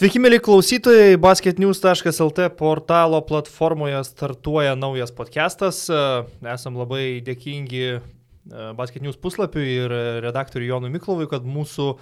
[0.00, 5.82] Sveiki, mėly klausytojai, basketnews.lt portalo platformoje startuoja naujas podcastas.
[6.54, 7.98] Esam labai dėkingi e,
[8.78, 9.94] basketnews puslapiui ir
[10.24, 11.98] redaktoriui Jonui Miklovui, kad mūsų e,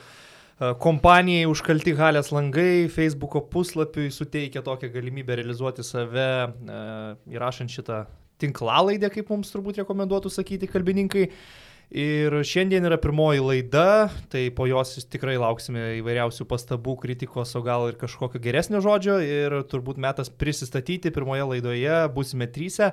[0.79, 6.81] kompanijai užkalti halės langai Facebook'o puslapiui suteikia tokią galimybę realizuoti save e,
[7.35, 8.05] įrašant šitą
[8.39, 11.33] tinklalaidę, kaip mums turbūt rekomenduotų sakyti kalbininkai.
[11.89, 17.87] Ir šiandien yra pirmoji laida, tai po jos tikrai lauksime įvairiausių pastabų, kritikos, o gal
[17.89, 19.17] ir kažkokio geresnio žodžio.
[19.25, 22.93] Ir turbūt metas prisistatyti pirmoje laidoje, būsime trysia.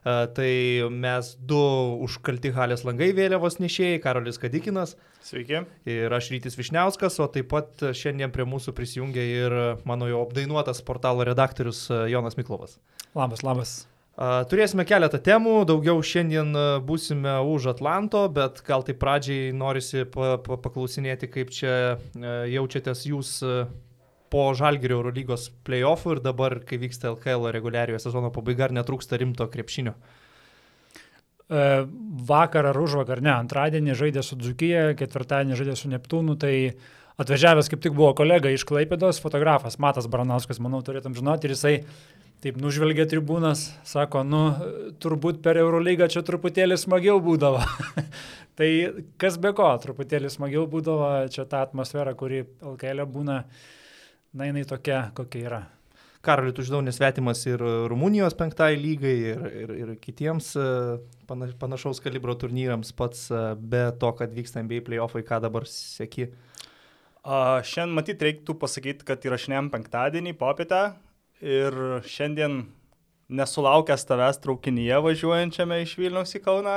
[0.00, 0.52] Tai
[0.96, 1.60] mes du
[2.06, 4.96] užkalti halės langai vėliavos nešėjai, Karolis Kadikinas.
[5.20, 5.60] Sveiki.
[5.84, 10.80] Ir aš Rytis Višniauskas, o taip pat šiandien prie mūsų prisijungia ir mano jau apdainuotas
[10.88, 12.80] portalo redaktorius Jonas Miklovas.
[13.12, 13.82] Labas, labas.
[14.20, 16.52] Turėsime keletą temų, daugiau šiandien
[16.84, 21.72] būsime už Atlanto, bet gal tai pradžiai norisi pa, pa, paklausinėti, kaip čia
[22.52, 23.30] jaučiatės jūs
[24.30, 29.46] po Žalgirio Eurolygos playoffų ir dabar, kai vyksta LKL reguliariojo sezono pabaiga, ar netrūksta rimto
[29.50, 29.96] krepšinio?
[31.50, 31.64] E,
[32.30, 36.54] vakar ar už vakar, ne, antradienį žaidė su Dzukyje, ketvirtadienį žaidė su Neptūnu, tai
[37.20, 41.74] atvažiavęs kaip tik buvo kolega iš Klaipėdos, fotografas Matas Branauskas, manau, turėtum žinoti, ir jisai
[42.40, 44.38] Taip nužvelgia tribūnas, sako, nu,
[45.04, 47.60] turbūt per Eurolygą čia truputėlį smagiau būdavo.
[48.56, 48.68] tai
[49.20, 53.36] kas be ko, truputėlį smagiau būdavo, čia ta atmosfera, kuri LKL būna,
[54.32, 55.60] na, jinai tokia, kokia yra.
[56.24, 57.60] Karaliu, tu žinau, nesvetimas ir
[57.92, 60.70] Rumunijos penktai lygai, ir, ir, ir kitiems e,
[61.60, 66.30] panašaus kalibro turnyrams, pats e, be to, kad vyksta NBA playoffai, ką dabar sėki.
[66.30, 66.49] Uh,
[67.24, 70.82] šiandien matyt reiktų pasakyti, kad įrašinėjom penktadienį popietę,
[71.40, 72.64] ir šiandien
[73.32, 76.76] nesulaukęs tavęs traukinyje važiuojančiame iš Vilniaus į Kauną,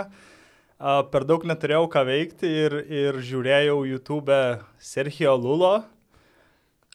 [1.12, 4.38] per daug neturėjau ką veikti ir, ir žiūrėjau YouTube
[4.80, 5.74] Serhijo Lulo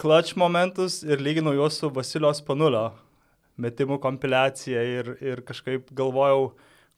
[0.01, 2.93] clutch momentus ir lyginau juos su Vasilijos Panulio
[3.59, 6.53] metimų kompiliacija ir, ir kažkaip galvojau,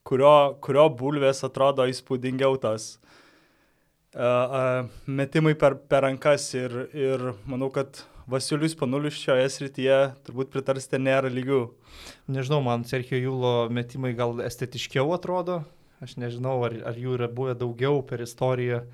[0.05, 2.99] kurio, kurio bulvės atrodo įspūdingiau tas.
[2.99, 3.10] uh,
[5.07, 11.31] metimai per, per rankas ir, ir manau, kad Vasilius Panulius šioje srityje turbūt pritarsite nėra
[11.31, 11.71] lygių.
[12.31, 15.65] Nežinau, man Sergio Jūlo metimai gal estetiškiau atrodo.
[16.01, 18.85] Aš nežinau, ar, ar jų yra buvę daugiau per istoriją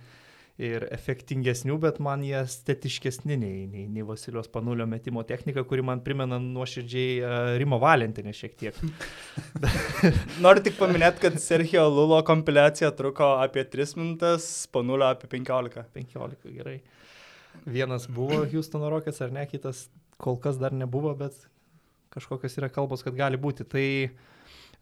[0.56, 6.00] ir efektingesnių, bet man jie estetiškesni nei, nei, nei Vasilijos Panulio metimo technika, kuri man
[6.04, 8.78] primena nuoširdžiai uh, Rimo Valentinę šiek tiek.
[10.44, 15.84] Noriu tik paminėti, kad Sergio Lulo kompiliacija truko apie 3 minutės, Panulio apie 15.
[15.98, 16.78] 15, gerai.
[17.68, 19.86] Vienas buvo Houstono Rockets ar ne, kitas
[20.20, 21.36] kol kas dar nebuvo, bet
[22.16, 23.68] kažkokios yra kalbos, kad gali būti.
[23.68, 23.86] Tai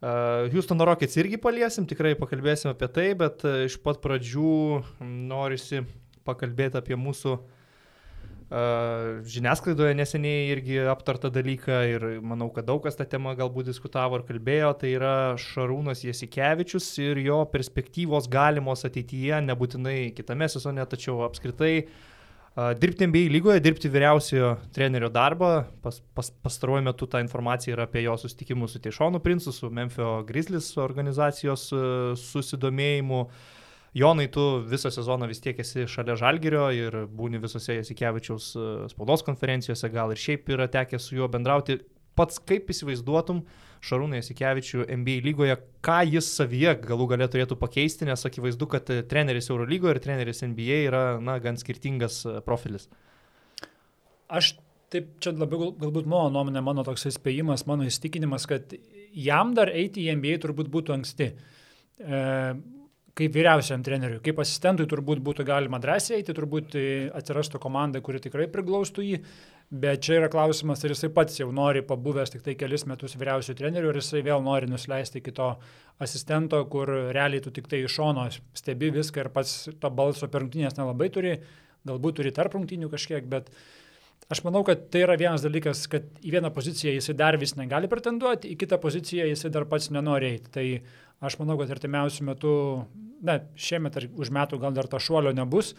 [0.03, 4.55] Houstono Rockets irgi paliesim, tikrai pakalbėsim apie tai, bet uh, iš pat pradžių
[5.01, 5.85] norisi
[6.27, 7.37] pakalbėti apie mūsų
[8.45, 14.25] žiniasklaidoje neseniai irgi aptartą dalyką ir manau, kad daug kas tą temą galbūt diskutavo ir
[14.27, 21.73] kalbėjo, tai yra Šarūnas Jasikevičius ir jo perspektyvos galimos ateityje, nebūtinai kitame sezone, tačiau apskritai
[21.81, 21.97] uh,
[22.55, 28.05] Dirbti NBA lygoje, dirbti vyriausiojo trenerio darbą, pas, pas, pastaruoju metu ta informacija yra apie
[28.05, 31.67] jo susitikimus su Teišonu Princu, su Memphis Grizzlies organizacijos
[32.21, 33.25] susidomėjimu.
[33.95, 38.47] Jonai, tu visą sezoną vis tiek esi šalia Žalgirio ir būni visose Jasikevičiaus
[38.91, 41.81] spaudos konferencijose, gal ir šiaip yra tekę su juo bendrauti.
[42.15, 48.07] Pats kaip įsivaizduotum, uh, Šarūną Jasikevičių NBA lygoje, ką jis savyje galų galę turėtų pakeisti,
[48.09, 52.87] nes akivaizdu, kad treneris Eurolygoje ir treneris NBA yra, na, gan skirtingas e, profilis.
[54.25, 54.55] Aš
[54.93, 58.73] taip, čia labiau galbūt mano nuomonė, mano toks įspėjimas, mano įstikinimas, kad
[59.13, 61.29] jam dar eiti į NBA turbūt būtų anksti.
[62.01, 62.23] E,
[63.15, 66.75] kaip vyriausiam treneriui, kaip asistentui turbūt būtų galima drąsiai eiti, turbūt
[67.15, 69.19] atsirastų komanda, kuri tikrai priglaustų jį,
[69.69, 73.55] Bet čia yra klausimas, ar jisai pats jau nori pabuvęs tik tai kelis metus vyriausių
[73.57, 75.55] trenerių, ar jisai vėl nori nusileisti kito
[76.05, 80.45] asistento, kur realiai tu tik tai iš šono stebi viską ir pats to balso per
[80.45, 81.39] rungtynės nelabai turi,
[81.87, 83.49] galbūt turi tarp rungtynių kažkiek, bet
[84.31, 87.89] aš manau, kad tai yra vienas dalykas, kad į vieną poziciją jisai dar vis negali
[87.91, 90.53] pretenduoti, į kitą poziciją jisai dar pats nenori eiti.
[90.55, 90.65] Tai
[91.25, 92.55] aš manau, kad artimiausių metų,
[93.25, 95.73] na, šiemet ar už metų gal dar to šuolio nebus,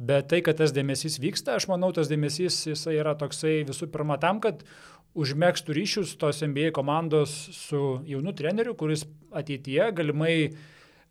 [0.00, 4.16] Bet tai, kad tas dėmesys vyksta, aš manau, tas dėmesys jisai yra toksai visų pirma
[4.18, 4.64] tam, kad
[5.12, 9.04] užmėgstų ryšius tos NBA komandos su jaunu treneriu, kuris
[9.36, 10.34] ateityje galimai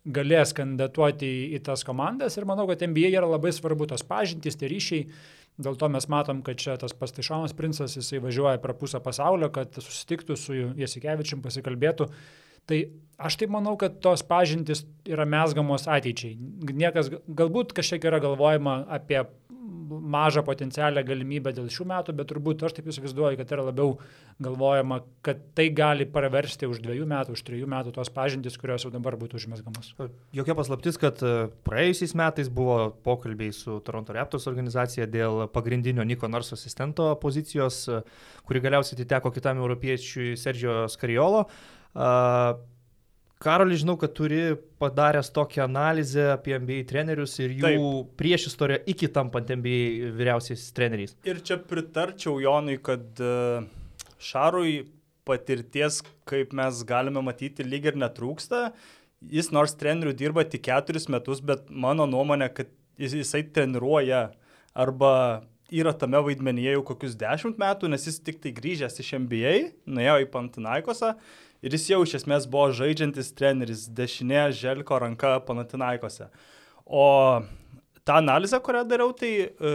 [0.04, 4.58] galės kandidatuoti į, į tas komandas ir manau, kad NBA yra labai svarbu tos pažintys,
[4.58, 5.06] tie ryšiai.
[5.62, 9.76] Dėl to mes matom, kad čia tas pastišonas princas, jisai važiuoja per pusę pasaulio, kad
[9.76, 12.08] susitiktų su Jasikevičiam, pasikalbėtų.
[12.70, 12.78] Tai
[13.20, 16.38] aš taip manau, kad tos pažintis yra mesgamos ateičiai.
[16.72, 19.20] Niekas, galbūt kažkiek yra galvojama apie
[19.88, 23.96] mažą potencialią galimybę dėl šių metų, bet turbūt aš taip įsivaizduoju, kad yra labiau
[24.42, 28.92] galvojama, kad tai gali praversti už dviejų metų, už trijų metų tos pažintis, kurios jau
[28.94, 29.92] dabar būtų užmesgamos.
[30.36, 36.30] Jokia paslaptis, kad e, praėjusiais metais buvo pokalbiai su Toronto Raptors organizacija dėl pagrindinio Niko
[36.30, 38.02] Narso asistento pozicijos, e,
[38.48, 41.46] kuri galiausiai atiteko kitam europiečiui Sergio Skariolo.
[43.42, 48.12] Karoli, žinau, kad turi padaręs tokią analizę apie NBA trenerius ir jų Taip.
[48.20, 51.16] prieš istoriją iki tampant NBA vyriausiais treneriais.
[51.26, 53.64] Ir čia pritarčiau Jonui, kad e,
[54.22, 54.76] Šarui
[55.26, 58.68] patirties, kaip mes galime matyti, lyg ir netrūksta.
[59.32, 64.28] Jis nors trenerių dirba tik keturis metus, bet mano nuomonė, kad jisai treniruoja
[64.72, 65.14] arba
[65.72, 69.54] yra tame vaidmenyje jau kokius dešimt metų, nes jis tik tai grįžęs iš NBA,
[69.88, 71.16] nuėjo į Pantinaikosą
[71.62, 76.28] ir jis jau iš esmės buvo žaidžiantis treneris, dešinė Želko ranka Panatinaikose.
[76.84, 77.06] O
[78.04, 79.74] tą analizę, kurią dariau, tai e,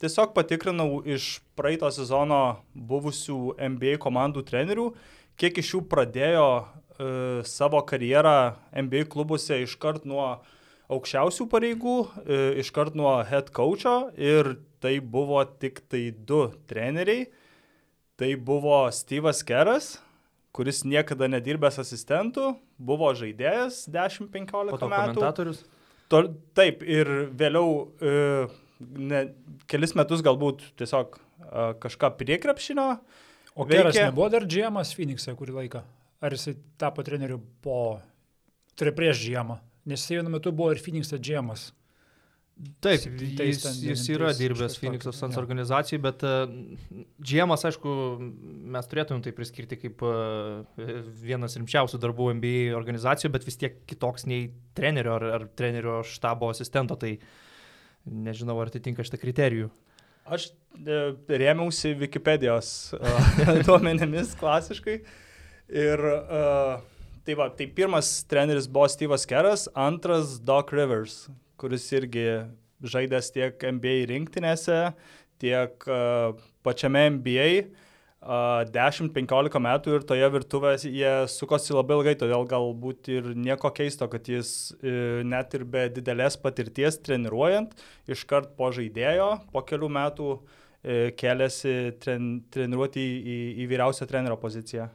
[0.00, 4.90] tiesiog patikrinau iš praeito sezono buvusių NBA komandų trenerių,
[5.38, 6.64] kiek iš jų pradėjo e,
[7.46, 10.38] savo karjerą NBA klubuose iškart nuo
[10.88, 17.28] aukščiausių pareigų, e, iškart nuo head coacho ir tai buvo tik tai du treneriai.
[18.18, 19.92] Tai buvo Steve'as Keras,
[20.56, 24.80] kuris niekada nedirbęs asistentų, buvo žaidėjas 10-15 metų.
[24.80, 25.62] Komentatorius.
[26.08, 26.22] To,
[26.56, 27.68] taip, ir vėliau
[28.00, 28.12] e,
[28.80, 29.22] ne,
[29.68, 32.90] kelis metus galbūt tiesiog e, kažką prie krepšinio.
[33.58, 35.82] O Keras nebuvo dar džiemas Phoenix'e kurį laiką?
[36.22, 37.98] Ar jisai tapo treneriu po,
[38.78, 39.58] tai prieš džiemą?
[39.88, 41.72] Nes jis vienu metu buvo ir Phoenix'e džiemas.
[42.82, 43.04] Taip,
[43.38, 45.40] jis, jis yra dirbęs Phoenix'o Suns ja.
[45.40, 46.48] organizacijai, bet uh,
[47.22, 47.92] Džiemas, aišku,
[48.74, 50.64] mes turėtumėm tai priskirti kaip uh,
[51.22, 56.50] vienas rimčiausių darbų NBA organizacijų, bet vis tiek kitoks nei trenerio ar, ar trenerio štabo
[56.50, 57.14] asistento, tai
[58.10, 59.70] nežinau, ar atitinka šitą kriterijų.
[60.28, 61.00] Aš e,
[61.40, 63.34] rėmiausi Wikipedijos uh,
[63.66, 64.98] duomenimis klasiškai
[65.78, 66.78] ir uh,
[67.24, 71.28] tai va, tai pirmas treneris buvo Steve'as Keras, antras Doc Rivers
[71.58, 72.28] kuris irgi
[72.84, 74.78] žaidęs tiek NBA rinktinėse,
[75.42, 77.50] tiek uh, pačiame NBA.
[78.18, 84.08] Uh, 10-15 metų ir toje virtuvėje jie sukosi labai ilgai, todėl galbūt ir nieko keisto,
[84.10, 87.76] kad jis uh, net ir be didelės patirties treniruojant,
[88.10, 90.42] iškart po žaidėjo, po kelių metų uh,
[91.18, 94.88] keliasi tren, treniruoti į, į, į vyriausią trenerio poziciją.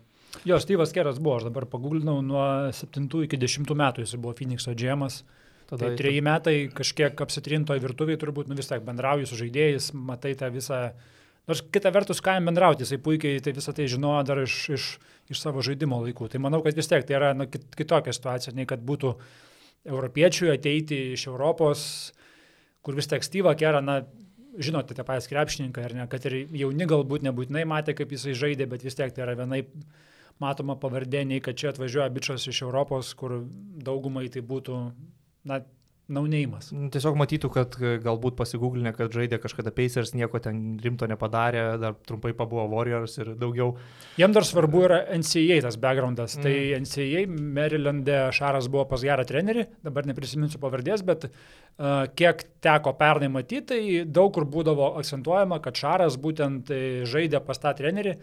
[0.49, 2.43] Jo, Steve'as Keras buvo, aš dabar paguglinau, nuo
[2.75, 5.21] 7 iki 10 metų jis buvo Phoenix'o džemas.
[5.23, 5.42] Uh,
[5.73, 9.91] Tada tai treji metai kažkiek apsitrinto į virtuvį, turbūt nu, vis tiek bendrauji su žaidėjais,
[9.97, 10.85] matai tą visą...
[11.49, 14.85] Nors kita vertus, ką jam bendrauti, jisai puikiai tai visą tai žinojo dar iš, iš,
[15.33, 16.29] iš savo žaidimo laikų.
[16.31, 19.11] Tai manau, kad vis tiek tai yra nu, kitokia situacija, nei kad būtų
[19.89, 21.81] europiečiui ateiti iš Europos,
[22.85, 24.03] kur vis tiek Styva Kera, na,
[24.61, 28.69] žinote, tie patys krepšininkai, ar ne, kad ir jauni galbūt nebūtinai matė, kaip jisai žaidė,
[28.69, 29.63] bet vis tiek tai yra vienai
[30.41, 33.41] matoma pavardė, nei kad čia atvažiuoja bičias iš Europos, kur
[33.83, 34.79] daugumai tai būtų
[35.47, 35.61] na,
[36.11, 36.67] naunėjimas.
[36.75, 41.63] Nu, tiesiog matytų, kad e, galbūt pasigūglinę, kad žaidė kažkada Pacers, nieko ten rimto nepadarė,
[41.79, 43.77] dar trumpai pabuvo Warriors ir daugiau.
[44.19, 46.35] Jam dar svarbu yra NCAA tas backgroundas.
[46.39, 46.51] Tai mm.
[46.73, 47.23] Tai NCAA
[47.55, 53.63] Marylande Šaras buvo pas gerą trenerį, dabar neprisiminsiu pavardės, bet uh, kiek teko pernai matyti,
[53.71, 58.17] tai daug kur būdavo akcentuojama, kad Šaras būtent e, žaidė pas tą trenerį.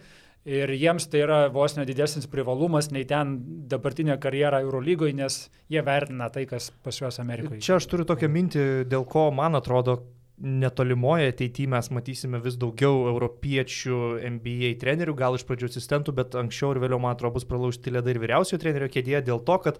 [0.49, 3.35] Ir jiems tai yra vos nedidesnis privalumas nei ten
[3.69, 5.35] dabartinė karjera Eurolygoje, nes
[5.69, 7.61] jie vertina tai, kas pas juos Amerikoje.
[7.61, 9.99] Čia aš turiu tokią mintį, dėl ko man atrodo,
[10.41, 13.99] netolimoje ateityje mes matysime vis daugiau europiečių
[14.39, 18.15] NBA trenerių, gal iš pradžių asistentų, bet anksčiau ir vėliau, man atrodo, bus pralaužti ledai
[18.15, 19.77] ir vyriausiojo trenerio kėdėje dėl to, kad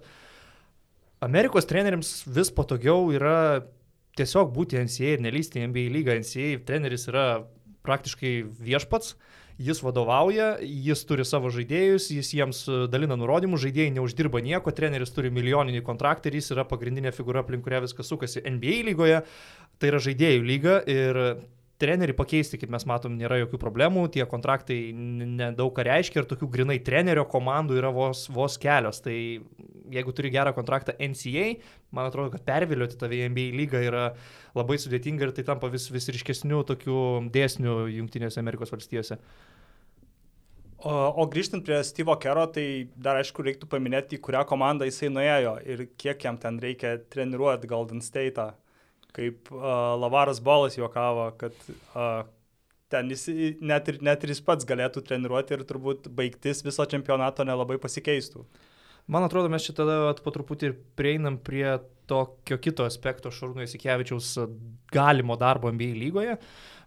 [1.26, 3.64] Amerikos treneriams vis patogiau yra
[4.14, 6.20] tiesiog būti NCA ir nelysti NBA lygą.
[6.22, 7.26] NCA treneris yra
[7.82, 9.16] praktiškai viešpats.
[9.16, 14.74] Uh, jis vadovauja, jis turi savo žaidėjus, jis jiems e, dalina nurodymus, žaidėjai neuždirba nieko,
[14.74, 19.22] treneris turi milijoninį kontraktą ir jis yra pagrindinė figūra, aplink kurią viskas sukasi NBA lygoje,
[19.78, 21.24] tai yra žaidėjų lyga ir
[21.82, 26.48] trenerių pakeisti, kaip mes matom, nėra jokių problemų, tie kontraktai nedaug ką reiškia ir tokių
[26.52, 29.00] grinai trenerio komandų yra vos, vos kelios.
[29.02, 29.14] Tai
[29.92, 31.48] jeigu turi gerą kontraktą NCA,
[31.94, 34.04] man atrodo, kad pervilioti tave į NBA lygą yra
[34.58, 37.00] labai sudėtinga ir tai tampa vis, vis ryškesnių tokių
[37.34, 39.18] dėsnių Junktinėse Amerikos valstijose.
[40.82, 45.12] O, o grįžtant prie Steve'o Kero, tai dar aišku reiktų paminėti, į kurią komandą jisai
[45.14, 48.50] nuėjo ir kiek jam ten reikia treniruoti Golden State'ą
[49.12, 49.62] kaip uh,
[50.00, 52.24] Lavaras Bolas juokavo, kad uh,
[52.92, 53.28] ten jis
[53.60, 58.44] net ir, net ir jis pats galėtų treniruoti ir turbūt baigtis viso čempionato nelabai pasikeistų.
[59.12, 61.66] Man atrodo, mes čia tada po truputį ir prieinam prie
[62.10, 64.34] tokio kito aspekto Šarūno Įsikevičiaus
[64.94, 66.36] galimo darbo NBA lygoje,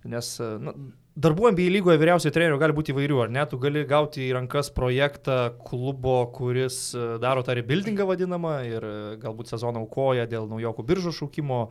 [0.07, 0.75] nes na,
[1.15, 3.43] darbų NBA lygoje vyriausiai trenerių gali būti įvairių, ar ne?
[3.47, 6.79] Tu gali gauti į rankas projektą klubo, kuris
[7.23, 8.87] daro tą rebuildingą vadinamą ir
[9.21, 11.61] galbūt sezoną aukoja dėl naujokų biržų šaukimo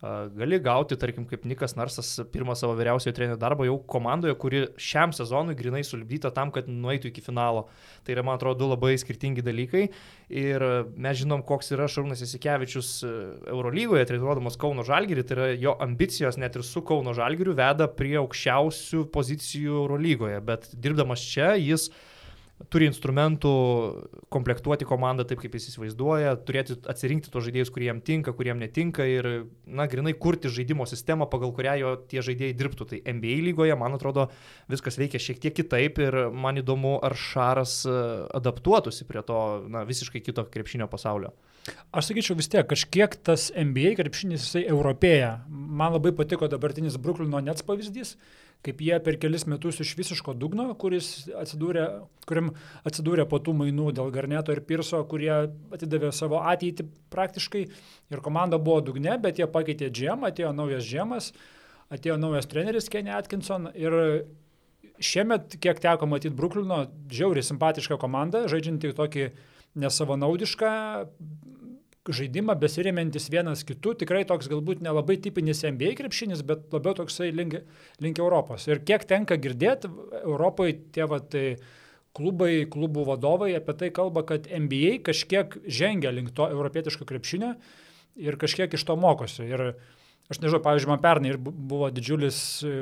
[0.00, 5.12] gali gauti, tarkim, kaip Nikas Narsas pirmą savo vyriausiojo trenerio darbą jau komandoje, kuri šiam
[5.12, 7.66] sezonui grinai sulibdyta tam, kad nueitų iki finalo.
[8.06, 9.84] Tai yra, man atrodo, du labai skirtingi dalykai.
[10.32, 10.64] Ir
[10.96, 13.12] mes žinom, koks yra Šarūnas Isikevičius e,
[13.52, 18.16] Eurolygoje, treniruodamas Kauno Žalgirį, tai yra jo ambicijos net ir su Kauno Žalgiriu veda prie
[18.22, 20.40] aukščiausių pozicijų Eurolygoje.
[20.48, 21.90] Bet dirbdamas čia jis
[22.68, 23.50] turi instrumentų
[24.32, 28.60] komplektuoti komandą taip, kaip jis įsivaizduoja, turėti atsirinkti tos žaidėjus, kurie jam tinka, kurie jam
[28.60, 29.28] netinka ir,
[29.64, 32.88] na, grinai kurti žaidimo sistemą, pagal kurią jo tie žaidėjai dirbtų.
[32.90, 34.28] Tai NBA lygoje, man atrodo,
[34.70, 37.96] viskas veikia šiek tiek kitaip ir man įdomu, ar Šaras e,
[38.36, 39.40] adaptuotųsi prie to,
[39.72, 41.32] na, visiškai kito krepšinio pasaulio.
[41.92, 45.32] Aš sakyčiau vis tiek, kažkiek tas NBA krepšinis jisai europėja.
[45.48, 48.14] Man labai patiko dabartinis Bruklino Nets pavyzdys
[48.66, 51.84] kaip jie per kelis metus iš visiško dugno, atsidūrė,
[52.28, 52.50] kuriam
[52.88, 55.32] atsidūrė po tų mainų dėl Garneto ir Pirso, kurie
[55.72, 57.64] atidavė savo ateitį praktiškai.
[58.12, 61.30] Ir komanda buvo dugne, bet jie pakeitė džemą, atėjo naujas džemas,
[61.94, 63.70] atėjo naujas treneris Kenny Atkinson.
[63.78, 63.96] Ir
[65.00, 69.30] šiemet, kiek teko matyti Bruklino, žiauriai simpatiška komanda, žaidžianti tokį
[69.80, 70.74] nesavanaudišką,
[72.14, 77.60] žaidimą besiremiantis vienas kitu, tikrai toks galbūt nelabai tipinis NBA krepšinis, bet labiau toksai link,
[78.02, 78.66] link Europos.
[78.70, 79.90] Ir kiek tenka girdėti,
[80.22, 81.44] Europoje tie vat, tai
[82.16, 87.54] klubai, klubų vadovai apie tai kalba, kad NBA kažkiek žengia link to europietiško krepšinio
[88.18, 89.46] ir kažkiek iš to mokosi.
[89.46, 89.64] Ir
[90.30, 92.40] aš nežinau, pavyzdžiui, man pernai buvo didžiulis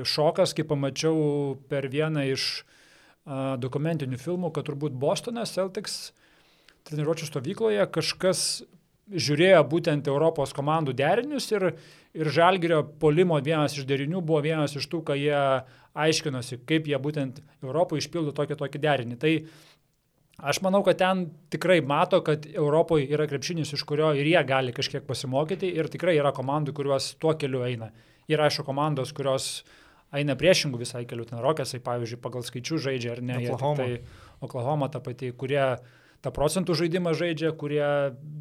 [0.09, 5.99] šokas, kai pamačiau per vieną iš uh, dokumentinių filmų, kad turbūt Bostonas Celtics
[6.89, 8.63] treniruočio stovykloje kažkas
[9.09, 11.71] žiūrėjo būtent Europos komandų derinius ir,
[12.17, 15.41] ir Žalgirio polimo vienas iš derinių buvo vienas iš tų, kai jie
[15.99, 19.19] aiškinosi, kaip jie būtent Europoje išpildo tokį tokį derinį.
[19.21, 19.33] Tai
[20.53, 24.77] aš manau, kad ten tikrai mato, kad Europoje yra krepšinis, iš kurio ir jie gali
[24.77, 27.91] kažkiek pasimokyti ir tikrai yra komandų, kuriuos tuo keliu eina.
[28.29, 29.63] Yra aišku komandos, kurios
[30.15, 33.41] eina priešingų visai kelių, ten Rokėsai, pavyzdžiui, pagal skaičių žaidžia ar ne.
[33.49, 33.85] Oklahoma.
[33.85, 35.65] Tai Oklahoma ta pati, kurie
[36.29, 37.89] tą procentų žaidimą žaidžia, kurie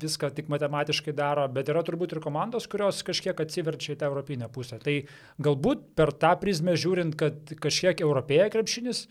[0.04, 4.52] viską tik matematiškai daro, bet yra turbūt ir komandos, kurios kažkiek atsiverčia į tą europinę
[4.52, 4.82] pusę.
[4.84, 5.00] Tai
[5.40, 9.06] galbūt per tą prizmę žiūrint, kad kažkiek europėja krepšinis,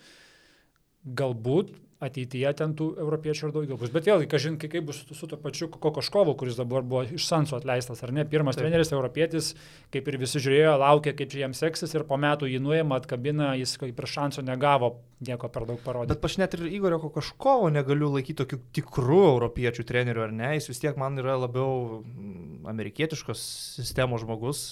[1.07, 1.73] galbūt
[2.03, 3.91] ateityje ten tų europiečių ir daugiau bus.
[3.95, 7.57] Bet vėlgi, kažin, kaip bus su, su to pačiu Kokoškovu, kuris dabar buvo iš Sanso
[7.57, 8.27] atleistas, ar ne?
[8.29, 8.67] Pirmas Taip.
[8.67, 9.55] treneris, europietis,
[9.95, 13.55] kaip ir visi žiūrėjo, laukė, kaip čia jam seksis ir po metų jį nuėmė, atkabina,
[13.57, 16.13] jis kaip ir šanso negavo nieko per daug parodyti.
[16.13, 20.53] Bet aš net ir Igorio Kokoškovo negaliu laikyti tokiu tikru europiečių treneriu, ar ne?
[20.59, 23.47] Jis vis tiek man yra labiau mm, amerikietiškos
[23.79, 24.67] sistemos žmogus,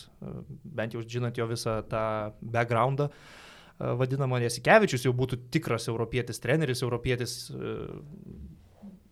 [0.65, 2.05] bent jau žinant jo visą tą
[2.45, 3.09] backgroundą.
[3.09, 3.41] Uh,
[3.79, 7.37] vadinamo Nesikevičius jau būtų tikras europietis treneris, europietis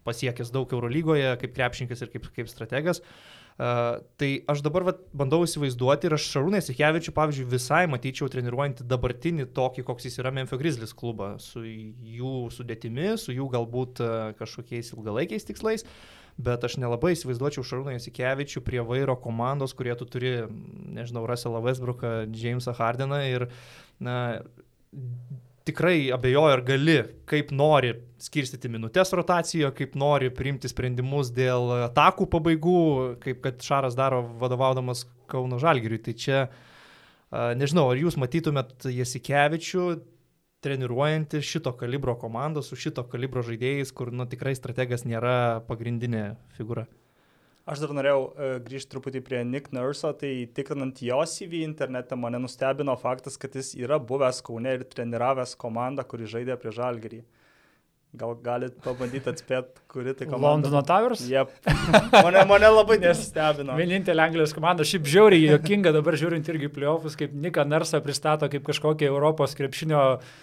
[0.07, 3.03] pasiekęs daug Eurolygoje kaip krepšininkas ir kaip, kaip strategas.
[3.03, 8.87] Uh, tai aš dabar vat, bandau įsivaizduoti ir aš Šarūnai Sikevičiu, pavyzdžiui, visai matyčiau treniruojantį
[8.89, 14.33] dabartinį tokį, koks jis yra Memphis Grizzlies klubą, su jų sudėtimi, su jų galbūt uh,
[14.41, 15.85] kažkokiais ilgalaikiais tikslais.
[16.41, 20.33] Bet aš nelabai įsivaizduočiau Šarūną Jasikevičių prie vairo komandos, kurie tu turi,
[20.97, 23.47] nežinau, Russellą Westbrooką, Jamesą Hardeną ir
[24.01, 24.17] na,
[25.69, 26.97] tikrai abejoju, ar gali,
[27.29, 32.83] kaip nori skirstyti minutės rotacijoje, kaip nori priimti sprendimus dėl atakų pabaigų,
[33.23, 36.01] kaip kad Šaras daro vadovaudamas Kauno Žalgiriui.
[36.03, 36.41] Tai čia,
[37.61, 39.87] nežinau, ar jūs matytumėt Jasikevičių
[40.63, 46.87] treniruojantį šito kalibro komandą su šito kalibro žaidėjais, kur nu, tikrai strategas nėra pagrindinė figūra.
[47.63, 52.41] Aš dar norėjau uh, grįžti truputį prie Nick Nurso, tai tikrinant jo CV internete mane
[52.43, 57.23] nustebino faktas, kad jis yra buvęs Kaune ir treniravęs komandą, kuri žaidė prie Žalgerį.
[58.19, 60.51] Gal galit pabandyti atspėti, kuri tai komanda.
[60.51, 61.23] Londono Towers?
[61.31, 61.55] Jep.
[62.27, 63.79] Mane, mane labai nestebino.
[63.79, 68.67] Vienintelė Anglijos komanda, šiaip žiauriai jokinga dabar žiūrint irgi playoffus, kaip Nika Narsą pristato kaip
[68.67, 70.35] kažkokią Europos krepšinio uh,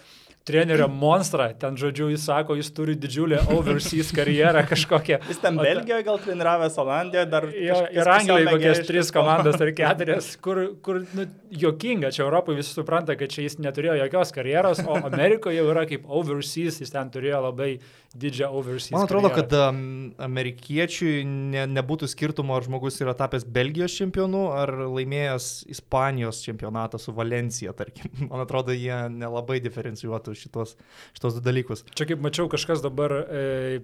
[0.50, 5.20] trenerio monstrą, ten žodžiu, jis sako, jis turi didžiulę overseas karjerą kažkokią.
[5.30, 10.32] Jis ten Belgijoje gal treniravęs Olandijoje, dar jo, ir Anglijoje kokias tris komandas ar keturias,
[10.42, 11.26] kur, kur nu,
[11.64, 15.86] jokinga, čia Europoje visi supranta, kad čia jis neturėjo jokios karjeros, o Amerikoje jau yra
[15.90, 17.72] kaip overseas, jis ten turėjo labai
[18.18, 18.94] didžią overseas.
[18.94, 19.46] Man atrodo, karjerą.
[19.46, 19.82] kad um,
[20.18, 27.14] amerikiečiui ne, nebūtų skirtumo, ar žmogus yra tapęs Belgijos čempionu, ar laimėjęs Ispanijos čempionatą su
[27.14, 28.10] Valencija, tarkim.
[28.30, 30.76] Man atrodo, jie nelabai diferencijuotų šitos,
[31.16, 31.84] šitos du dalykus.
[31.94, 33.80] Čia kaip mačiau, kažkas dabar e,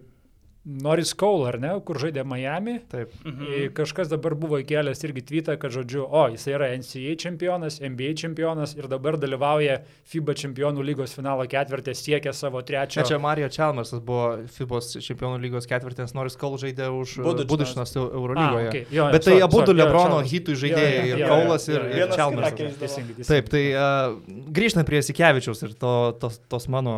[0.67, 2.81] Norris Cole, ar ne, kur žaidė Miami.
[2.91, 3.13] Taip.
[3.23, 3.71] Mhm.
[3.77, 8.75] Kažkas dabar buvo įkelęs irgi tweetą, kad žodžiu, o, jis yra NCAA čempionas, NBA čempionas
[8.75, 9.79] ir dabar dalyvauja
[10.11, 13.05] FIBA čempionų lygos finalo ketvirtė, siekia savo trečio.
[13.07, 17.15] Čia, Mario Čelmarsas buvo FIBA čempionų lygos ketvirtės, Norris Cole žaidė už
[17.47, 18.67] Budišnas Eurolygoje.
[18.67, 18.91] A, okay.
[18.91, 23.27] jo, Bet tai abu jo, Lebrono hitų žaidėjai, ir jo, ir, ir teisingai.
[23.29, 24.19] Taip, tai uh,
[24.57, 26.97] grįžtant prie Sikevičiaus ir to, tos, tos mano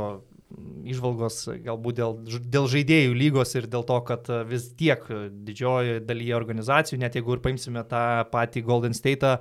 [0.88, 2.14] išvalgos galbūt dėl,
[2.48, 5.02] dėl žaidėjų lygos ir dėl to, kad a, vis tiek
[5.48, 9.38] didžioji dalyje organizacijų, net jeigu ir paimsime tą patį Golden State,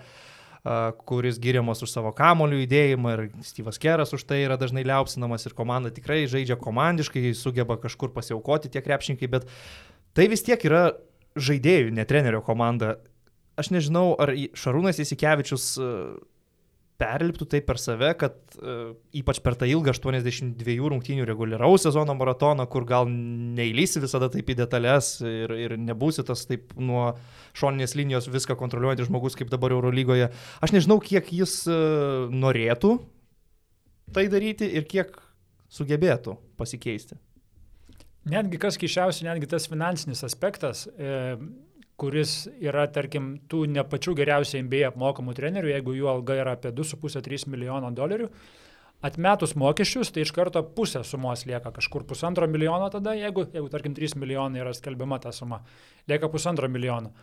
[1.07, 5.55] kuris giriamas už savo kamolių judėjimą ir Steve'as Keras už tai yra dažnai liaupsinamas ir
[5.55, 9.47] komanda tikrai žaidžia komandiškai, sugeba kažkur pasiaukoti tie krepšininkai, bet
[10.17, 10.89] tai vis tiek yra
[11.39, 12.97] žaidėjų, ne trenerio komanda.
[13.57, 15.93] Aš nežinau, ar Šarūnas Įsikevičius a,
[16.97, 22.65] perliptų tai per save, kad uh, ypač per tą ilgą 82 rungtynių reguliaraus sezono maratoną,
[22.71, 27.11] kur gal neįlysi visada taip į detalės ir, ir nebūsi tas taip nuo
[27.57, 30.31] šoninės linijos viską kontroliuojantis žmogus kaip dabar Eurolygoje.
[30.65, 32.97] Aš nežinau, kiek jis uh, norėtų
[34.13, 35.15] tai daryti ir kiek
[35.73, 37.17] sugebėtų pasikeisti.
[38.27, 41.37] Netgi kas kišiausia, netgi tas finansinis aspektas, e,
[41.97, 46.71] kuris yra, tarkim, tų ne pačių geriausiai MBA apmokamų trenerių, jeigu jų alga yra apie
[46.77, 48.29] 2,5-3 milijono dolerių,
[49.07, 53.97] atmetus mokesčius, tai iš karto pusė sumos lieka kažkur pusantro milijono tada, jeigu, jeigu tarkim,
[53.97, 55.63] 3 milijonai yra skelbiama ta suma,
[56.09, 57.13] lieka pusantro milijono.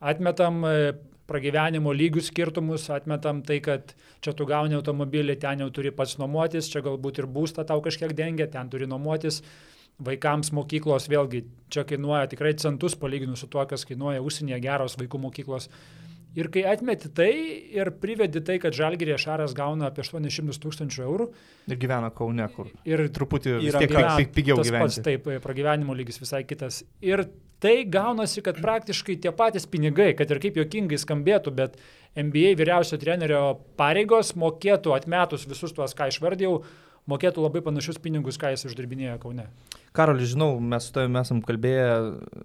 [0.00, 0.92] Atmetam e,
[1.30, 3.92] pragyvenimo lygių skirtumus, atmetam tai, kad
[4.24, 8.14] čia tu gauni automobilį, ten jau turi pats nuomotis, čia galbūt ir būstą tau kažkiek
[8.16, 9.42] dengia, ten turi nuomotis.
[10.04, 15.20] Vaikams mokyklos vėlgi čia kainuoja tikrai centus palyginus su tuo, kas kainuoja užsienyje geros vaikų
[15.26, 15.68] mokyklos.
[16.38, 17.30] Ir kai atmeti tai
[17.74, 21.24] ir privedi tai, kad Žalgirė Šaras gauna apie 800 tūkstančių eurų
[21.66, 24.84] Ir gyvena Kaune, kur ir truputį vis Yra tiek gyvena pi- pigiau gyventi.
[24.84, 26.84] Pats, taip, pragyvenimo lygis visai kitas.
[27.02, 27.24] Ir
[27.60, 31.74] tai gaunasi, kad praktiškai tie patys pinigai, kad ir kaip jokingai skambėtų, bet
[32.14, 33.42] NBA vyriausio trenerio
[33.78, 36.60] pareigos mokėtų atmetus visus tuos, ką išvardėjau,
[37.10, 39.48] mokėtų labai panašius pinigus, ką jis uždirbinėjo Kaune.
[39.96, 41.88] Karoli, žinau, mes su tavimi esam kalbėję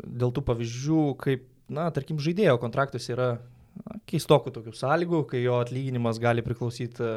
[0.06, 3.36] dėl tų pavyzdžių, kaip, na, tarkim, žaidėjo kontraktas yra
[4.10, 7.10] keistokų tokių sąlygų, kai jo atlyginimas gali priklausyti e,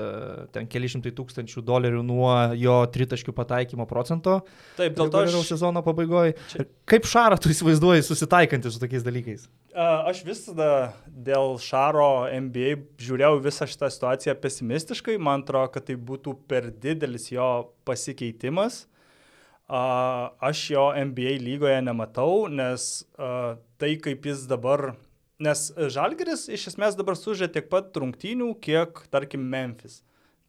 [0.55, 4.41] ten keli šimtai tūkstančių dolerių nuo jo tritaškių pataikymo procento
[4.79, 6.35] Taip, dėl to aš, sezono pabaigoje.
[6.53, 9.49] Čia- Kaip Šarą tu įsivaizduoji susitaikantis su tokiais dalykais?
[9.79, 15.19] aš visada dėl Šaro NBA žiūrėjau visą šitą situaciją pesimistiškai.
[15.23, 18.87] Man atrodo, kad tai būtų per didelis jo pasikeitimas.
[19.69, 23.05] Aš jo NBA lygoje nematau, nes
[23.79, 24.95] tai kaip jis dabar...
[25.39, 30.01] Nes Žalgeris iš esmės dabar sužė tiek pat rungtynių, kiek, tarkim, Memphis.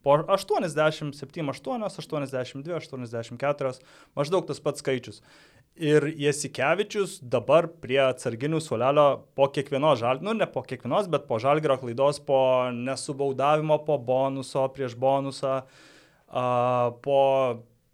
[0.01, 1.13] Po 87,
[1.53, 3.73] 8, 82, 84,
[4.17, 5.21] maždaug tas pats skaičius.
[5.77, 9.05] Ir Jasikevičius dabar prie atsarginių suolelio
[9.37, 12.41] po kiekvienos žalgerio, nu ne po kiekvienos, bet po žalgerio klaidos, po
[12.73, 15.59] nesubaudavimo, po bonuso, prieš bonusą,
[16.33, 16.45] a,
[17.05, 17.21] po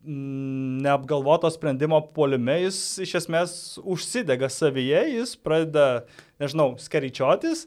[0.05, 6.05] neapgalvoto sprendimo puolime, jis iš esmės užsidega savyje, jis pradeda,
[6.41, 7.65] nežinau, skaičiuotis.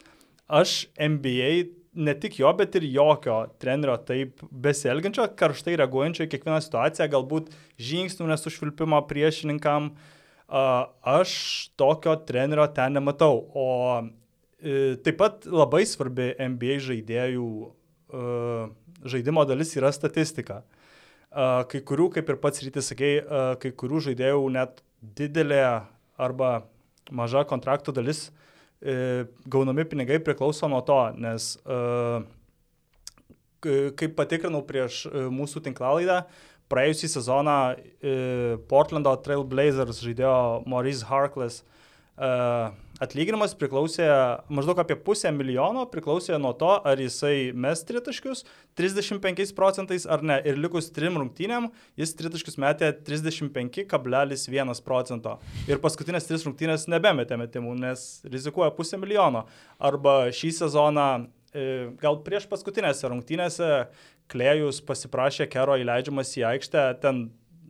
[0.48, 1.50] Aš NBA
[1.98, 7.50] ne tik jo, bet ir jokio trenerio taip besielgiančio, karštai reaguojančio į kiekvieną situaciją, galbūt
[7.88, 9.90] žingsnių nesušvilpimo priešininkam.
[10.48, 11.32] Aš
[11.76, 13.42] tokio trenerio ten nematau.
[13.52, 13.66] O
[13.98, 18.22] e, taip pat labai svarbi NBA žaidėjų e,
[19.12, 20.62] žaidimo dalis yra statistika.
[21.28, 24.80] Kai kurių, kaip ir pats rytis sakei, a, kai kurių žaidėjų net
[25.18, 25.60] didelė
[26.16, 26.62] arba
[27.12, 28.30] maža kontrakto dalis
[28.80, 31.52] e, gaunami pinigai priklauso nuo to, nes
[33.60, 36.22] kaip patikrinau prieš e, mūsų tinklalaidą,
[36.70, 38.14] praėjusį sezoną e,
[38.70, 41.64] Portlando Trail Blazers žaidėjo Maurice Harkless
[43.02, 44.06] atlyginimas priklausė
[44.52, 48.44] maždaug apie pusę milijono, priklausė nuo to, ar jisai mes tritaškius
[48.78, 50.38] 35 procentais ar ne.
[50.48, 55.38] Ir likus trim rungtynėm jis tritaškius metė 35,1 procento.
[55.70, 59.46] Ir paskutinės tris rungtynės nebemetė metimų, nes rizikuoja pusę milijono.
[59.78, 61.08] Arba šį sezoną,
[61.54, 61.68] e,
[62.02, 63.72] gal prieš paskutinėse rungtynėse,
[64.28, 67.22] Klėjus pasiprašė Kero įleidžiamas į aikštę ten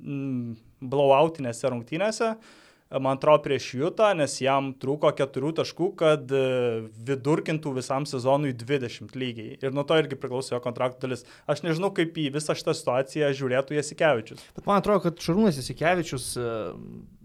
[0.02, 0.56] mm,
[0.90, 2.32] blowoutinėse rungtynėse
[2.90, 6.42] man atrodo, prieš Jutą, nes jam trūko keturių taškų, kad e,
[7.08, 9.58] vidurkintų visam sezonui 20 lygiai.
[9.60, 11.26] Ir nuo to irgi priklauso jo kontrakto dalis.
[11.50, 14.44] Aš nežinau, kaip į visą šitą situaciją žiūrėtų Jasikevičius.
[14.56, 16.52] Bet man atrodo, kad Šarūnas Isikevičius e,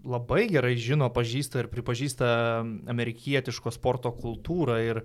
[0.04, 2.26] labai gerai žino, pažįsta ir pripažįsta
[2.92, 5.04] amerikietiško sporto kultūrą ir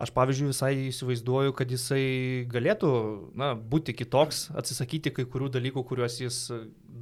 [0.00, 2.92] Aš pavyzdžiui visai įsivaizduoju, kad jisai galėtų
[3.38, 6.38] na, būti kitoks, atsisakyti kai kurių dalykų, kuriuos jis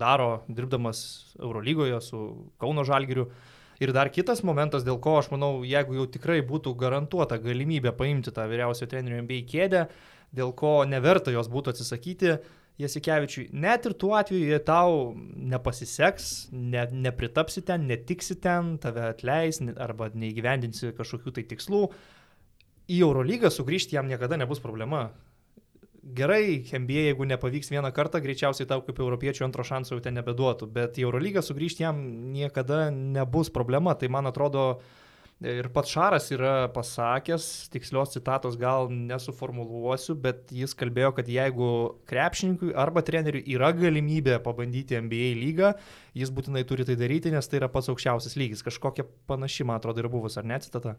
[0.00, 1.02] daro dirbdamas
[1.38, 2.22] Eurolygoje su
[2.60, 3.28] Kauno Žalgiriu.
[3.80, 8.34] Ir dar kitas momentas, dėl ko aš manau, jeigu jau tikrai būtų garantuota galimybė paimti
[8.34, 9.86] tą vyriausio trenerių MBA kėdę,
[10.36, 12.40] dėl ko neverta jos būtų atsisakyti,
[12.80, 15.10] Jasikevičiui, net ir tuo atveju, jei tau
[15.52, 21.82] nepasiseks, ne, nepritapsi ten, netiksi ten, tave atleis arba neįgyvendinsi kažkokių tai tikslų,
[22.90, 25.10] į Eurolygą sugrįžti jam niekada nebus problema.
[26.00, 30.66] Gerai, NBA, jeigu nepavyks vieną kartą, greičiausiai tau kaip europiečių antro šanso jau ten nebeduotų,
[30.74, 32.00] bet į Eurolygą sugrįžti jam
[32.34, 33.94] niekada nebus problema.
[33.94, 34.64] Tai man atrodo,
[35.44, 41.70] ir pats Šaras yra pasakęs, tikslios citatos gal nesuformuluosiu, bet jis kalbėjo, kad jeigu
[42.10, 45.74] krepšininkui arba treneriui yra galimybė pabandyti NBA lygą,
[46.16, 48.66] jis būtinai turi tai daryti, nes tai yra pats aukščiausias lygis.
[48.66, 50.96] Kažkokia panaši, man atrodo, yra buvus, ar ne citata?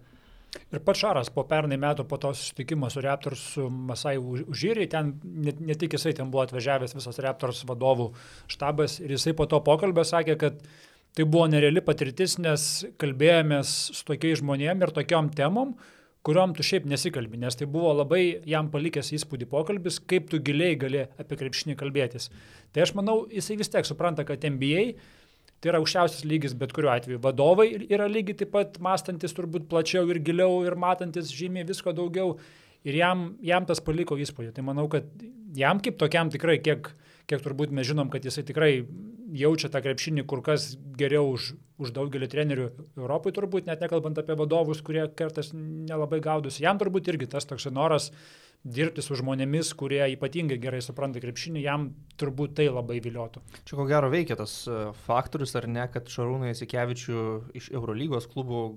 [0.51, 5.13] Ir pats Šaras po pernai metų, po to susitikimo su Raptors, su Masai Užyriai, ten
[5.23, 8.09] ne, ne tik jisai, ten buvo atvažiavęs visas Raptors vadovų
[8.51, 10.59] štabas ir jisai po to pokalbio sakė, kad
[11.15, 12.67] tai buvo nereali patirtis, nes
[12.99, 15.73] kalbėjomės su tokiais žmonėm ir tokiom temom,
[16.27, 20.75] kuriuom tu šiaip nesikalbi, nes tai buvo labai jam palikęs įspūdį pokalbis, kaip tu giliai
[20.79, 22.29] gali apie krepšinį kalbėtis.
[22.75, 24.91] Tai aš manau, jisai vis tiek supranta, kad NBA
[25.61, 27.21] Tai yra aukščiausias lygis bet kuriuo atveju.
[27.21, 32.39] Vadovai yra lygiai taip pat mąstantis turbūt plačiau ir giliau ir matantis žymiai visko daugiau.
[32.81, 34.55] Ir jam, jam tas paliko įspūdį.
[34.55, 35.05] Tai manau, kad
[35.53, 36.89] jam kaip tokiam tikrai, kiek,
[37.29, 38.71] kiek turbūt mes žinom, kad jisai tikrai
[39.31, 42.67] jaučia tą krepšinį kur kas geriau už, už daugelį trenerių
[42.99, 46.63] Europoje, turbūt net nekalbant apie vadovus, kurie kartais nelabai gaudosi.
[46.65, 48.11] Jam turbūt irgi tas toks noras
[48.61, 51.89] dirbti su žmonėmis, kurie ypatingai gerai supranta krepšinį, jam
[52.21, 53.41] turbūt tai labai viliotų.
[53.65, 57.25] Čia ko gero veikia tas e, faktorius, ar ne, kad Šarūnai Sikevičių
[57.57, 58.67] iš Eurolygos klubų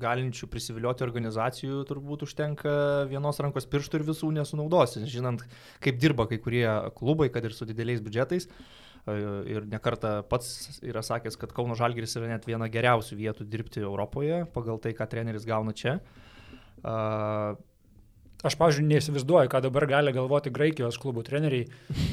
[0.00, 2.72] galinčių prisivilioti organizacijų turbūt užtenka
[3.10, 5.42] vienos rankos pirštų ir visų nesunaudosi, žinant,
[5.82, 8.46] kaip dirba kai kurie klubai, kad ir su dideliais biudžetais.
[8.46, 13.84] E, ir nekarta pats yra sakęs, kad Kauno Žalgiris yra net viena geriausių vietų dirbti
[13.84, 15.98] Europoje pagal tai, ką treneris gauna čia.
[16.80, 17.56] Uh,
[18.40, 21.66] Aš, pavyzdžiui, neįsivaizduoju, ką dabar gali galvoti Graikijos klubų treneriai.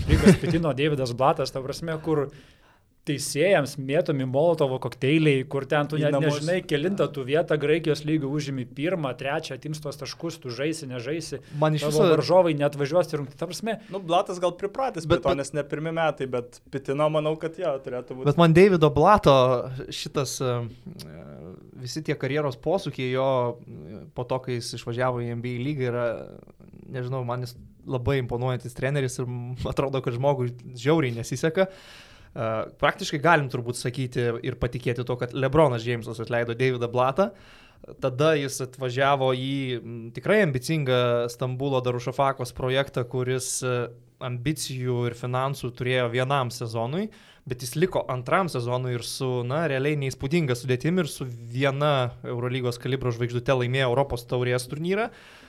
[0.09, 2.25] Rygas Pitino, Davidas Blatas, ta prasme, kur
[3.07, 8.65] teisėjams mėtomi Molotovo kokteiliai, kur ten tu net nežinai, kilintą tu vietą Graikijos lygių užimi
[8.77, 11.41] pirmą, trečią, atims tuos taškus, tu žaisi, nežaisi.
[11.61, 13.37] Man iš viso varžovai net važiuos ir rungti.
[13.39, 13.79] Ta prasme.
[13.93, 17.73] Nu, Blatas gal pripratęs, bet to, nes ne pirmi metai, bet Pitino manau, kad jo,
[17.83, 18.29] turėtų būti.
[18.29, 19.37] Bet man Davido Blato
[19.93, 20.57] šitas, e,
[21.83, 23.29] visi tie karjeros posūkiai jo
[24.17, 26.07] po to, kai jis išvažiavo į NBA lygą, yra,
[26.91, 27.55] nežinau, man jis
[27.87, 29.31] labai imponuojantis treneris ir
[29.71, 31.69] atrodo, kad žmogui žiauriai nesiseka.
[31.71, 37.31] Uh, Praktiškai galim turbūt sakyti ir patikėti to, kad Lebronas Džeimsas atleido Davidą Blatą.
[38.01, 43.75] Tada jis atvažiavo į tikrai ambicingą Stambulo Darušafakos projektą, kuris e,
[44.25, 47.05] ambicijų ir finansų turėjo vienam sezonui,
[47.47, 52.81] bet jis liko antram sezonui ir su, na, realiai neįspūdinga sudėtimi ir su viena Eurolygos
[52.81, 55.07] kalibro žvaigždute laimėjo Europos taurės turnyrą.
[55.07, 55.46] Uh,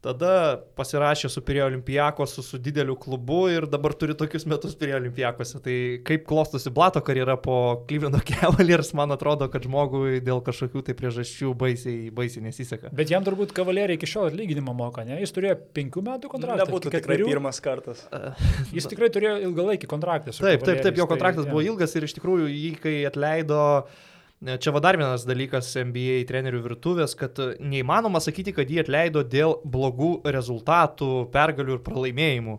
[0.00, 4.96] Tada pasirašė su Pirėjo Olimpijakos, su, su dideliu klubu ir dabar turi tokius metus Pirėjo
[4.96, 5.60] Olimpijakose.
[5.60, 5.74] Tai
[6.08, 7.56] kaip klostosi Blato karjera po
[7.88, 12.94] Klyvino Cavaliers, man atrodo, kad žmogui dėl kažkokių tai priežasčių baisiai, baisiai nesiseka.
[12.96, 15.20] Bet jam turbūt Cavalieriai iki šiol atlyginimą moka, ne?
[15.20, 16.64] Jis turėjo penkių metų kontraktą.
[16.64, 18.06] Nebūtų tikrai pirmas kartas.
[18.76, 20.32] Jis tikrai turėjo ilgalaikį kontraktą.
[20.32, 23.98] Taip, taip, taip, jo kontraktas tai, buvo ilgas ir iš tikrųjų jį, kai atleido uh,
[24.40, 29.58] Čia va dar vienas dalykas NBA trenerių virtuvės, kad neįmanoma sakyti, kad jį atleido dėl
[29.68, 32.54] blogų rezultatų, pergalių ir pralaimėjimų.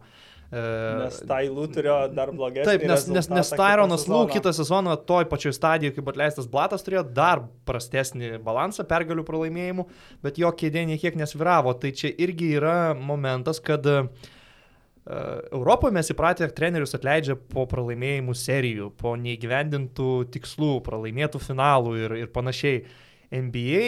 [0.51, 0.61] E,
[0.99, 2.67] nes Tailų turėjo dar blogesnį.
[2.67, 7.01] Taip, nes, nes, nes Tyronas Lū kitą sezoną toj pačioj stadijoje, kaip atleistas Blatas, turėjo
[7.17, 9.87] dar prastesnį balansą pergalių pralaimėjimų,
[10.21, 11.73] bet jo kėdė niekiek nesviravo.
[11.81, 14.29] Tai čia irgi yra momentas, kad uh,
[15.05, 22.33] Europoje mes įpratę, trenerius atleidžia po pralaimėjimų serijų, po neįgyvendintų tikslų, pralaimėtų finalų ir, ir
[22.33, 22.83] panašiai.
[23.31, 23.87] NBA,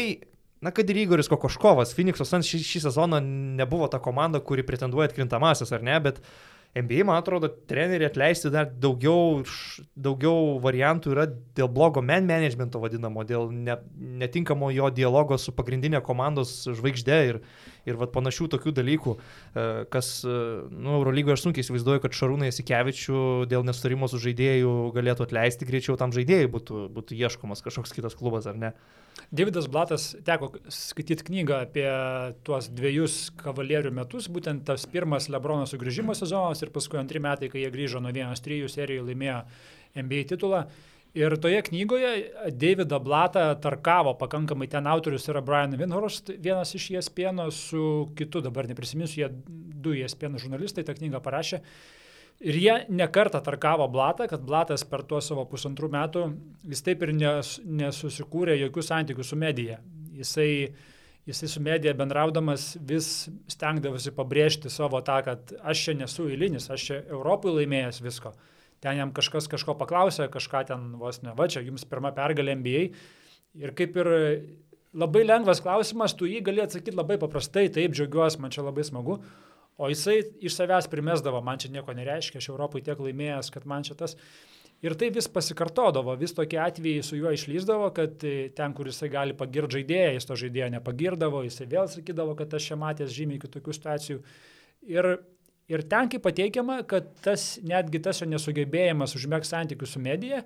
[0.64, 3.20] na kad ir Igoris Kokoškovas, Phoenix'o Suns šį, šį sezoną
[3.60, 8.50] nebuvo ta komanda, kuri pretenduoja atkrintamasis ar ne, bet uh, NBA, man atrodo, treneriai atleisti
[8.50, 9.44] dar daugiau,
[9.94, 13.76] daugiau variantų yra dėl blogo man managemento vadinamo, dėl ne,
[14.24, 17.40] netinkamo jo dialogo su pagrindinė komandos žvaigždė ir,
[17.86, 20.40] ir vat, panašių tokių dalykų, e, kas, e,
[20.74, 23.22] nu, Eurolygoje aš sunkiai įsivaizduoju, kad Šarūnai Jasikevičių
[23.54, 28.50] dėl nestarimo su žaidėjų galėtų atleisti, greičiau tam žaidėjai būtų, būtų ieškomas kažkoks kitas klubas,
[28.50, 28.74] ar ne?
[29.34, 31.88] Davidas Blatas teko skaityti knygą apie
[32.46, 37.64] tuos dviejus kavalierių metus, būtent tas pirmas Lebrono sugrįžimo sezonas ir paskui antri metai, kai
[37.64, 39.40] jie grįžo nuo 1-3 serijų laimėjo
[39.98, 40.66] NBA titulą.
[41.14, 42.14] Ir toje knygoje
[42.58, 47.84] Davidą Blatą tarkavo pakankamai, ten autorius yra Brian Winhorst, vienas iš ESPN su
[48.18, 49.30] kitu, dabar neprisiminsiu, jie
[49.86, 51.62] du ESPN žurnalistai tą knygą parašė.
[52.44, 56.24] Ir jie nekartą tarkavo Blatą, kad Blatas per tuos savo pusantrų metų,
[56.68, 59.78] jis taip ir nes, nesusikūrė jokių santykių su medija.
[60.14, 60.50] Jisai,
[61.30, 66.90] jisai su medija bendraudamas vis stengdavosi pabrėžti savo tą, kad aš čia nesu eilinis, aš
[66.90, 68.36] čia Europai laimėjęs visko
[68.84, 72.84] ten jam kažkas kažko paklausė, kažką ten vos ne, va čia jums pirma pergalė NBA.
[73.64, 74.10] Ir kaip ir
[74.98, 79.22] labai lengvas klausimas, tu jį gali atsakyti labai paprastai, taip, džiaugiuosi, man čia labai smagu.
[79.78, 83.86] O jisai iš savęs primesdavo, man čia nieko nereiškia, aš Europai tiek laimėjęs, kad man
[83.88, 84.18] čia tas.
[84.84, 88.26] Ir tai vis pasikartodavo, vis tokie atvejai su juo išlyzdavo, kad
[88.58, 92.68] ten, kur jisai gali pagirti žaidėją, jis to žaidėjo nepagirdavo, jisai vėl sakydavo, kad aš
[92.72, 94.20] čia matęs žymiai kitokių situacijų.
[94.92, 95.14] Ir
[95.72, 100.42] Ir ten kaip pateikiama, kad tas netgi tas jo nesugebėjimas užmėgti santykių su medija,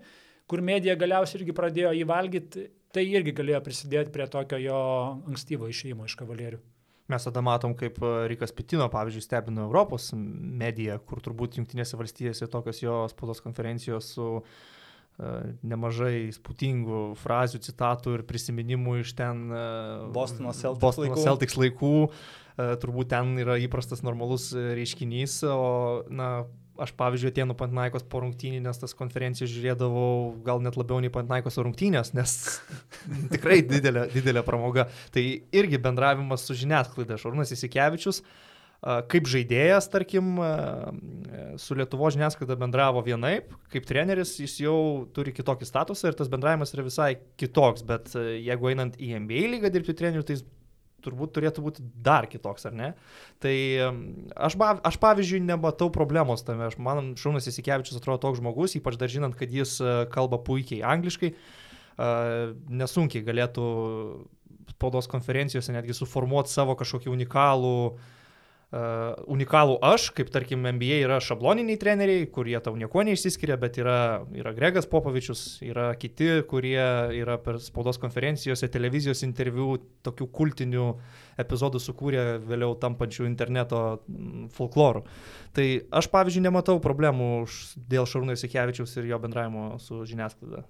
[0.48, 4.82] kur medija galiausiai irgi pradėjo jį valgyti, tai irgi galėjo prisidėti prie tokio jo
[5.26, 6.62] ankstyvo išėjimo iš kavalierių.
[7.08, 12.50] Mes tada matom, kaip e, Rikas Pitino, pavyzdžiui, stebino Europos mediją, kur turbūt Junktinėse valstijose
[12.52, 14.50] tokios jo spaudos konferencijos su uh,
[15.64, 21.24] nemažai spūdingų frazių, citatų ir prisiminimų iš ten uh, Bostono Celtics Bostono laikų.
[21.24, 21.96] Celtics laikų.
[22.58, 25.58] E, turbūt ten yra įprastas normalus e, reiškinys, o,
[26.10, 26.48] na,
[26.84, 31.60] aš pavyzdžiui, atėjau Pantnaikos po rungtynį, nes tas konferencijas žiūrėdavau gal net labiau nei Pantnaikos
[31.62, 32.36] rungtynės, nes
[33.34, 34.88] tikrai didelė, didelė pramoga.
[35.14, 35.24] Tai
[35.62, 37.20] irgi bendravimas su žiniasklaida.
[37.22, 38.22] Šarūnas Isikevičius,
[39.12, 40.36] kaip žaidėjas, tarkim,
[41.62, 44.78] su Lietuvo žiniasklaida bendravo vienaip, kaip treneris jis jau
[45.16, 47.12] turi kitokį statusą ir tas bendravimas yra visai
[47.42, 50.46] kitoks, bet jeigu einant į NBA lygą dirbti treneriu, tai jis
[51.08, 52.90] turbūt turėtų būti dar kitoks, ar ne?
[53.44, 53.56] Tai
[54.36, 56.68] aš, aš pavyzdžiui, nematau problemos tame.
[56.70, 60.84] Aš, man Šūnas Įsikevičius atrodo toks žmogus, ypač dar žinant, kad jis e, kalba puikiai
[60.86, 62.12] angliškai, e,
[62.84, 63.66] nesunkiai galėtų
[64.76, 68.14] spaudos konferencijose netgi suformuoti savo kažkokį unikalų uh,
[68.68, 74.26] Uh, unikalų aš, kaip tarkim NBA yra šabloniniai treneriai, kurie tau nieko neišsiskiria, bet yra,
[74.36, 76.84] yra Gregas Popovičius, yra kiti, kurie
[77.16, 80.88] yra per spaudos konferencijose, televizijos interviu, tokių kultinių
[81.40, 83.82] epizodų sukūrė vėliau tampančių interneto
[84.58, 85.06] folklorų.
[85.56, 85.70] Tai
[86.02, 87.30] aš, pavyzdžiui, nematau problemų
[87.88, 90.66] dėl Šarūno Isikevičiaus ir jo bendravimo su žiniasklaida.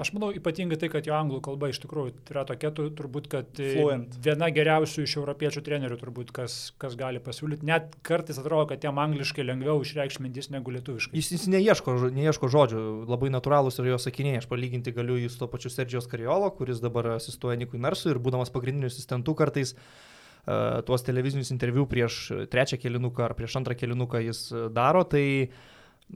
[0.00, 3.72] Aš manau ypatingai tai, kad jo anglų kalba iš tikrųjų yra tokia, turbūt, kad e,
[3.76, 4.14] Fluent.
[4.24, 7.66] viena geriausių iš europiečių trenerių, turbūt, kas, kas gali pasiūlyti.
[7.68, 11.12] Net kartais atrodo, kad jam angliškai lengviau išreikšti mintis negu lietuviškai.
[11.18, 14.40] Jis, jis neieško, neieško žodžių, labai natūralūs yra jo sakiniai.
[14.40, 18.22] Aš palyginti galiu jį su to pačiu Sergijos Kariolo, kuris dabar asistuoja Nikui Narsui ir
[18.24, 24.24] būdamas pagrindiniu asistentu kartais uh, tuos televizinius interviu prieš trečią kelinuką ar prieš antrą kelinuką
[24.24, 25.04] jis daro.
[25.04, 25.26] Tai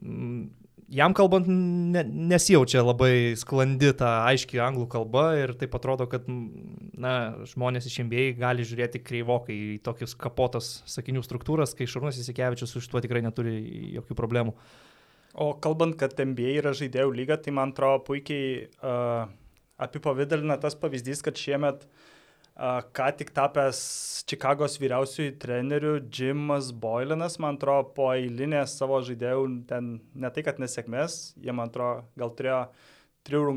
[0.00, 6.26] mm, jam kalbant ne, nesijaučia labai sklandi ta aiški anglų kalba ir taip atrodo, kad
[6.28, 7.14] na,
[7.48, 12.90] žmonės iš MBA gali žiūrėti kreivokai į tokius kapotas sakinių struktūras, kai Šarūnas Įsikevičius už
[12.92, 13.56] tuo tikrai neturi
[13.96, 14.56] jokių problemų.
[15.36, 19.26] O kalbant, kad MBA yra žaidėjų lyga, tai man atrodo puikiai uh,
[19.82, 22.04] apipavydalina tas pavyzdys, kad šiemet uh,
[22.56, 23.78] ką tik tapęs
[24.26, 30.60] Čikagos vyriausiųjų trenerių Jimas Boylinas, man atrodo, po eilinės savo žaidėjų, ten ne tai, kad
[30.62, 32.62] nesėkmės, jie, man atrodo, gal turėjo
[33.26, 33.52] trijų,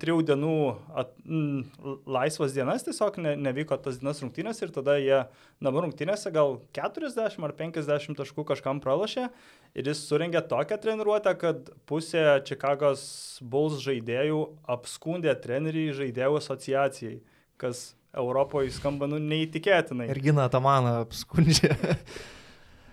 [0.00, 0.54] trijų dienų
[1.02, 1.66] at, m,
[2.08, 5.20] laisvas dienas, tiesiog ne, nevyko tas dienas rungtynės ir tada jie
[5.60, 9.28] namų rungtynėse gal 40 ar 50 taškų kažkam pralašė
[9.76, 13.04] ir jis surengė tokią treniruotę, kad pusė Čikagos
[13.42, 14.42] Bulls žaidėjų
[14.78, 17.18] apskundė trenerių žaidėjų asociacijai,
[17.60, 20.08] kas Europoje skamba nu, neįtikėtinai.
[20.10, 21.76] Ir gina Tamaną apskundžia.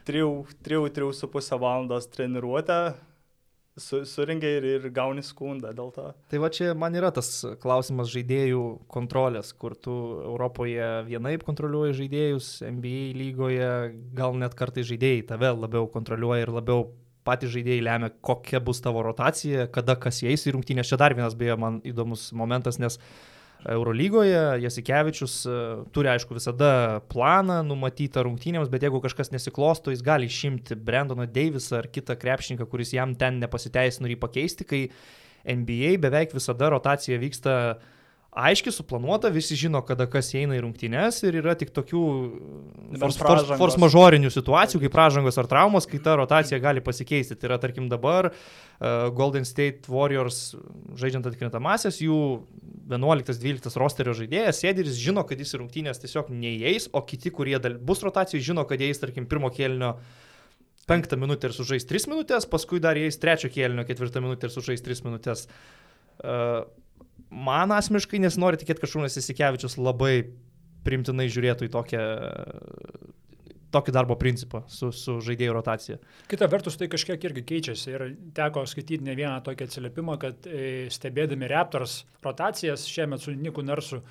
[0.08, 2.77] 3-3,5 valandos treniruotę
[3.77, 6.06] su, surinkai ir, ir gauni skundą dėl to.
[6.32, 7.30] Tai va čia man yra tas
[7.62, 13.71] klausimas žaidėjų kontrolės, kur tu Europoje vienaip kontroliuoji žaidėjus, NBA lygoje
[14.17, 16.89] gal net kartai žaidėjai tave labiau kontroliuoja ir labiau
[17.27, 20.88] patys žaidėjai lemia, kokia bus tavo rotacija, kada kas įeis į rungtynės.
[20.88, 25.58] Čia dar vienas beje man įdomus momentas, nes uh, Eurolygoje Jasikevičius e,
[25.96, 31.82] turi, aišku, visada planą numatytą rungtynėms, bet jeigu kažkas nesiklosto, jis gali išimti Brendoną Davisą
[31.82, 34.82] ar kitą krepšininką, kuris jam ten nepasiteisino ir jį pakeisti, kai
[35.48, 37.93] NBA beveik visada rotacija vyksta uh,
[38.38, 42.04] aiškiai suplanuota, visi žino, kada kas eina į rungtynes ir yra tik tokių
[43.02, 47.38] force, majorinių situacijų, kaip pražangos ar traumos, kai ta rotacija gali pasikeisti.
[47.38, 50.56] Tai yra, tarkim, dabar uh, Golden State Warriors
[51.00, 52.21] žaidžiant atkrintamasias, jų
[52.93, 57.34] 11-12 rosterio žaidėjas sėdi ir jis žino, kad jis į rungtynės tiesiog neįeis, o kiti,
[57.34, 59.95] kurie bus rotacijai, žino, kad jais, tarkim, pirmo kėlinio
[60.88, 64.84] penktą minutę ir sužais 3 minutės, paskui dar jais trečio kėlinio ketvirtą minutę ir sužais
[64.86, 65.47] 3 minutės.
[66.17, 66.63] Uh,
[67.30, 70.22] man asmeniškai nesinori tikėti, kad Šūnas Isikevičius labai
[70.88, 72.04] primtinai žiūrėtų į tokią,
[73.76, 75.98] tokį darbo principą su, su žaidėjų rotacija.
[76.32, 78.06] Kita vertus, tai kažkiek irgi keičiasi ir
[78.38, 84.02] teko skaityti ne vieną tokį atsiliepimą, kad e, stebėdami Raptors rotacijas šiemet su Niku Narsu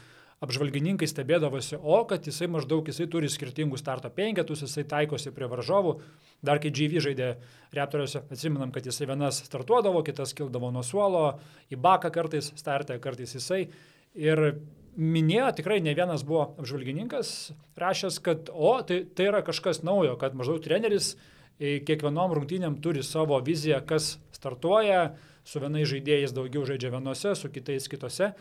[0.44, 5.94] apžvalgininkai stebėdavosi, o kad jisai maždaug jisai turi skirtingus starto penketus, jisai taikosi prie varžovų.
[6.44, 7.30] Dar kai GV žaidė
[7.76, 11.38] Raptoriuose, atsiminam, kad jisai vienas startuodavo, kitas kildavo nuo suolo,
[11.72, 13.62] į baką kartais startė, kartais jisai.
[14.16, 14.42] Ir
[14.96, 17.32] minėjo, tikrai ne vienas buvo apžvalgininkas,
[17.80, 21.14] rašęs, kad o, tai, tai yra kažkas naujo, kad maždaug treneris
[21.56, 25.14] e, kiekvienom rungtynėm turi savo viziją, kas startuoja,
[25.46, 28.32] su vienais žaidėjais daugiau žaidžia vienose, su kitais kitose.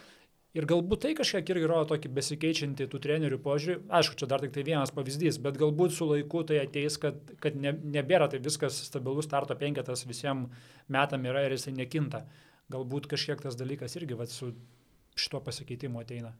[0.55, 3.81] Ir galbūt tai kažkiek irgi rodo tokį besikeičiantį tų trenerių požiūrį.
[3.97, 7.57] Aišku, čia dar tik tai vienas pavyzdys, bet galbūt su laiku tai ateis, kad, kad
[7.59, 12.23] ne, nebėra tai viskas stabilus starto penketas visiems metam yra ir jisai nekinta.
[12.71, 14.53] Galbūt kažkiek tas dalykas irgi vat, su
[15.19, 16.31] šito pasikeitimu ateina.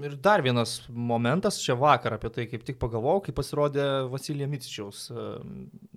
[0.00, 5.02] Ir dar vienas momentas, čia vakar apie tai kaip tik pagalvojau, kai pasirodė Vasilija Micičiaus
[5.12, 5.26] e,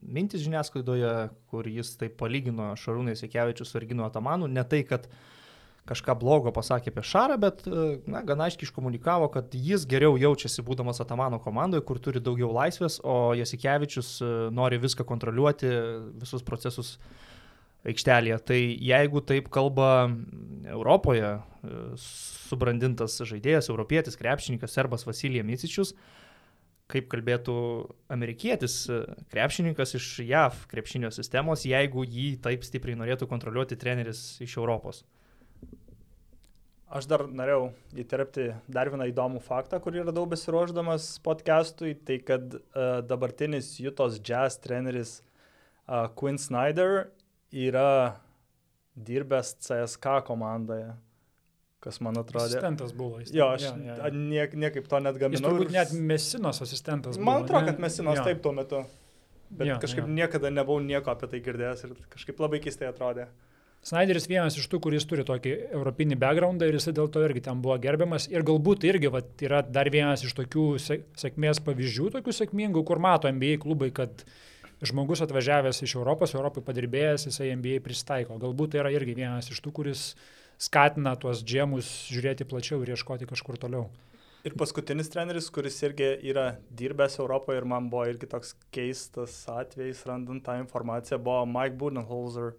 [0.04, 1.14] mintis žiniasklaidoje,
[1.50, 4.52] kur jis taip palygino Šarūnai Sekevičius su Ergino Atamanu.
[4.52, 5.08] Ne tai, kad
[5.90, 10.64] kažką blogo pasakė apie Šarą, bet e, na, gana aiškiai iškomunikavo, kad jis geriau jaučiasi
[10.64, 15.72] būdamas Atamano komandoje, kur turi daugiau laisvės, o Jasikevičius e, nori viską kontroliuoti,
[16.24, 16.96] visus procesus
[17.84, 18.40] aikštelėje.
[18.48, 19.90] Tai jeigu taip kalba
[20.72, 21.36] Europoje
[22.00, 25.92] subrandintas žaidėjas, europietis, krepšininkas, serbas Vasilija Micičius,
[26.92, 27.56] kaip kalbėtų
[28.12, 28.86] amerikietis
[29.34, 35.04] krepšininkas iš JAV krepšinio sistemos, jeigu jį taip stipriai norėtų kontroliuoti treneris iš Europos.
[36.94, 43.00] Aš dar norėjau įterpti dar vieną įdomų faktą, kurį radau besiruoždamas podcastui, tai kad uh,
[43.02, 45.16] dabartinis Jutos jazz treneris
[45.88, 47.08] uh, Quinn Snyder
[47.50, 48.20] yra
[48.94, 50.92] dirbęs CSK komandoje
[51.84, 52.58] kas man atrodė.
[52.58, 53.20] Asistentas buvo.
[53.22, 54.12] Jis, jo, aš ja, ja, ja.
[54.16, 55.40] Niek, niekaip to net gaminau.
[55.40, 55.76] Jis turbūt ir...
[55.76, 57.18] net Mesinos asistentas.
[57.20, 58.28] Man buvo, atrodo, kad Mesinos ja.
[58.30, 58.84] taip tuo metu.
[59.54, 60.14] Bet ja, kažkaip ja.
[60.22, 63.28] niekada nebuvau nieko apie tai girdėjęs ir kažkaip labai keistai atrodė.
[63.84, 67.60] Snyderis vienas iš tų, kuris turi tokį europinį backgroundą ir jis dėl to irgi ten
[67.64, 68.30] buvo gerbiamas.
[68.32, 70.64] Ir galbūt irgi vat, yra dar vienas iš tokių
[71.20, 74.24] sėkmės pavyzdžių, tokių sėkmingų, kur mato NBA klubai, kad
[74.88, 78.40] žmogus atvažiavęs iš Europos, Europai padirbėjęs, jisai NBA pristaiko.
[78.40, 80.08] Galbūt tai yra irgi vienas iš tų, kuris
[80.64, 83.90] skatina tuos džemus žiūrėti plačiau ir ieškoti kažkur toliau.
[84.48, 90.02] Ir paskutinis treneris, kuris irgi yra dirbęs Europoje ir man buvo irgi toks keistas atvejis,
[90.08, 92.52] randant tą informaciją, buvo Mike Budenholzer,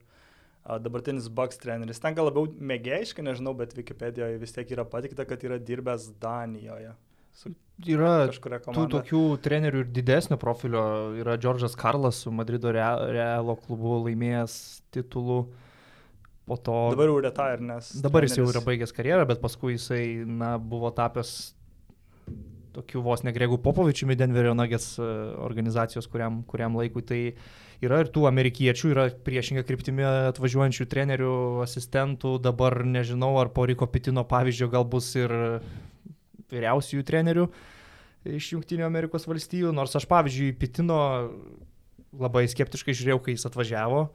[0.64, 2.00] dabartinis Bucks treneris.
[2.00, 6.94] Ten gal labiau mėgėjiškai, nežinau, bet Wikipedijoje vis tiek yra patikta, kad yra dirbęs Danijoje.
[7.90, 10.84] Yra tų tokių trenerių ir didesnio profilio.
[11.18, 14.56] Yra Džordžas Karlas su Madrido Realo klubu laimėjęs
[14.94, 15.40] titulų.
[16.44, 16.76] Po to...
[16.92, 17.90] Dabar jau retire, nes...
[18.04, 21.54] Dabar jis jau yra baigęs karjerą, bet paskui jisai, na, buvo tapęs
[22.74, 27.04] tokiu vos negregų Popovičiumi Denverio Nagės organizacijos kuriam, kuriam laikui.
[27.06, 27.20] Tai
[27.82, 31.34] yra ir tų amerikiečių, yra priešinga kryptimi atvažiuojančių trenerių,
[31.64, 35.32] asistentų, dabar nežinau, ar po Riko Pitino pavyzdžio gal bus ir
[36.54, 37.48] vyriausiųjų trenerių
[38.24, 40.98] iš Junktinių Amerikos valstijų, nors aš pavyzdžiui Pitino
[42.14, 44.06] labai skeptiškai žiūrėjau, kai jis atvažiavo.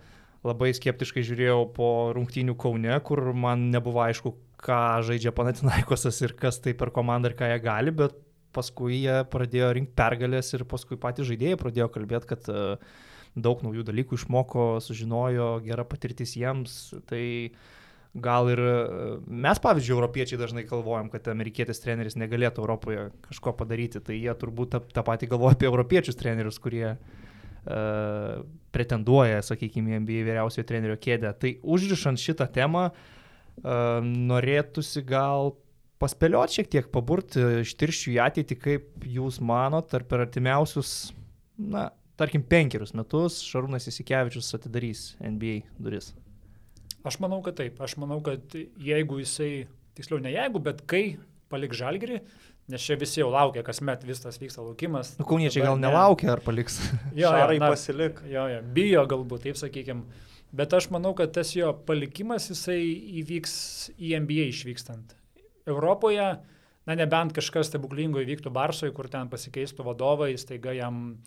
[0.47, 4.31] Labai skeptiškai žiūrėjau po rungtynių Kaune, kur man nebuvo aišku,
[4.63, 8.15] ką žaidžia Panatinaikosas ir kas tai per komandą ir ką jie gali, bet
[8.55, 12.99] paskui jie pradėjo rinkti pergalės ir paskui patys žaidėjai pradėjo kalbėti, kad uh,
[13.38, 16.77] daug naujų dalykų išmoko, sužinojo, gera patirtis jiems.
[17.09, 17.23] Tai
[18.19, 18.73] gal ir e,
[19.29, 24.73] mes, pavyzdžiui, europiečiai dažnai galvojam, kad amerikietis treneris negalėtų Europoje kažko padaryti, tai jie turbūt
[24.73, 28.41] tą, tą patį galvoja apie europiečius trenerius, kurie uh,
[28.73, 31.35] pretenduoja, sakykime, NBA vyriausiojo trenerio kėdę.
[31.38, 35.53] Tai užrišant šitą temą, uh, norėtųsi gal
[36.01, 41.13] paspėlioti šiek tiek, paburti ištirščių į ateitį, kaip jūs manot, ar per artimiausius,
[41.59, 46.13] na, tarkim, penkerius metus Šarūnas Isikevičius atidarys NBA duris?
[47.07, 47.79] Aš manau, kad taip.
[47.83, 51.03] Aš manau, kad jeigu jisai, tiksliau ne jeigu, bet kai
[51.49, 52.19] palik žalgerį,
[52.69, 55.15] Nes čia visi jau laukia, kasmet vis tas vyksta laukimas.
[55.17, 56.75] Nu, kauniečiai gal nelaukia ar paliks.
[57.17, 58.19] jo, na, pasilik.
[58.29, 60.27] Jo, jo, bijo galbūt, taip sakykime.
[60.53, 62.77] Bet aš manau, kad tas jo palikimas jisai
[63.23, 63.55] įvyks
[63.97, 65.15] į NBA išvykstant.
[65.73, 66.29] Europoje,
[66.89, 71.19] na nebent kažkas stebuklingo įvyktų Barsoje, kur ten pasikeistų vadovai, staiga jam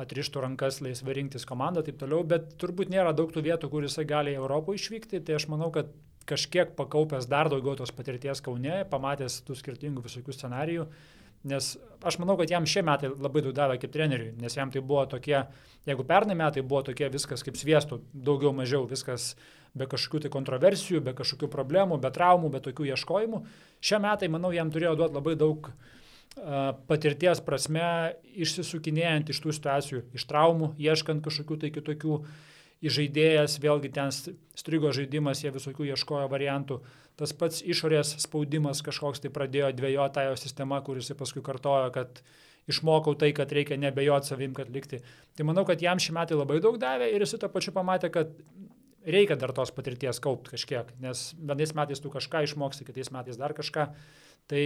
[0.00, 4.06] atrištų rankas laisvai rinktis komandą, taip toliau, bet turbūt nėra daug tų vietų, kur jisai
[4.08, 5.90] gali į Europą išvykti, tai aš manau, kad
[6.30, 10.86] kažkiek pakaupęs dar daugiau tos patirties Kaune, pamatęs tų skirtingų visokių scenarijų,
[11.40, 11.70] Nes
[12.04, 15.06] aš manau, kad jam šie metai labai daug davė kaip treneriui, nes jam tai buvo
[15.08, 15.38] tokie,
[15.88, 19.32] jeigu pernai metai buvo tokie viskas kaip sviestų, daugiau mažiau viskas
[19.74, 23.42] be kažkokių tai kontroversijų, be kažkokių problemų, be traumų, be tokių ieškojimų.
[23.80, 25.70] Šie metai, manau, jam turėjo duoti labai daug
[26.90, 32.20] patirties prasme, išsisukinėjant iš tų situacijų, iš traumų, ieškant kažkokių tai kitokių
[32.80, 34.12] žaidėjas, vėlgi ten
[34.56, 36.80] strigo žaidimas, jie visokių ieškojo variantų.
[37.20, 42.22] Tas pats išorės spaudimas kažkoks tai pradėjo dviejotą jo sistemą, kuris paskui kartojo, kad
[42.70, 45.02] išmokau tai, kad reikia nebejoti savim, kad likti.
[45.36, 48.32] Tai manau, kad jam šį metą labai daug davė ir jis to pačiu pamatė, kad
[49.06, 53.54] reikia dar tos patirties kaupti kažkiek, nes vienais metais tu kažką išmoksti, kitais metais dar
[53.56, 53.88] kažką.
[54.50, 54.64] Tai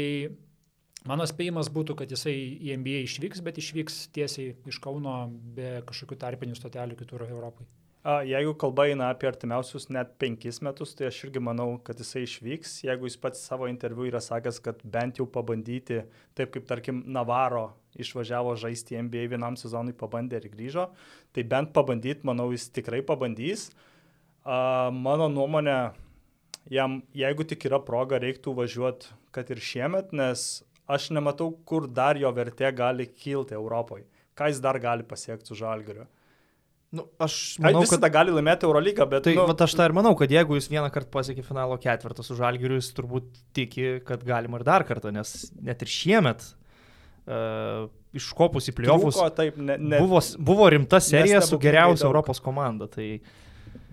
[1.09, 6.21] mano spėjimas būtų, kad jisai į NBA išvyks, bet išvyks tiesiai iš Kauno be kažkokių
[6.21, 7.67] tarpinių stotelių kitur Europai.
[8.05, 12.75] Jeigu kalba eina apie artimiausius net penkis metus, tai aš irgi manau, kad jisai išvyks.
[12.85, 16.03] Jeigu jis pats savo interviu yra sakęs, kad bent jau pabandyti,
[16.37, 20.91] taip kaip tarkim Navaro išvažiavo žaisti NBA vienam sezonui, pabandė ir grįžo,
[21.33, 23.71] tai bent pabandyti, manau, jis tikrai pabandys.
[23.71, 23.94] A,
[24.45, 25.79] mano nuomonė,
[26.73, 32.19] jam, jeigu tik yra proga, reiktų važiuoti, kad ir šiemet, nes aš nematau, kur dar
[32.21, 34.05] jo vertė gali kilti Europoje.
[34.37, 36.05] Ką jis dar gali pasiekti su žalgariu.
[36.95, 39.25] Nu, aš manau, kad tą gali laimėti Eurolygą, bet...
[39.27, 39.47] Tai nu...
[39.49, 42.77] vat, aš tą ir manau, kad jeigu jis vieną kartą pasiekė finalo ketvirtą su Žalgiriu,
[42.79, 48.77] jis turbūt tiki, kad galima ir dar kartą, nes net ir šiemet uh, iškopus į
[48.79, 49.19] pliovus
[49.57, 52.87] ne, ne, buvo, buvo rimta serija su geriausia Europos komanda.
[52.91, 53.09] Tai...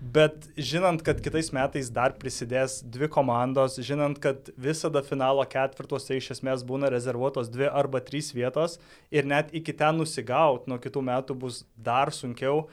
[0.02, 6.32] Bet žinant, kad kitais metais dar prisidės dvi komandos, žinant, kad visada finalo ketvirtuose iš
[6.34, 8.80] esmės būna rezervuotos dvi arba trys vietos
[9.14, 12.64] ir net iki ten nusigaut nuo kitų metų bus dar sunkiau,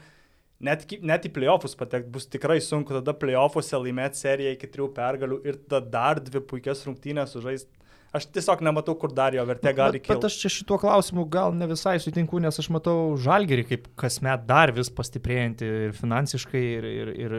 [0.58, 5.42] net, net į playoffus patekti bus tikrai sunku, tada playoffuose laimėti seriją iki trijų pergalių
[5.46, 7.70] ir tada dar dvi puikias rungtynės sužaisti.
[8.16, 10.16] Aš tiesiog nematau, kur dar jo vertė gali kilti.
[10.16, 14.48] Bet aš čia šituo klausimu gal ne visai sutinku, nes aš matau žalgerį kaip kasmet
[14.50, 17.38] dar vis pastiprėjantį ir finansiškai, ir, ir, ir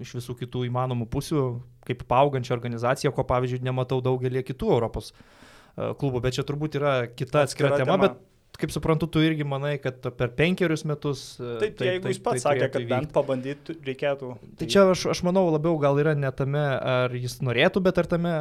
[0.00, 1.44] iš visų kitų įmanomų pusių,
[1.88, 6.94] kaip augančią organizaciją, ko pavyzdžiui nematau daugelį kitų Europos e, klubų, bet čia turbūt yra
[7.12, 11.34] kita atskira tema, tema, bet kaip suprantu, tu irgi manai, kad per penkerius metus.
[11.36, 14.32] E, taip, taip jeigu taip, jis pats tai sakė, kad bent pabandyti reikėtų.
[14.40, 16.64] Tai, tai čia aš, aš manau labiau gal yra ne tame,
[16.96, 18.34] ar jis norėtų, bet ar tame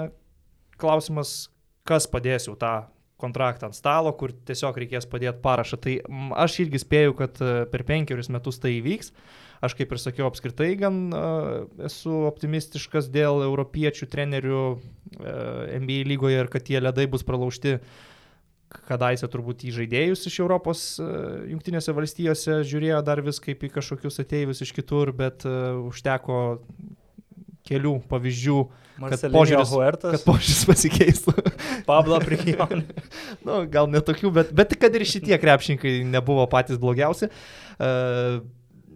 [0.79, 1.49] klausimas,
[1.87, 2.87] kas padės jau tą
[3.19, 5.79] kontraktą ant stalo, kur tiesiog reikės padėti parašą.
[5.83, 5.95] Tai
[6.45, 9.11] aš irgi spėju, kad e, per penkerius metus tai įvyks.
[9.65, 14.77] Aš kaip ir sakiau, apskritai gan uh, esu optimistiškas dėl europiečių trenerių uh,
[15.81, 17.73] NBA lygoje ir kad tie ledai bus pralaužti
[18.87, 21.05] kadaise turbūt į žaidėjus iš Europos e,
[21.49, 26.37] jungtinėse valstijose žiūrėjo dar vis kaip į kažkokius ateivius iš kitur, bet užteko
[27.69, 28.59] kelių pavyzdžių,
[28.99, 31.35] kad požiūris, kad požiūris pasikeistų.
[31.87, 32.85] Pablo Prikion.
[33.47, 37.31] nu, gal netokių, bet, bet kad ir šitie krepšininkai nebuvo patys blogiausi.
[37.79, 38.41] Uh,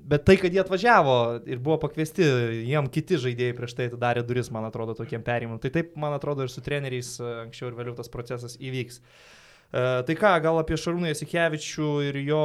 [0.04, 1.18] bet tai, kad jie atvažiavo
[1.50, 2.26] ir buvo pakviesti,
[2.68, 5.62] jiem kiti žaidėjai prieš tai atidarė duris, man atrodo, tokiem perimam.
[5.64, 9.00] Tai taip, man atrodo, ir su treneriais anksčiau ir vėliau tas procesas įvyks.
[9.00, 12.44] E, tai ką, gal apie Šarūną Jasikevičių ir jo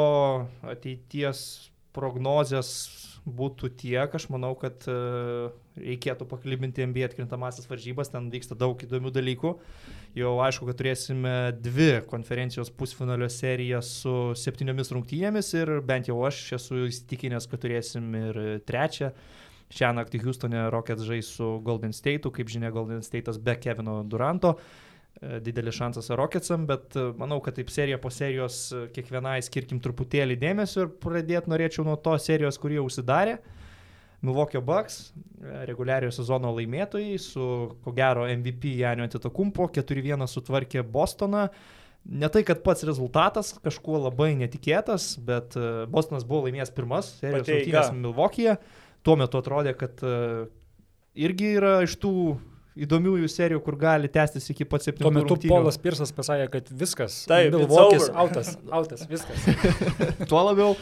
[0.71, 1.43] ateities
[1.97, 2.71] prognozijas
[3.29, 4.95] būtų tiek, aš manau, kad e,
[5.79, 9.53] reikėtų paklibinti MB atkrintamasis varžybas, ten vyksta daug įdomių dalykų.
[10.19, 16.41] Jau aišku, kad turėsime dvi konferencijos pusfinalio serijas su septyniomis rungtynėmis ir bent jau aš
[16.59, 19.13] esu įsitikinęs, kad turėsim ir trečią.
[19.69, 24.57] Šią naktį Houstone Rockets žais su Golden State'u, kaip žinia, Golden State'as be Kevino Duranto.
[24.57, 24.88] Uh,
[25.21, 30.37] didelis šansas Rocketsam, bet e, manau, kad taip serija po serijos e, kiekvienai skirkim truputėlį
[30.39, 33.39] dėmesio ir pradėti norėčiau nuo to serijos, kurie užsidarė.
[34.23, 35.13] Milwaukee Bucks,
[35.67, 37.43] reguliariojo sezono laimėtojai, su
[37.85, 41.45] ko gero MVP Janio Antitokumpo, 4-1 sutvarkė Bostoną.
[42.09, 45.55] Ne tai, kad pats rezultatas kažkuo labai netikėtas, bet
[45.93, 48.57] Bostonas buvo laimėjęs pirmas serijos rungtynės Milwaukee'e.
[49.07, 50.03] Tuo metu atrodė, kad
[51.15, 52.15] irgi yra iš tų
[52.85, 55.05] įdomiųjų serijų, kur gali tęstis iki pat 7 metų.
[55.05, 55.53] Tuo metu rungtynių.
[55.53, 57.21] Polas Pirsas pasakė, kad viskas.
[57.29, 59.47] Taip, Milvokis, autas, autas, viskas.
[60.31, 60.77] Tuo labiau.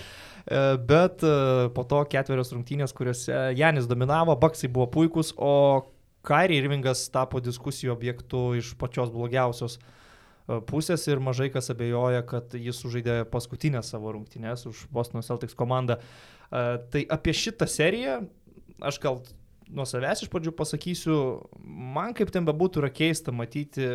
[0.47, 1.34] E, bet e,
[1.74, 5.82] po to ketverios rungtynės, kuriuose Janis dominavo, Baksai buvo puikus, o
[6.26, 12.55] Kairi Irvingas tapo diskusijų objektu iš pačios blogiausios e, pusės ir mažai kas abejoja, kad
[12.55, 16.01] jis sužaidė paskutinę savo rungtynės už Boston Celtics komandą.
[16.47, 18.20] Tai apie šitą seriją
[18.86, 19.18] aš gal
[19.73, 21.17] nuo savęs iš pradžių pasakysiu,
[21.64, 23.89] man kaip ten bebūtų yra keista matyti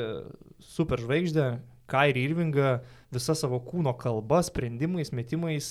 [0.72, 1.51] superžvaigždę,
[1.91, 2.76] Kairį Irvingą,
[3.11, 5.65] visą savo kūno kalbą, sprendimais, metimais,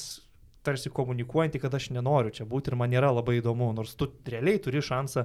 [0.67, 4.61] tarsi komunikuojantį, kad aš nenoriu čia būti ir man nėra labai įdomu, nors tu realiai
[4.61, 5.25] turi šansą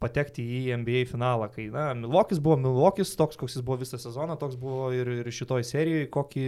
[0.00, 4.38] patekti į NBA finalą, kai, na, Milvokis buvo Milvokis, toks, koks jis buvo visą sezoną,
[4.40, 6.46] toks buvo ir, ir šitoj serijoje, kokį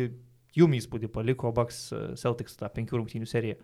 [0.56, 3.58] jum įspūdį paliko Bucks e, Celtics tą penkių rungtynių seriją.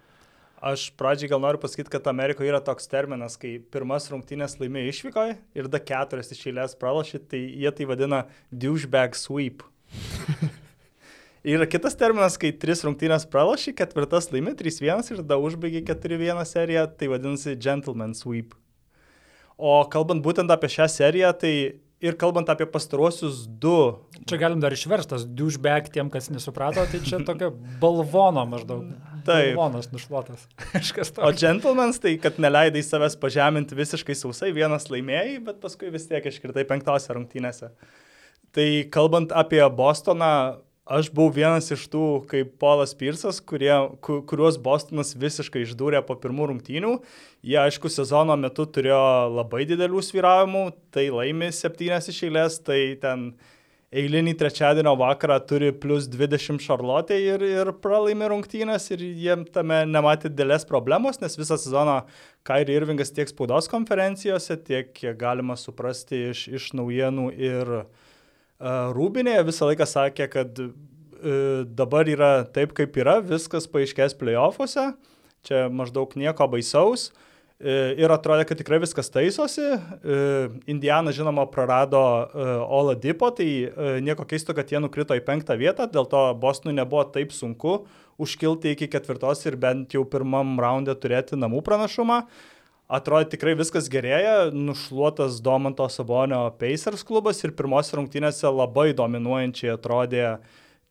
[0.59, 5.36] Aš pradžiai gal noriu pasakyti, kad Amerikoje yra toks terminas, kai pirmas rungtynės laimė išvykoje
[5.54, 9.62] ir da keturias iš eilės pralašė, tai jie tai vadina douchebag sweep.
[11.54, 16.88] yra kitas terminas, kai tris rungtynės pralašė, ketvirtas laimė 3-1 ir da užbaigė 4-1 seriją,
[16.90, 18.59] tai vadinasi gentleman sweep.
[19.54, 21.54] O kalbant būtent apie šią seriją, tai
[21.98, 23.98] Ir kalbant apie pastaruosius du.
[24.30, 27.48] Čia galim dar išverstas, douchebag tiem, kas nesuprato, tai čia tokia
[27.82, 28.92] balvono maždaug.
[29.28, 29.54] Taip.
[29.54, 30.46] Balvonas nušluotas.
[30.74, 31.24] Kažkas to.
[31.24, 36.24] O gentlemans tai, kad neleidai savęs pažeminti visiškai sausai, vienas laimėjai, bet paskui vis tiek
[36.32, 37.72] iškritai penktose rungtynėse.
[38.56, 40.32] Tai kalbant apie Bostoną,
[40.88, 46.14] Aš buvau vienas iš tų, kaip Polas Pirsas, kurie, ku, kuriuos Bostonas visiškai išdūrė po
[46.16, 46.94] pirmų rungtynių.
[47.44, 49.02] Jie, aišku, sezono metu turėjo
[49.34, 50.62] labai didelių sviravimų,
[50.96, 53.34] tai laimi septynės iš eilės, tai ten
[53.89, 60.28] eilinį trečiadienio vakarą turi plus 20 šarlotė ir, ir pralaimi rungtynės ir jiem tame nematė
[60.32, 62.03] didelės problemos, nes visą sezoną
[62.49, 67.86] Kairi Irvingas tiek spaudos konferencijose, tiek kiek galima suprasti iš, iš naujienų ir uh,
[68.97, 70.68] Rūbinėje visą laiką sakė, kad e,
[71.78, 74.89] dabar yra taip, kaip yra, viskas paaiškės playoffuose,
[75.47, 77.09] čia maždaug nieko baisaus.
[77.12, 77.27] E,
[77.59, 79.64] ir atrodė, kad tikrai viskas taisosi.
[79.66, 80.18] E,
[80.70, 82.00] Indiana, žinoma, prarado
[82.66, 83.48] Ola Dipo, tai
[84.04, 87.80] nieko keisto, kad jie nukrito į penktą vietą, dėl to Bostonui nebuvo taip sunku
[88.18, 92.22] užkilti iki ketvirtos ir bent jau pirmam raunde turėti namų pranašumą.
[92.88, 100.24] Atrodo tikrai viskas gerėja, nušluotas Domanto Sabonio Pacers klubas ir pirmos rungtynėse labai dominuojančiai atrodė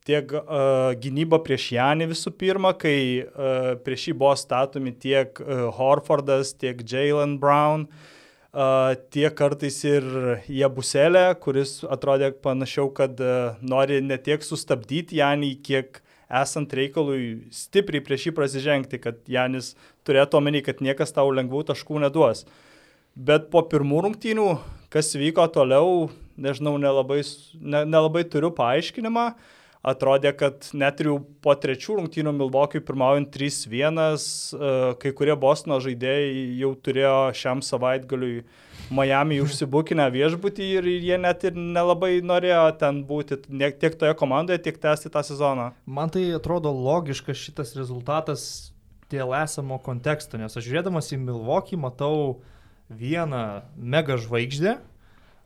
[0.08, 5.68] tiek uh, gynyba prieš Janį visų pirma, kai uh, prieš jį buvo statomi tiek uh,
[5.76, 10.06] Horfordas, tiek Jalen Brown, uh, tiek kartais ir
[10.48, 18.04] Jebuselė, kuris atrodė panašiau, kad uh, nori ne tiek sustabdyti Janį, kiek esant reikalui stipriai
[18.04, 19.74] prieš jį prasižengti, kad Janis
[20.08, 22.44] turėtų omeny, kad niekas tau lengvų taškų neduos.
[23.18, 24.48] Bet po pirmų rungtynių,
[24.92, 27.22] kas vyko toliau, nežinau, nelabai,
[27.58, 29.32] ne, nelabai turiu paaiškinimą.
[29.88, 31.10] Atrodė, kad net ir
[31.44, 38.42] po trečių rungtynių Milvokiui pirmaujant 3-1, e, kai kurie Bostono žaidėjai jau turėjo šiam savaitgaliui
[38.94, 44.80] Miami užsibukinę viešbutį ir jie net ir nelabai norėjo ten būti tiek toje komandoje, tiek
[44.80, 45.70] tęsti tą sezoną.
[45.84, 48.44] Man tai atrodo logiškas šitas rezultatas
[49.12, 52.38] dėl esamo konteksto, nes aš žiūrėdamas į Milvokį matau
[52.88, 53.44] vieną
[53.76, 54.78] mega žvaigždę,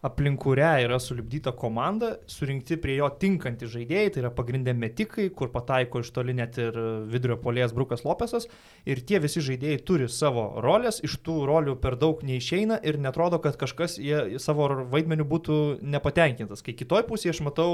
[0.03, 5.53] aplink kurią yra sulibdyta komanda, surinkti prie jo tinkantys žaidėjai, tai yra pagrindė metikai, kur
[5.55, 6.79] pataiko iš toli net ir
[7.11, 8.49] vidurio polės Brukas Lopesas.
[8.83, 13.39] Ir tie visi žaidėjai turi savo rolės, iš tų rolių per daug neišeina ir netrodo,
[13.39, 14.01] kad kažkas
[14.43, 15.61] savo vaidmeniu būtų
[15.95, 16.67] nepatenkintas.
[16.67, 17.73] Kai kitoj pusėje aš matau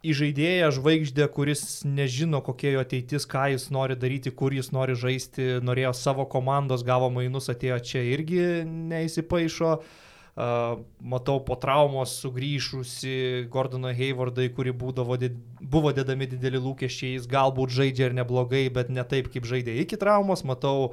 [0.00, 4.96] į žaidėją žvaigždę, kuris nežino, kokia jo ateitis, ką jis nori daryti, kur jis nori
[4.96, 9.74] žaisti, norėjo savo komandos, gavo mainus, atėjo čia irgi neįsipaišo.
[9.76, 9.98] Uh,
[10.36, 15.18] matau po traumos sugrįžusi Gordoną Haywardą, į kurį būdavo,
[15.60, 19.98] buvo dedami dideli lūkesčiai, jis galbūt žaidžia ir neblogai, bet ne taip, kaip žaidė iki
[20.00, 20.44] traumos.
[20.46, 20.92] Matau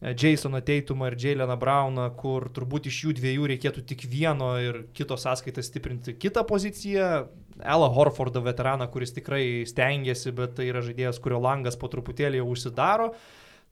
[0.00, 4.82] e, Jasoną Teitumą ir Jaileną Browną, kur turbūt iš jų dviejų reikėtų tik vieno ir
[4.96, 7.28] kito sąskaitą stiprinti kitą poziciją.
[7.60, 12.48] Ela Horfordą veteraną, kuris tikrai stengiasi, bet tai yra žaidėjas, kurio langas po truputėlį jau
[12.48, 13.10] užsidaro.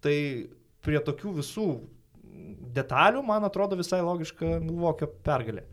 [0.05, 0.17] Tai
[0.85, 1.71] prie tokių visų
[2.77, 5.65] detalių, man atrodo visai logiška Milvokio pergalė.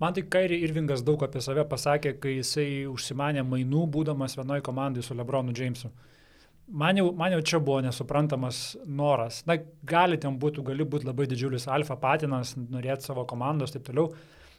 [0.00, 5.04] Man tik Kairi Irvingas daug apie save pasakė, kai jisai užsimanė mainų, būdamas vienoje komandai
[5.04, 5.88] su Lebronu Jamesu.
[6.66, 9.40] Man jau, man jau čia buvo nesuprantamas noras.
[9.48, 9.56] Na,
[9.86, 14.10] gali ten būtų, gali būti labai didžiulis alfa patinas, norėti savo komandos ir taip toliau,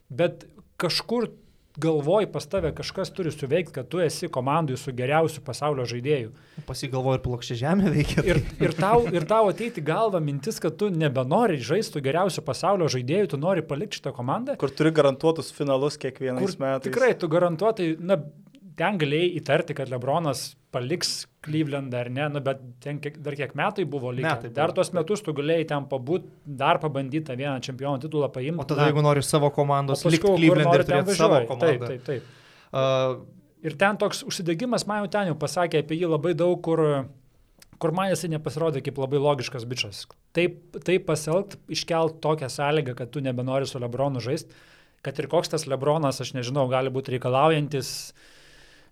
[0.10, 0.48] bet
[0.82, 1.30] kažkur
[1.78, 6.32] galvoj pas tave kažkas turi suveikti, kad tu esi komandai su geriausiu pasaulio žaidėju.
[6.68, 8.24] Pasigalvoju ir plokščia žemė veikia.
[8.26, 13.32] Ir, ir, tau, ir tau ateiti galva mintis, kad tu nebenori žaisti geriausiu pasaulio žaidėju,
[13.34, 14.58] tu nori palikti šitą komandą.
[14.60, 16.88] Kur turi garantuotus finalus kiekvienais metais.
[16.90, 18.20] Tikrai, tu garantuotai, na,
[18.78, 23.54] ten galėjai įtarti, kad Lebronas paliks Clevelandą ar ne, nu, bet ten kiek, dar kiek
[23.58, 24.28] metai buvo likę.
[24.28, 28.60] Metai dar tuos metus tu galėjai ten pabūti, dar pabandyti tą vieną čempionų titulą paimti.
[28.62, 31.90] O tada, na, jeigu nori savo komandos, likti Clevelandą ir turėti savo komandą.
[31.94, 32.68] Taip, taip, taip.
[32.68, 33.24] Uh,
[33.66, 36.84] ir ten toks užsidegimas, man jau ten jau pasakė apie jį labai daug, kur
[37.78, 40.06] kur man jisai nepasirodė kaip labai logiškas bičias.
[40.34, 44.50] Taip, taip pasielgt, iškelt tokią sąlygą, kad tu nebenori su Lebronu žaisti,
[45.06, 48.34] kad ir koks tas Lebronas, aš nežinau, gali būti reikalaujantis, uh,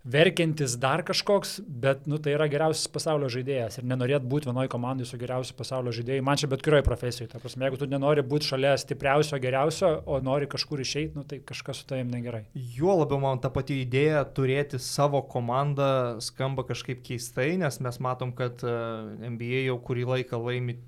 [0.06, 5.10] verkiantis dar kažkoks, bet nu, tai yra geriausias pasaulio žaidėjas ir nenorėt būti vienoje komandoje
[5.10, 7.30] su geriausiu pasaulio žaidėju, man čia bet kurioje profesijoje.
[7.32, 11.40] Ta prasme, jeigu tu nenori būti šalia stipriausio, geriausio, o nori kažkur išeiti, nu, tai
[11.46, 12.44] kažkas su tavim negerai.
[12.54, 18.34] Juo labiau man ta pati idėja turėti savo komandą skamba kažkaip keistai, nes mes matom,
[18.36, 18.76] kad e,
[19.32, 20.78] NBA jau kurį laiką laimi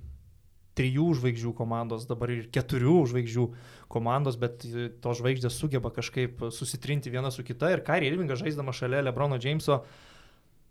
[0.78, 3.46] trijų žvaigždžių komandos, dabar ir keturių žvaigždžių
[3.92, 4.66] komandos, bet
[5.02, 9.82] to žvaigždės sugeba kažkaip susitrinti viena su kita ir Kairi Irvingas žaisdama šalia Lebrono Jameso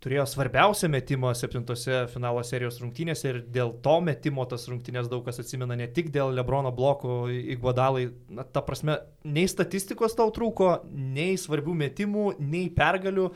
[0.02, 5.40] turėjo svarbiausią metimą septintose finalo serijos rungtynėse ir dėl to metimo tas rungtynės daug kas
[5.42, 10.84] atsimena ne tik dėl Lebrono bloko į Guadalai, na, ta prasme, nei statistikos tau trūko,
[10.92, 13.30] nei svarbių metimų, nei pergalių.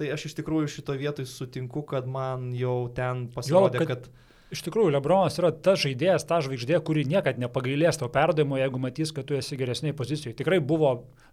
[0.00, 4.06] Tai aš iš tikrųjų šito vietoj sutinku, kad man jau ten pasirodė, jo, kad...
[4.08, 4.20] kad
[4.52, 9.08] Iš tikrųjų, Lebronas yra ta žaidėjas, ta žvaigždė, kuri niekada nepagailės tau perdavimo, jeigu matys,
[9.16, 10.36] kad tu esi geresniai pozicijoje.
[10.36, 10.90] Tikrai buvo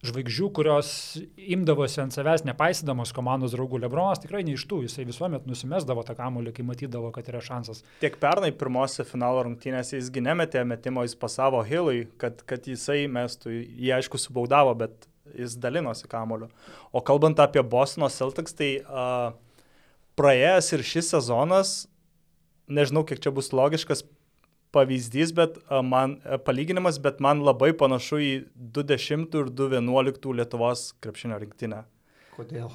[0.07, 0.91] žvaigždžių, kurios
[1.35, 3.81] imdavosi ant savęs nepaisydamos komandos draugų.
[3.83, 7.83] Lebronas tikrai ne iš tų, jisai visuomet nusimesdavo tą kamuolį, kai matydavo, kad yra šansas.
[7.99, 13.51] Tiek pernai pirmose finalo rungtynėse jisgi nemetė metimo, jis pasavo Hilui, kad, kad jisai mestų,
[13.51, 16.47] jį aišku subaudavo, bet jis dalinosi kamuoliu.
[16.95, 19.35] O kalbant apie Bostono Celtics, tai uh,
[20.15, 21.77] praėjęs ir šis sezonas
[22.69, 24.05] nežinau, kiek čia bus logiškas
[24.75, 28.33] pavyzdys, bet man palyginimas, bet man labai panašu į
[28.77, 31.83] 20 ir 211 Lietuvos krepšinio rinktinę.
[32.37, 32.69] Kodėl?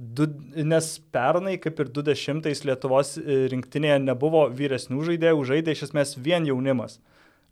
[0.00, 6.14] Du, nes pernai, kaip ir 20 Lietuvos e, rinktinėje, nebuvo vyresnių žaidėjų, žaidė iš esmės
[6.16, 7.00] vien jaunimas.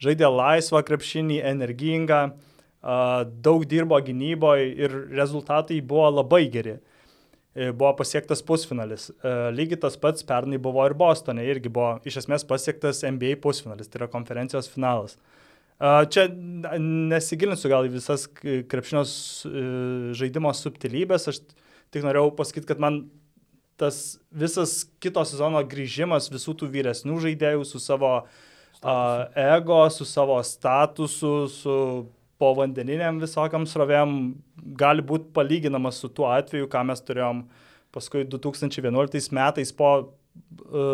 [0.01, 2.23] Žaidė laisvą krepšinį, energingą,
[3.43, 6.79] daug dirbo gynyboje ir rezultatai buvo labai geri.
[7.59, 9.09] E, buvo pasiektas pusfinalis.
[9.11, 13.91] E, lygiai tas pats pernai buvo ir Bostone, irgi buvo iš esmės pasiektas NBA pusfinalis,
[13.91, 15.17] tai yra konferencijos finalas.
[15.83, 19.03] E, čia nesigilinsiu gal į visas krepšinio
[20.21, 21.41] žaidimo subtilybės, aš
[21.91, 23.09] tik norėjau pasakyti, kad man
[23.79, 30.39] tas visas kito sezono grįžimas visų tų vyresnių žaidėjų su savo uh, ego, su savo
[30.43, 31.75] statusu, su
[32.39, 34.15] povandeniniam visokiam srovėm
[34.79, 37.43] gali būti palyginamas su tuo atveju, ką mes turėjom
[37.95, 40.09] paskui 2011 metais po uh,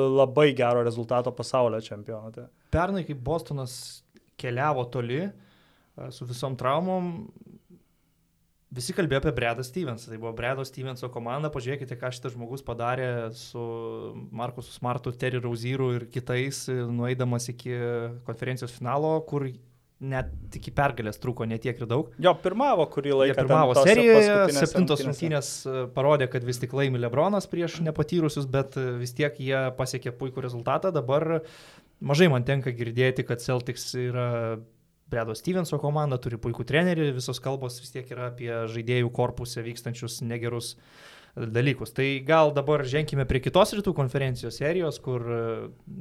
[0.09, 2.49] labai gero rezultato pasaulio čempionate.
[2.75, 3.77] Pernai, kai Bostonas
[4.41, 7.13] keliavo toli uh, su visom traumom,
[8.75, 10.11] visi kalbėjo apie Bredą Stevensą.
[10.11, 11.51] Tai buvo Bredo Stevenso komanda.
[11.53, 13.63] Pažiūrėkite, ką šitas žmogus padarė su
[14.35, 17.77] Markusu Smartu, Terry Rauzyru ir kitais, nueidamas iki
[18.27, 19.47] konferencijos finalo, kur
[20.03, 22.11] net iki pergalės truko netiek ir daug.
[22.23, 23.31] Jo, pirmavo kurį laiką.
[23.31, 28.79] Jie pirmavo serijoje, septintos rungtynės e, parodė, kad vis tik laimi Lebronas prieš nepatyrusius, bet
[28.81, 30.93] e, vis tiek jie pasiekė puikų rezultatą.
[30.95, 31.41] Dabar
[32.05, 34.29] mažai man tenka girdėti, kad Celtics yra
[35.11, 40.23] Bredo Stevenso komanda, turi puikų trenerį, visos kalbos vis tiek yra apie žaidėjų korpusę vykstančius
[40.27, 41.93] negerus uh, dalykus.
[41.93, 45.39] Tai gal dabar ženkime prie kitos rytų konferencijos serijos, kur e,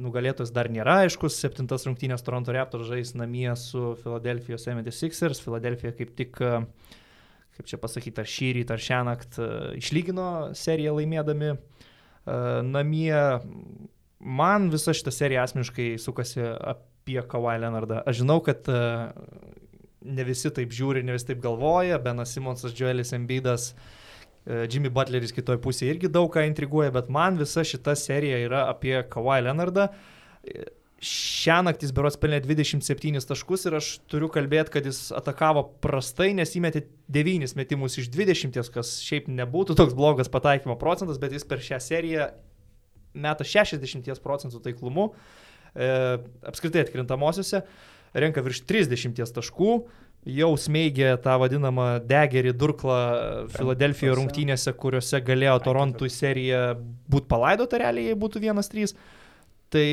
[0.05, 1.39] nugalėtojas dar nėra aiškus.
[1.41, 5.41] Septintas rungtynės Toronto Raptors žais namie su Philadelphia 76ers.
[5.41, 6.61] Philadelphia kaip tik, e,
[7.57, 10.27] kaip čia pasakyti, ar šį rytą, ar šią naktį e, išlygino
[10.57, 11.55] seriją laimėdami
[12.63, 13.17] namie.
[14.23, 17.97] Man visa šita serija asmeniškai sukasi apie Kawhi Leonardą.
[18.07, 21.97] Aš žinau, kad ne visi taip žiūri, ne visi taip galvoja.
[21.99, 23.73] Benas Simonsas, Joelis Embidas.
[23.73, 24.02] Uh,
[24.45, 28.97] Jimmy Butleris kitoje pusėje irgi daug ką intriguoja, bet man visa šita serija yra apie
[29.11, 29.89] Kawhi Leonardą.
[30.43, 30.65] E,
[31.03, 36.29] Šią naktį jis berots pelnė 27 taškus ir aš turiu kalbėti, kad jis atakavo prastai,
[36.37, 41.43] nes įmetė 9 metimus iš 20, kas šiaip nebūtų toks blogas pataikymo procentas, bet jis
[41.49, 42.29] per šią seriją
[43.25, 45.09] meta 60 procentų taiklumu,
[45.75, 45.89] e,
[46.47, 47.65] apskritai atkrintamosiose,
[48.15, 49.73] renka virš 30 taškų,
[50.25, 52.99] jau smeigė tą vadinamą degerį durklą
[53.53, 56.71] Filadelfijoje rungtynėse, kuriuose galėjo Torontui serija
[57.11, 58.95] būti palaidota realiai, jei būtų 1-3.
[59.73, 59.87] Tai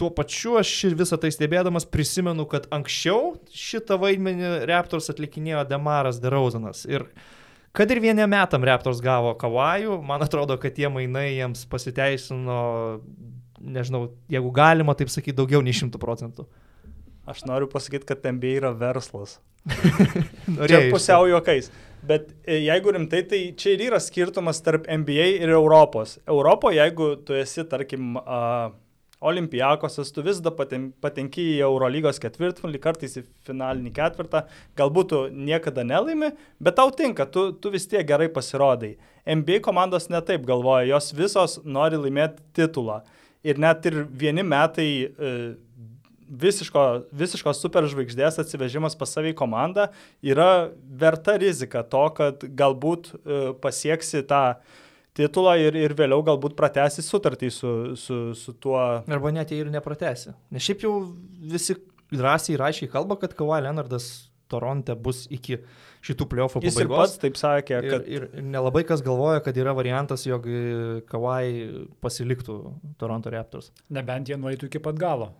[0.00, 6.18] tuo pačiu aš ir visą tai stebėdamas prisimenu, kad anksčiau šitą vaidmenį Raptors atlikinėjo Demaras
[6.22, 6.82] Derauzanas.
[6.90, 7.06] Ir
[7.74, 12.58] kad ir vieniem metam Raptors gavo Kavajų, man atrodo, kad tie mainai jiems pasiteisino,
[13.62, 16.48] nežinau, jeigu galima taip sakyti, daugiau nei 100 procentų.
[17.26, 19.38] Aš noriu pasakyti, kad MBA yra verslas.
[20.68, 21.70] čia pusiau juokais.
[22.04, 26.18] Bet e, jeigu rimtai, tai čia ir yra skirtumas tarp MBA ir Europos.
[26.28, 28.72] Europoje, jeigu tu esi, tarkim, uh,
[29.24, 34.42] Olimpijakosas, tu vis dar patenki į Eurolygos ketvirtfinalį, kartais į finalinį ketvirtą,
[34.76, 36.28] galbūt tu niekada nelaimi,
[36.60, 38.98] bet tau tinka, tu, tu vis tiek gerai pasirodai.
[39.24, 43.00] NBA komandos netaip galvoja, jos visos nori laimėti titulą.
[43.44, 45.54] Ir net ir vieni metai uh,
[46.28, 49.88] visiško, visiško superžvaigždės atsivežimas pas savį komandą
[50.24, 50.70] yra
[51.00, 54.44] verta rizika to, kad galbūt e, pasieksi tą
[55.14, 58.78] titulą ir, ir vėliau galbūt pratesi sutartį su, su, su tuo.
[59.06, 60.34] Arba net jei ir nepratesi.
[60.54, 60.94] Nes šiaip jau
[61.54, 61.78] visi
[62.14, 65.58] drąsiai ir aiškiai kalba, kad Kawhi Leonardas Toronte bus iki
[66.04, 67.14] šitų playoffų Jis ir pabaigos.
[67.14, 70.44] pats taip sakė, kad Ir, ir nelabai kas galvoja, kad yra variantas, jog
[71.08, 72.58] Kawhi pasiliktų
[73.00, 73.70] Toronto Raptors.
[73.94, 75.32] Nebent jie nueitų iki pat galo.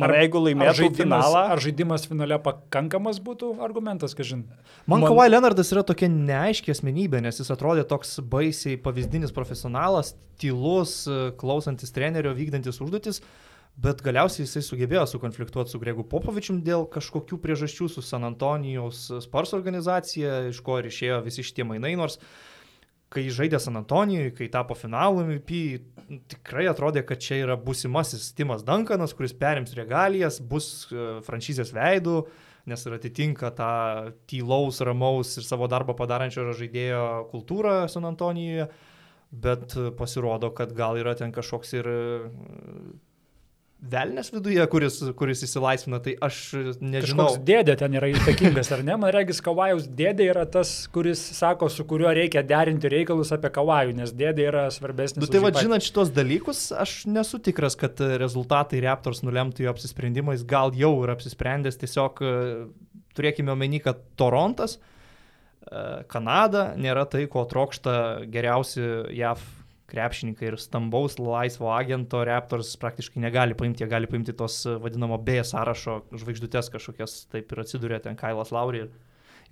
[0.00, 4.44] Man jeigu laimėtų finalą, ar žaidimas finale pakankamas būtų argumentas, kažin.
[4.86, 5.08] Man, Man-.
[5.08, 11.04] Kawhi Leonardas yra tokia neaiški asmenybė, nes jis atrodė toks baisiai pavyzdinis profesionalas, tylus,
[11.40, 13.22] klausantis trenerio, vykdantis užduotis,
[13.84, 19.54] bet galiausiai jisai sugebėjo sukonfliktuoti su Gregu Popovičium dėl kažkokių priežasčių su San Antonijaus Spars
[19.56, 22.20] organizacija, iš ko ir išėjo visi šitie mainai, nors
[23.14, 25.60] kai žaidė San Antonijoje, kai tapo finalų MVP,
[26.32, 32.18] tikrai atrodė, kad čia yra būsimasis Timas Duncanas, kuris perims regalijas, bus e, franšizės veidų,
[32.70, 33.70] nes ir atitinka tą
[34.30, 38.68] tylaus, ramaus ir savo darbą padarančio žaidėjo kultūrą San Antonijoje,
[39.30, 41.90] bet e, pasirodo, kad gal yra ten kažkoks ir
[43.90, 46.38] velnės viduje, kuris, kuris įsilaisvina, tai aš
[46.80, 47.26] nežinau.
[47.28, 48.96] Kažkoks dėdė ten yra įtakingas, ar ne?
[49.00, 53.96] Man regis, Kavajaus dėdė yra tas, kuris sako, su kuriuo reikia derinti reikalus apie Kavajų,
[54.00, 55.22] nes dėdė yra svarbesnis.
[55.24, 55.66] Nu, tai jį va, patį.
[55.68, 61.18] žinant šitos dalykus, aš nesu tikras, kad rezultatai Raptors nulemtų jo apsisprendimais, gal jau yra
[61.18, 62.36] apsisprendęs, tiesiog e,
[63.18, 67.98] turėkime omeny, kad Torontas, e, Kanada nėra tai, ko trokšta
[68.32, 69.44] geriausi JAV
[69.90, 75.18] krepšininkai ir stambaus laisvo agento Raptors praktiškai negali paimti, jie gali paimti tos e, vadinamo
[75.20, 78.90] B sąrašo žvaigždutės kažkokias, taip ir atsidūrė ten Kailas Lauri ir,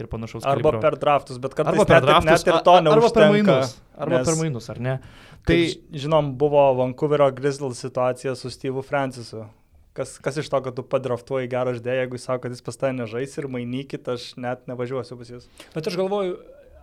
[0.00, 0.44] ir panašaus.
[0.48, 0.80] arba kalibro.
[0.80, 3.32] per draftus, bet kartais arba per net, draftus, net ir to a- arba per neužtenka.
[3.58, 4.98] mainus, arba nes- per mainus, ar ne?
[5.44, 5.58] Tai,
[5.92, 9.44] žinom, buvo Vancouverio Grizzlies situacija su Steve'u Francisu.
[9.92, 12.76] Kas, kas iš to, kad tu padraftuoji gerą žaidėją, jeigu jis sako, kad jis pas
[12.80, 15.44] tave nežais ir mainykit, aš net nevažiuosiu pas jūs.
[15.74, 16.38] Bet aš galvoju,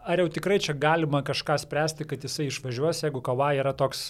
[0.06, 4.10] ar jau tikrai čia galima kažką spręsti, kad jisai išvažiuos, jeigu Kava yra toks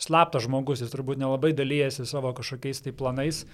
[0.00, 3.44] slaptas žmogus, jis turbūt nelabai dalyjasi savo kažkokiais tai planais.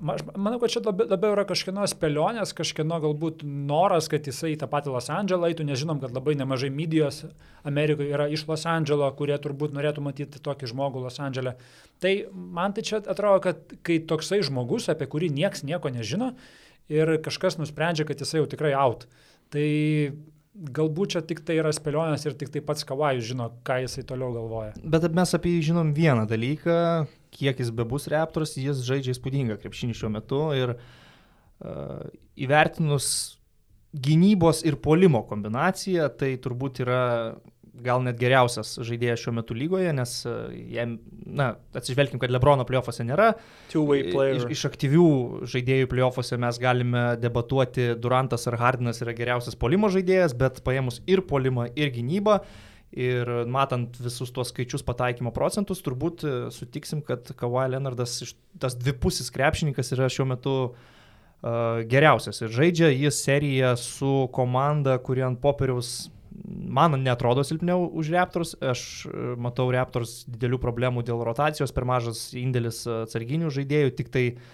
[0.00, 4.68] Manau, kad čia labiau, labiau yra kažkieno spėlionės, kažkieno galbūt noras, kad jisai į tą
[4.70, 5.66] patį Los Andželą eitų.
[5.68, 7.22] Nežinom, kad labai nemažai medijos
[7.68, 11.54] Amerikoje yra iš Los Andželo, kurie turbūt norėtų matyti tokį žmogų Los Andželė.
[12.02, 16.32] Tai man tai čia atrodo, kad kai toksai žmogus, apie kurį nieks nieko nežino
[16.90, 19.06] ir kažkas nusprendžia, kad jisai jau tikrai out.
[19.54, 19.68] Tai
[20.54, 24.34] galbūt čia tik tai yra spėlionės ir tik tai pats Kavajus žino, ką jisai toliau
[24.34, 24.74] galvoja.
[24.78, 26.76] Bet mes apie jį žinom vieną dalyką,
[27.34, 32.04] kiek jis bebus Raptors, jis žaidžia įspūdingą krepšinį šiuo metu ir uh,
[32.38, 33.08] įvertinus
[33.94, 37.02] gynybos ir polimo kombinaciją, tai turbūt yra
[37.82, 43.06] gal net geriausias žaidėjas šiuo metu lygoje, nes uh, jam, na, atsižvelgim, kad Lebrono playoffuose
[43.06, 43.32] nėra.
[44.38, 45.08] Iš, iš aktyvių
[45.50, 51.24] žaidėjų playoffuose mes galime debatuoti, Durantas ar Hardinas yra geriausias polimo žaidėjas, bet paėmus ir
[51.26, 52.38] polimą, ir gynybą,
[52.94, 58.20] ir matant visus tuos skaičius pataikymo procentus, turbūt e, sutiksim, kad Kawhi Leonardas,
[58.62, 62.40] tas dvipusis krepšininkas yra šiuo metu uh, geriausias.
[62.44, 66.06] Ir žaidžia jis seriją su komanda, kuri ant popieriaus
[66.42, 68.54] man netrodo silpniau už Raptors.
[68.60, 74.10] Aš e, matau Raptors didelių problemų dėl rotacijos, per mažas indėlis e, atsarginių žaidėjų, tik
[74.14, 74.46] tai uh,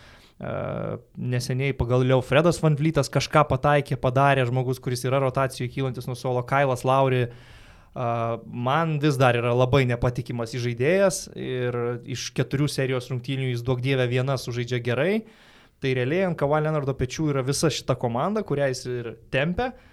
[1.16, 6.43] neseniai pagaliau Fredas Van Vlytas kažką pataikė, padarė žmogus, kuris yra rotacijoje kylantis nuo suolo,
[6.49, 7.26] Kailas Lauri.
[7.93, 11.76] Man vis dar yra labai nepatikimas žaidėjas ir
[12.07, 15.24] iš keturių serijos rungtynių jis duok dievę vieną sužaidžia gerai.
[15.81, 19.72] Tai realiai ant Kawhi Leonardo pečių yra visa šita komanda, kurią jis ir tempia.
[19.72, 19.89] Uh,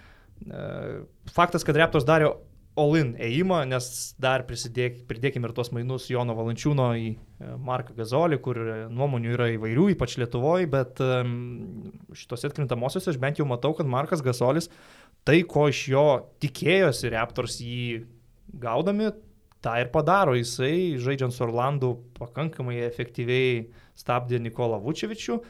[1.34, 2.30] Faktas, kad Raptors darė
[2.78, 3.88] all-in ėjimą, nes
[4.22, 9.32] dar prisidėk, pridėkime ir tos mainus Jono Valančiūno į e, Marką Gazolį, kur e, nuomonių
[9.34, 11.02] yra įvairių, ypač Lietuvoje, bet
[12.18, 14.70] šitose atkrintamosiose aš bent jau matau, kad Markas Gazolis
[15.26, 16.06] tai, ko iš jo
[16.42, 18.04] tikėjosi Raptors jį
[18.62, 19.10] gaudami,
[19.64, 20.36] tą ir padaro.
[20.38, 23.66] Jisai, žaidžiant su Orlandu, pakankamai efektyviai
[23.98, 25.40] stabdė Nikolą Vučevičių.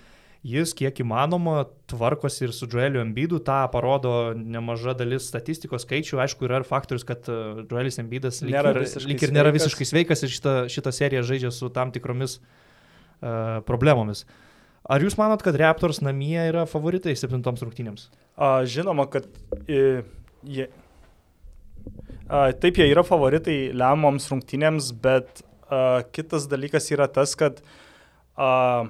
[0.46, 6.20] Jis kiek įmanoma tvarkosi ir su Joeliu Embidu, tą parodo nemaža dalis statistikos skaičių.
[6.22, 9.86] Aišku, yra ir faktorius, kad e, Joelis Embidas lyg, Nėra ir- lyg ir nėra visiškai
[9.90, 14.22] sveikas ir šitą, šitą seriją žaidžia su tam tikromis uh, problemomis.
[14.88, 18.06] Ar jūs manot, kad Raptors namie yra favoritai septintoms rungtynėms?
[18.38, 19.26] A, žinoma, kad
[19.66, 19.82] i,
[20.46, 20.68] jie,
[22.30, 27.58] a, taip jie yra favoritai lemiamoms rungtynėms, bet a, kitas dalykas yra tas, kad
[28.38, 28.86] a,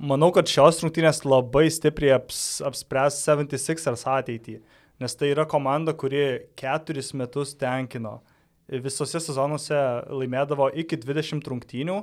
[0.00, 4.58] manau, kad šios rungtynės labai stipriai aps, apspręs 76ers ateitį,
[5.00, 8.18] nes tai yra komanda, kuri keturis metus tenkino.
[8.70, 9.74] Visose sezonuose
[10.14, 11.96] laimėdavo iki 20 rungtynių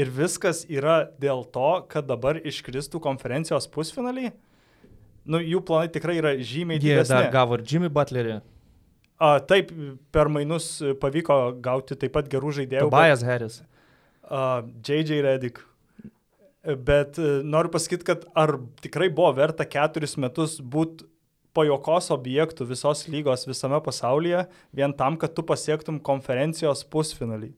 [0.00, 4.30] ir viskas yra dėl to, kad dabar iškristų konferencijos pusfinaliai.
[5.28, 7.12] Nu, jų planai tikrai yra žymiai Jie didesni.
[7.18, 8.40] dar gavo ir Jimmy Butlerį,
[9.20, 9.68] A, taip,
[10.10, 12.86] per mainus pavyko gauti taip pat gerų žaidėjų.
[12.88, 13.58] bet- Tobias Harris.
[14.24, 15.60] Uh, JJ Redick.
[16.60, 21.06] Bet uh, noriu pasakyti, kad ar tikrai buvo verta keturis metus būti
[21.56, 24.44] pajokos objektų visos lygos visame pasaulyje,
[24.76, 27.50] vien tam, kad tu pasiektum konferencijos pusfinalį.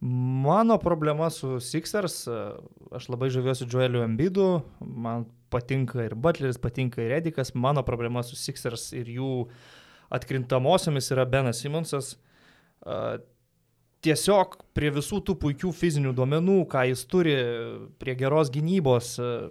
[0.00, 2.36] Mano problema su Sixers, e,
[2.96, 8.38] aš labai žaviuosi Joeliu Embidu, man patinka ir Butleris, patinka ir Edikas, mano problema su
[8.38, 9.32] Sixers ir jų
[10.14, 12.14] atkrintamosiomis yra Benas Simonsas.
[14.00, 17.34] Tiesiog prie visų tų puikių fizinių duomenų, ką jis turi,
[18.00, 19.50] prie geros gynybos, e,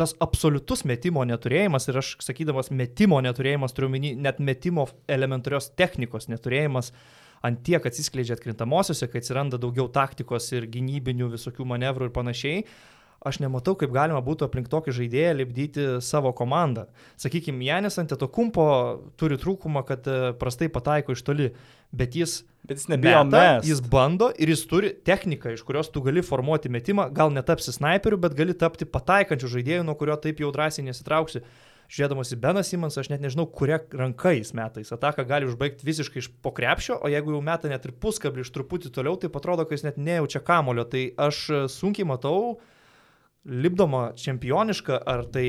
[0.00, 6.26] tas absoliutus metimo neturėjimas ir aš sakydamas metimo neturėjimas, turiu minį net metimo elementarios technikos
[6.32, 6.90] neturėjimas,
[7.46, 12.64] ant tiek atsiskleidžia atkrintamosiose, kai atsiranda daugiau taktikos ir gynybinių visokių manevrų ir panašiai,
[13.20, 16.86] aš nematau, kaip galima būtų aplink tokį žaidėją lipdyti savo komandą.
[17.20, 18.64] Sakykime, Janis ant to kumpo
[19.20, 21.50] turi trūkumą, kad e, prastai pataiko iš toli,
[21.92, 23.66] bet jis Bet jis nebijo meta, mes.
[23.66, 28.18] jis bando ir jis turi techniką, iš kurios tu gali formuoti metimą, gal netapsi snaiperiu,
[28.20, 31.42] bet gali tapti pataikančiu žaidėju, nuo kurio taip jau drąsiai nesitrauksi.
[31.90, 34.92] Žiūrėdamas į Beną Simons, aš net nežinau, kuria ranka jis metais.
[34.94, 38.52] Ataka gali užbaigti visiškai iš po krepšio, o jeigu jau meta net ir puskablį iš
[38.54, 40.84] truputį toliau, tai atrodo, kad jis net nejaučia kamulio.
[40.86, 42.60] Tai aš e, sunkiai matau
[43.42, 45.48] lipdoma čempionišką ar tai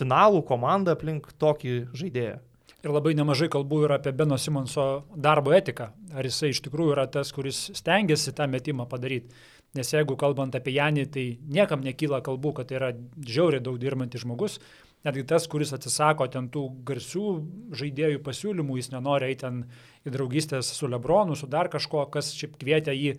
[0.00, 2.40] finalų komandą aplink tokį žaidėją.
[2.86, 5.88] Ir labai nemažai kalbų yra apie Beno Simonso darbo etiką.
[6.14, 9.34] Ar jisai iš tikrųjų yra tas, kuris stengiasi tą metimą padaryti.
[9.74, 14.22] Nes jeigu kalbant apie Janį, tai niekam nekyla kalbų, kad tai yra žiauriai daug dirbantis
[14.22, 14.60] žmogus.
[15.06, 17.26] Netgi tas, kuris atsisako ten tų garsių
[17.82, 19.60] žaidėjų pasiūlymų, jis nenori eiti ten
[20.06, 23.16] į draugystės su Lebronu, su dar kažko, kas šiaip kvietė jį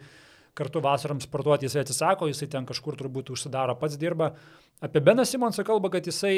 [0.60, 4.34] kartu vasaram sportuoti, jisai atsisako, jisai ten kažkur turbūt užsidaro, pats dirba.
[4.84, 6.36] Apie Beną Simonsą kalba, kad jisai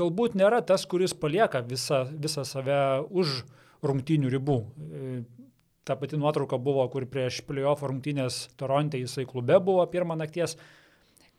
[0.00, 2.80] galbūt nėra tas, kuris palieka visą, visą save
[3.12, 3.42] už
[3.84, 4.58] rungtynių ribų.
[4.64, 5.16] E,
[5.84, 10.56] Ta pati nuotrauka buvo, kur prieš playoff rungtynės Toronte jisai klube buvo pirmą nakties.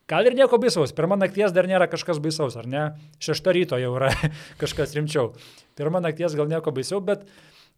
[0.05, 2.83] Gal ir nieko baisaus, pirmą nakties dar nėra kažkas baisaus, ar ne?
[3.17, 4.11] Šeštą ryto jau yra
[4.61, 5.31] kažkas rimčiau.
[5.73, 7.25] Pirmą nakties gal nieko baisiau, bet,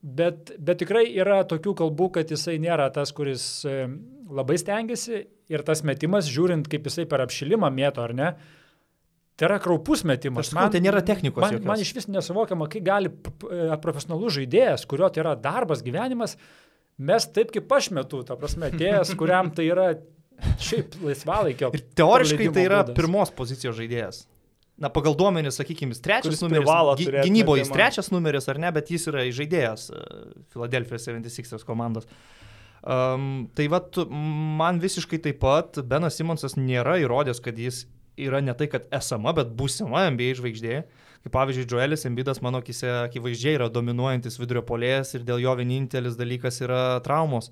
[0.01, 3.87] bet, bet tikrai yra tokių kalbų, kad jisai nėra tas, kuris e,
[4.29, 8.29] labai stengiasi ir tas metimas, žiūrint, kaip jisai per apšilimą mėto, ar ne,
[9.37, 10.51] tai yra kraupus metimas.
[10.51, 11.69] Sakau, tai nėra technikos Man, jokios.
[11.71, 16.37] man iš vis nesuvokiama, kai gali e, profesionalus žaidėjas, kurio tai yra darbas, gyvenimas,
[16.97, 19.91] mes taip kaip aš metu, ta prasme, atėjęs, kuriam tai yra
[20.61, 21.71] šiaip laisvalaikio.
[21.77, 22.97] Ir teoriškai tai yra būdas.
[22.97, 24.25] pirmos pozicijos žaidėjas.
[24.77, 26.69] Na, pagal duomenys, sakykime, jis trečias numeris.
[27.25, 29.87] Gynyboje jis trečias numeris ar ne, bet jis yra žaidėjas
[30.53, 32.05] Filadelfijos 76 komandos.
[32.87, 38.53] Um, tai vad, man visiškai taip pat Benas Simonsas nėra įrodęs, kad jis yra ne
[38.57, 40.81] tai, kad esama, bet būsima NBA žvaigždė.
[41.25, 46.15] Kaip pavyzdžiui, Joelis Embidas mano akise akivaizdžiai yra dominuojantis vidurio polėjas ir dėl jo vienintelis
[46.19, 47.49] dalykas yra traumos.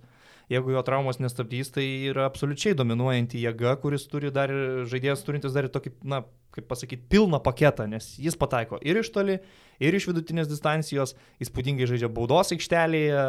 [0.51, 4.51] Jeigu jo traumos nestabdys, tai yra absoliučiai dominuojanti jėga, kuris turi dar
[4.85, 6.21] žaidėjas turintis dar ir tokį, na,
[6.55, 9.39] kaip pasakyti, pilną paketą, nes jis pataiko ir iš toli,
[9.81, 13.25] ir iš vidutinės distancijos, įspūdingai žaidžia baudos aikštelėje,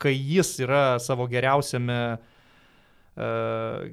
[0.00, 3.90] kai jis yra savo geriausiame uh,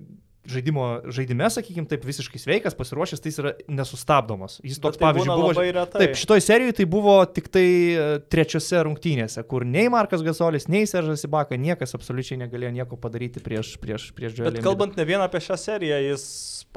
[0.47, 4.57] žaidimo žaidime, sakykime, taip visiškai sveikas, pasiruošęs, tai jis yra nesustabdomas.
[4.65, 5.65] Jis toks, tai pavyzdžiui, buvo...
[5.75, 6.01] retai.
[6.05, 10.87] Taip, šitoj serijoje tai buvo tik tai e, trečiose rungtynėse, kur nei Markas Gasolis, nei
[10.89, 14.57] Seržas Ibaka, niekas absoliučiai negalėjo nieko padaryti prieš, prieš, prieš Džoelį.
[14.59, 16.25] Bet kalbant ne vien apie šią seriją, jis,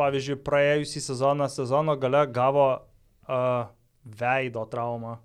[0.00, 3.70] pavyzdžiui, praėjusį sezoną, sezono gale gavo uh,
[4.04, 5.18] veido traumą.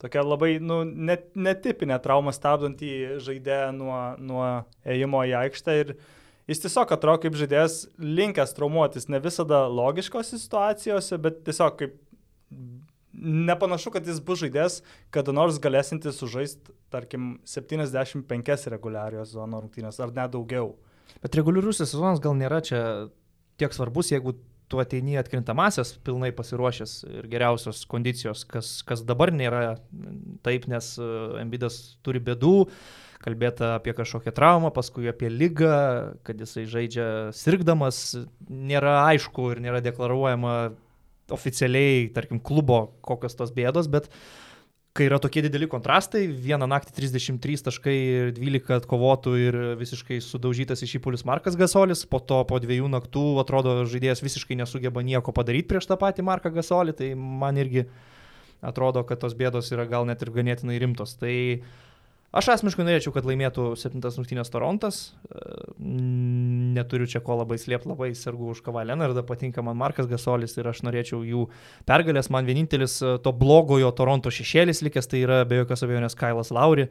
[0.00, 4.48] Tokia labai nu, net, netipinė trauma stabdantį žaidėją nuo, nuo
[4.84, 5.94] ėjimo į aikštę ir
[6.50, 12.00] jis tiesiog atrodo kaip žaidėjas linkęs traumuotis, ne visada logiškose situacijose, bet tiesiog kaip
[13.24, 14.80] nepanašu, kad jis bus žaidėjas,
[15.14, 20.74] kada nors galėsintis sužaisti, tarkim, 75 reguliarios zono rungtynės ar net daugiau.
[21.22, 22.80] Bet reguliarusis sezonas gal nėra čia
[23.60, 24.34] tiek svarbus, jeigu
[24.68, 29.76] tu ateini atkrintamasias pilnai pasiruošęs ir geriausios kondicijos, kas, kas dabar nėra
[30.46, 31.08] taip, nes e,
[31.42, 32.54] Embidas turi bėdų,
[33.24, 35.74] kalbėta apie kažkokią traumą, paskui apie lygą,
[36.26, 38.00] kad jisai žaidžia sirgdamas,
[38.48, 40.54] nėra aišku ir nėra deklaruojama
[41.32, 44.10] oficialiai, tarkim, klubo kokios tos bėdos, bet
[44.94, 50.84] kai yra tokie dideli kontrastai, vieną naktį 33 taškai ir 12 atkovotų ir visiškai sudaužytas
[50.86, 55.72] iš įpulius Markas Gasolis, po to po dviejų naktų atrodo žaidėjas visiškai nesugeba nieko padaryti
[55.72, 57.88] prieš tą patį Marką Gasolį, tai man irgi
[58.64, 61.16] atrodo, kad tos bėdos yra gal net ir ganėtinai rimtos.
[61.20, 61.34] Tai
[62.34, 65.14] aš asmeniškai norėčiau, kad laimėtų 7 rungtynės Torontas.
[65.78, 70.68] neturiu čia ko labai slėpti, labai sergu už Kavą Leonardą, patinka man Markas Gasolis ir
[70.68, 71.48] aš norėčiau jų
[71.86, 72.30] pergalės.
[72.30, 76.88] Man vienintelis e, to blogojo Toronto šešėlis likęs, tai yra be jokios abejonės Kailas Lauri,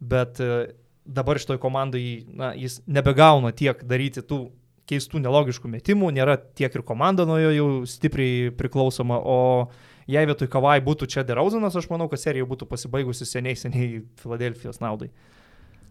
[0.00, 0.72] bet e,
[1.04, 4.46] dabar šitoj komandai na, jis nebegauna tiek daryti tų
[4.88, 9.68] keistų, nelogiškų metimų, nėra tiek ir komanda nuo jo jau stipriai priklausoma, o
[10.08, 14.80] jei vietoj Kavai būtų čia Derauzanas, aš manau, kad serija būtų pasibaigusi seniai, seniai Filadelfijos
[14.82, 15.10] naudai.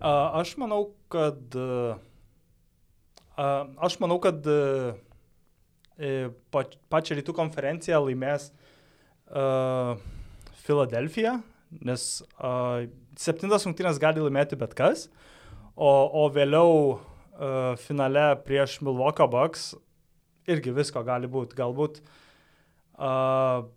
[0.01, 1.57] Aš manau, kad
[3.37, 4.45] aš manau, kad
[6.93, 8.51] pačią rytų konferenciją laimės
[10.65, 11.37] Filadelfija,
[11.85, 12.09] nes
[13.17, 15.07] septintas rungtynės gali laimėti bet kas,
[15.75, 16.97] o, o vėliau
[17.81, 19.71] finale prieš Milwaukee Bucks
[20.49, 21.57] irgi visko gali būti.
[21.57, 23.67] Galbūt uh,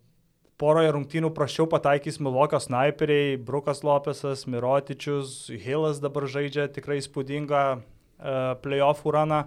[0.61, 7.83] poroje rungtynių prašiau pataikys Milokio snaiperiai, Brukas Lopesas, Mirotičius, Hilas dabar žaidžia tikrai įspūdingą uh,
[8.63, 9.45] playoffų raną.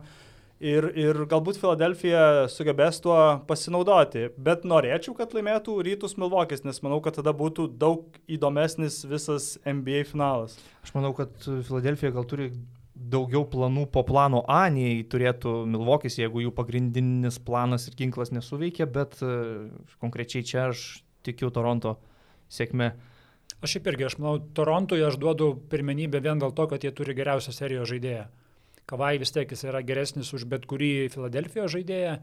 [0.63, 3.17] Ir, ir galbūt Filadelfija sugebės tuo
[3.49, 4.29] pasinaudoti.
[4.39, 10.05] Bet norėčiau, kad laimėtų rytus Milvokis, nes manau, kad tada būtų daug įdomesnis visas NBA
[10.07, 10.55] finalas.
[10.85, 12.47] Aš manau, kad Filadelfija gal turi
[12.93, 18.85] daugiau planų po plano A, nei turėtų Milvokis, jeigu jų pagrindinis planas ir ginklas nesuveikia,
[18.85, 19.65] bet uh,
[20.03, 21.97] konkrečiai čia aš tikiu Toronto
[22.53, 22.91] sėkme.
[23.63, 27.15] Aš šiaip irgi, aš manau, Torontui aš duodu pirmenybę vien dėl to, kad jie turi
[27.17, 28.27] geriausią serijos žaidėją.
[28.89, 32.17] Kavai vis tiek jis yra geresnis už bet kurį Filadelfijos žaidėją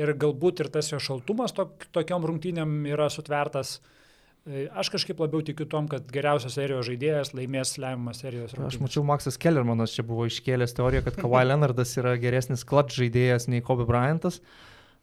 [0.00, 3.76] ir galbūt ir tas jo šaltumas tok, tokiom rungtynėm yra sutvertas.
[3.76, 3.99] E,
[4.48, 8.72] aš kažkaip labiau tikiu tom, kad geriausias serijos žaidėjas laimės lemiamą serijos rungtynę.
[8.72, 13.50] Aš mačiau, Maksas Kellermanas čia buvo iškėlęs teoriją, kad Kawhi Leonardas yra geresnis klat žaidėjas
[13.52, 14.40] nei Kobe Bryantas.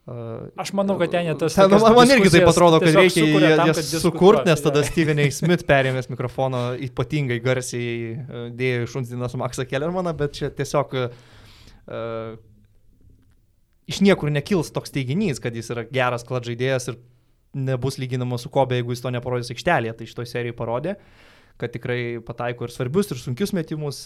[0.07, 1.55] Aš manau, kad ten tas...
[1.57, 6.07] Ten, man, man irgi taip atrodo, kad reikia jas sukurti, nes tada Steveniai Smith perėmės
[6.07, 12.37] mikrofono ypatingai garsiai e, dėjo iš Unsdinas Maksą Kellermaną, bet čia tiesiog uh,
[13.91, 17.01] iš niekur nekils toks teiginys, kad jis yra geras kladžaidėjas ir
[17.57, 20.97] nebus lyginamas su Kobe, jeigu jis to neparodys aikštelėje, tai šitoje serijoje parodė.
[20.97, 24.01] Uh, kad tikrai pataiko ir svarbius, ir sunkius metimus,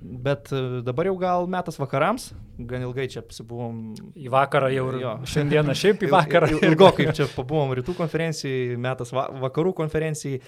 [0.00, 0.52] bet
[0.86, 2.28] dabar jau gal metas vakarams,
[2.70, 3.80] gan ilgai čia pasibuvom.
[4.14, 5.16] Į vakarą jau ir jo.
[5.34, 6.52] Šiandieną šiaip į vakarą.
[6.70, 10.38] Ilgokai čia pabuvom rytų konferencijai, metas va vakarų konferencijai.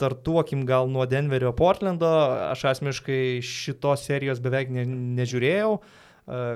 [0.00, 2.08] Startuokim gal nuo Denverio Portlando,
[2.48, 4.86] aš asmeniškai šitos serijos beveik ne,
[5.20, 5.74] nežiūrėjau.
[5.76, 5.99] Uh,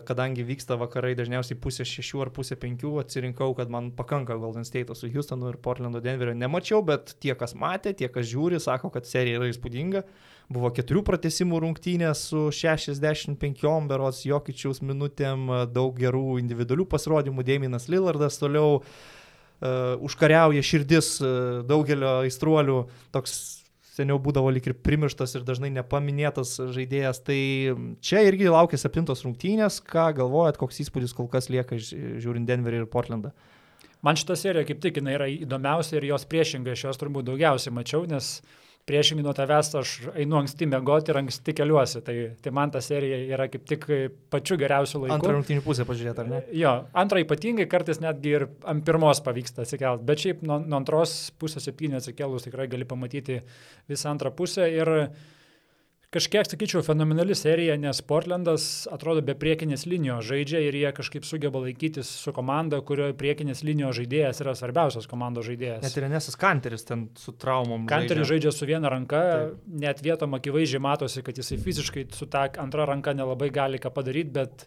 [0.06, 4.94] kadangi vyksta vakarai dažniausiai pusė šešių ar pusė penkių, atsirinkau, kad man pakanka Golden State
[4.94, 6.34] su Houstonu ir Portlando Denverio.
[6.38, 10.04] Nemačiau, bet tie, kas matė, tie, kas žiūri, sako, kad serija yra įspūdinga.
[10.54, 18.38] Buvo keturių pratesimų rungtynės su 65 berots Jokičiaus minutėm, daug gerų individualių pasirodymų, Dėminas Lillardas
[18.38, 18.86] toliau uh,
[20.06, 22.82] užkariauja širdis uh, daugelio aistruolių,
[23.16, 23.63] toks
[23.94, 27.22] seniau būdavo lik ir primirštas ir dažnai nepaminėtas žaidėjas.
[27.26, 27.38] Tai
[28.04, 29.80] čia irgi laukia septintos rungtynės.
[29.86, 33.34] Ką galvojat, koks įspūdis kol kas lieka žiūrint Denverį ir Portlandą?
[34.04, 37.72] Man šita serija kaip tik jinai yra įdomiausia ir jos priešingai aš jos turbūt daugiausiai
[37.72, 42.02] mačiau, nes uh, priešingai nuo tavęs aš einu anksti mėgoti ir anksti keliuosi.
[42.04, 43.86] Tai, tai man ta serija yra kaip tik
[44.32, 45.16] pačiu geriausiu laiku.
[45.16, 46.40] Antrą rungtynį pusę pažiūrėti, ar ne?
[46.56, 46.74] Jo,
[47.04, 51.64] antrą ypatingai kartais netgi ir ant pirmos pavyksta atsikelt, bet šiaip nuo, nuo antros pusės
[51.68, 53.40] septynių atsikelus tikrai gali pamatyti
[53.90, 54.92] visą antrą pusę ir
[56.14, 61.62] kažkiek, sakyčiau, fenomenali serija, nes Portlandas atrodo be priekinės linijos žaidžia ir jie kažkaip sugeba
[61.64, 65.82] laikytis su komanda, kurioje priekinės linijos žaidėjas yra svarbiausias komandos žaidėjas.
[65.84, 67.88] Net ir Nesas Kanteris ten su traumom.
[67.90, 68.50] Kanteris žaidžia.
[68.50, 69.68] žaidžia su viena ranka, Taip.
[69.84, 74.34] net vietom akivaizdžiai matosi, kad jisai fiziškai su ta antra ranka nelabai gali ką padaryti,
[74.34, 74.66] bet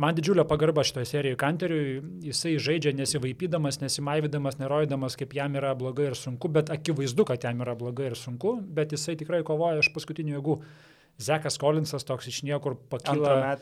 [0.00, 6.06] Man didžiulio pagarba šitoje serijoje Kanteriui, jisai žaidžia nesivaipydamas, nesimaivydamas, nerodydamas, kaip jam yra blogai
[6.08, 9.90] ir sunku, bet akivaizdu, kad jam yra blogai ir sunku, bet jisai tikrai kovoja iš
[9.92, 10.56] paskutinių jėgų.
[11.20, 13.58] Zekas Kolinsas toks iš niekur pakyla.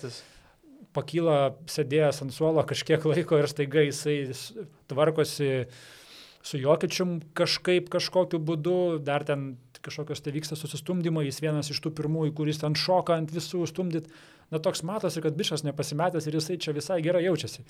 [0.94, 4.20] Pakyla sėdėjęs ant suolo kažkiek laiko ir staiga jisai
[4.88, 5.50] tvarkosi
[6.46, 11.96] su Jokičium kažkaip kažkokiu būdu, dar ten kažkokios tai vyksta susistumdymai, jis vienas iš tų
[11.98, 14.06] pirmųjų, kuris ten šoka ant visų stumdyt
[14.50, 17.64] na toks matosi, kad bišas nepasimetęs ir jisai čia visai gerai jaučiasi.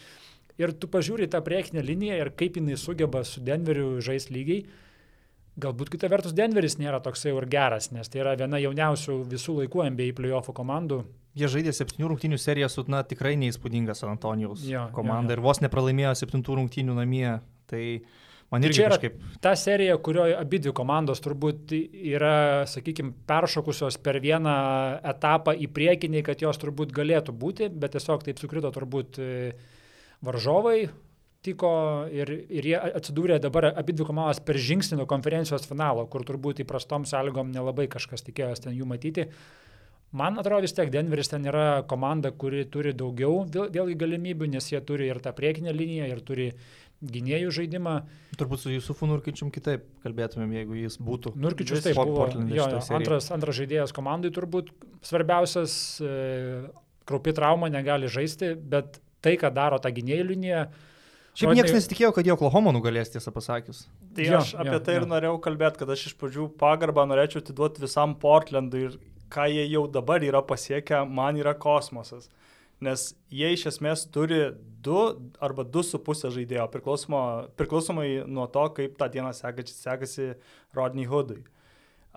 [0.59, 4.66] Ir tu pažiūri tą priekinę liniją ir kaip jinai sugeba su Denveriu žaisti lygiai.
[5.59, 9.89] Galbūt kita vertus Denveris nėra toksai ir geras, nes tai yra viena jauniausių visų laikų
[9.91, 11.01] NBA playoffų komandų.
[11.39, 14.62] Jie žaidė septynių rungtynių seriją su, na, tikrai neįspūdinga San Antonijaus
[14.95, 15.39] komanda jo, jo.
[15.39, 17.37] ir vos nepralaimėjo septintų rungtynių namie.
[17.68, 19.18] Tai uh, Man irgi čia kažkaip.
[19.44, 24.55] Ta serija, kurioje abi dvi komandos turbūt yra, sakykime, peršokusios per vieną
[25.12, 29.28] etapą į priekinį, kad jos turbūt galėtų būti, bet tiesiog taip sukrito turbūt e,
[30.24, 30.88] varžovai,
[31.44, 31.70] tiko
[32.11, 36.64] ir, ir jie atsidūrė dabar abi dvi komandos per žingsnį nuo konferencijos finalo, kur turbūt
[36.64, 39.28] įprastom sąlygom nelabai kažkas tikėjosi ten jų matyti.
[40.16, 44.70] Man atrodo vis tiek Denveris ten yra komanda, kuri turi daugiau vėl- vėlgi galimybių, nes
[44.72, 46.46] jie turi ir tą priekinę liniją, ir turi
[47.05, 47.94] gynėjų žaidimą.
[48.38, 51.34] Turbūt su Jusufu Nurkičium kitaip kalbėtumėm, jeigu jis būtų.
[51.38, 54.72] Nurkičius taip buvo jo, jo, antras, antras žaidėjas komandai turbūt
[55.07, 55.72] svarbiausias,
[56.03, 56.12] e,
[57.09, 60.68] kraupi trauma negali žaisti, bet tai, ką daro ta gynėjų linija,
[61.38, 63.84] Šiaip niekas nesitikėjo, kad jie Oklahoma nugalės, tiesą pasakius.
[64.16, 65.11] Tai Jo, aš apie jo, tai ir jo.
[65.12, 68.96] norėjau kalbėti, kad aš iš pradžių pagarbą norėčiau atiduoti visam Portlandui ir
[69.30, 72.26] ką jie jau dabar yra pasiekę, man yra kosmosas.
[72.82, 74.40] Nes jie iš esmės turi
[74.85, 74.99] du
[75.43, 76.66] arba du su pusė žaidėjo,
[77.59, 80.33] priklausomai nuo to, kaip tą dieną sekasi, sekasi
[80.76, 81.43] Rodney Hoodui.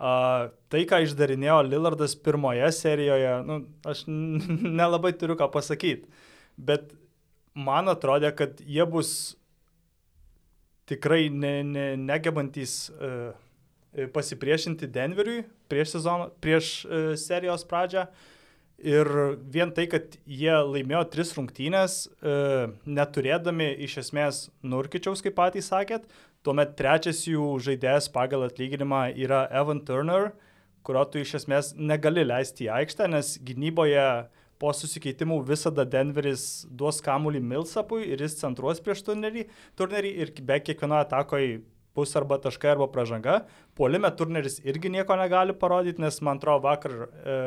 [0.02, 4.06] Uh, tai, ką išdarinėjo Lillardas pirmoje serijoje, nu, aš
[4.82, 6.10] nelabai turiu ką pasakyti,
[6.58, 6.96] bet
[7.54, 9.12] man atrodė, kad jie bus
[10.90, 13.36] tikrai ne, ne, negebantys uh,
[14.16, 18.08] pasipriešinti Denveriui prieš, sezoną, prieš uh, serijos pradžią.
[18.82, 19.08] Ir
[19.54, 26.08] vien tai, kad jie laimėjo tris rungtynės, uh, neturėdami iš esmės Nurkičiaus, kaip patys sakėt,
[26.42, 30.32] tuomet trečias jų žaidėjas pagal atlyginimą yra Evan Turner,
[30.82, 34.08] kurio tu iš esmės negali leisti į aikštę, nes gynyboje
[34.62, 39.46] po susikeitimų visada Denveris duos kamuolį Milsapui ir jis centruos prieš turnerį,
[39.78, 41.62] turnerį ir be kiekvienoje atakoje
[41.98, 43.42] bus arba taškai, arba pražanga.
[43.78, 47.40] Puolime turneris irgi nieko negali parodyti, nes man atrodo vakar e,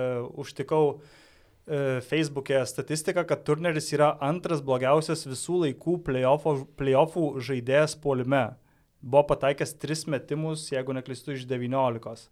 [0.42, 1.23] užtikau e,
[1.64, 8.56] Facebook'e statistiką, kad turneris yra antras blogiausias visų laikų playoffo- playoffų žaidėjas puolime.
[9.00, 12.28] Buvo pataikęs 3 metimus, jeigu neklystu, iš 19.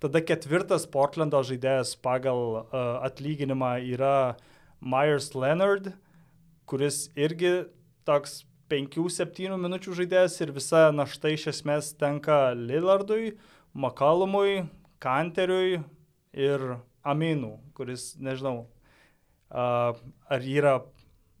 [0.00, 2.66] Tada ketvirtas Portlando žaidėjas pagal uh,
[3.04, 4.36] atlyginimą yra
[4.80, 5.92] Myers Leonard,
[6.68, 7.66] kuris irgi
[8.08, 8.42] toks
[8.72, 13.36] 5-7 minučių žaidėjas ir visa našta iš esmės tenka Lillardui,
[13.72, 14.66] McCallumui,
[15.00, 15.80] Kanteriui
[16.32, 16.68] ir
[17.06, 18.66] Aminu, kuris, nežinau,
[19.50, 20.80] ar yra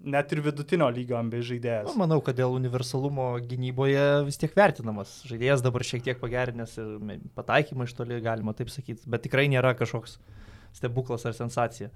[0.00, 1.88] net ir vidutinio lygio ambi žaidėjas.
[1.88, 5.22] Nu, manau, kad dėl universalumo gynyboje vis tiek vertinamas.
[5.28, 9.72] Žaidėjas dabar šiek tiek pagerinęs ir pataikymą iš toli galima taip sakyti, bet tikrai nėra
[9.78, 10.18] kažkoks
[10.76, 11.90] stebuklas ar sensacija.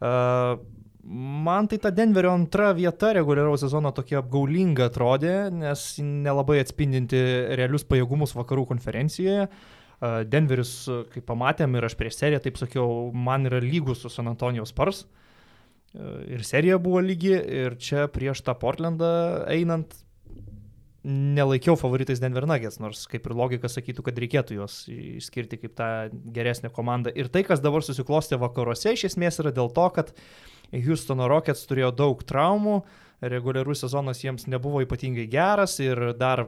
[0.00, 0.60] Uh,
[1.04, 7.20] man tai ta Denverio antra vieta reguliaraus sezono tokia apgaulinga atrodė, nes nelabai atspindinti
[7.56, 9.48] realius pajėgumus vakarų konferencijoje.
[9.48, 10.74] Uh, Denveris,
[11.12, 15.04] kaip pamatėm ir aš prieš seriją taip sakiau, man yra lygus su San Antonijos Spars.
[16.30, 19.10] Ir serija buvo lygi, ir čia prieš tą Portlandą
[19.50, 19.92] einant
[21.04, 25.90] nelaikiau favoritais Denver Nuggets, nors kaip ir logika sakytų, kad reikėtų juos išskirti kaip tą
[26.32, 27.12] geresnę komandą.
[27.16, 30.12] Ir tai, kas dabar susiklostė vakaruose, iš esmės yra dėl to, kad
[30.70, 32.82] Houstono Rockets turėjo daug traumų,
[33.20, 36.46] reguliarus sezonas jiems nebuvo ypatingai geras ir dar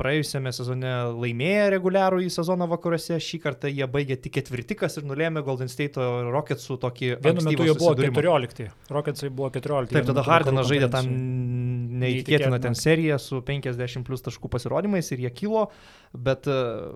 [0.00, 5.44] praėjusiame sezone laimėję reguliarų į sezoną vakaruose, šį kartą jie baigė tik ketvirtikas ir nulėmė
[5.46, 6.02] Golden State
[6.34, 7.10] Rocketsų tokį...
[7.24, 8.18] Vienu metu jie buvo susidūrimą.
[8.18, 8.68] 14.
[8.96, 9.94] Rocketsai buvo 14.
[9.94, 11.98] Taip, tada Hardinas žaidė konferencijoj.
[12.04, 15.68] neįtikėtiną ten seriją su 50 plus taškų pasirodymais ir jie kilo,
[16.14, 16.94] bet uh,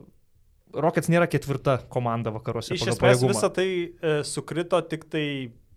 [0.76, 2.74] Rockets nėra ketvirta komanda vakaruose.
[2.76, 3.32] Iš esmės pajėgumą.
[3.32, 5.24] visą tai e, sukrito tik tai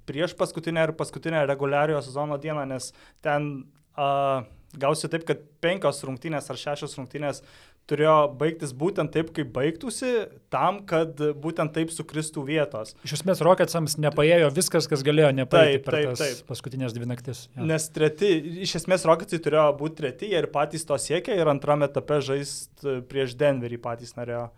[0.09, 2.89] prieš paskutinę ir paskutinę reguliariojo sezono dieną, nes
[3.23, 3.51] ten
[3.95, 4.43] a,
[4.79, 7.41] gausi taip, kad penkios rungtynės ar šešios rungtynės
[7.89, 10.11] turėjo baigtis būtent taip, kaip baigtųsi,
[10.53, 12.93] tam, kad būtent taip sukristų vietos.
[13.07, 16.41] Iš esmės, Rocketsams nepaėjo viskas, kas galėjo nepaėti Taip, per taip, taip.
[16.47, 17.45] paskutinės dvi naktis.
[17.57, 17.67] Jo.
[17.67, 18.31] Nes treti,
[18.65, 23.01] iš esmės Rocketsai turėjo būti treti, jie ir patys to siekė ir antrame etape žaisti
[23.11, 24.49] prieš Denverį patys norėjo.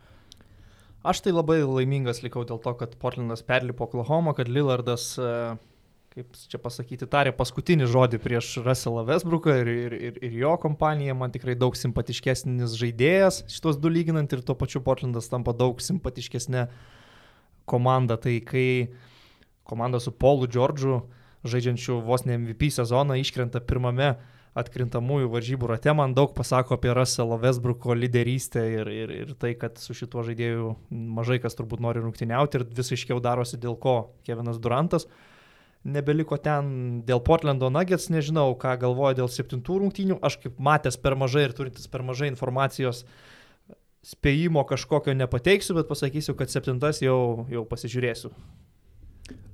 [1.04, 5.58] Aš tai labai laimingas likau dėl to, kad Portlandas perlipo Oklahoma, kad Lillardas, uh,
[6.14, 11.16] kaip čia pasakyti, tarė paskutinį žodį prieš Russellą Westbrooką ir, ir, ir, ir jo kompaniją.
[11.18, 16.68] Man tikrai daug simpatiškesnis žaidėjas šitos du lyginant ir tuo pačiu Portlandas tampa daug simpatiškesnė
[17.70, 18.20] komanda.
[18.22, 18.68] Tai kai
[19.66, 21.02] komanda su Paulu Džordžu,
[21.50, 24.14] žaidžiančiu vos ne MVP sezoną, iškrenta pirmame
[24.54, 29.82] atkrintamųjų varžybų rate, man daug pasako apie Russelo Westbrooko lyderystę ir, ir, ir tai, kad
[29.82, 33.96] su šituo žaidėju mažai kas turbūt nori rungtyniauti ir vis aiškiau darosi dėl ko
[34.28, 35.10] Kevinas Durantas.
[35.84, 40.20] Nebeliko ten dėl Portlando Nuggets, nežinau, ką galvoja dėl septintų rungtynių.
[40.24, 43.04] Aš kaip matęs per mažai ir turintis per mažai informacijos
[44.04, 48.32] spėjimo kažkokio nepateiksiu, bet pasakysiu, kad septintas jau, jau pasižiūrėsiu.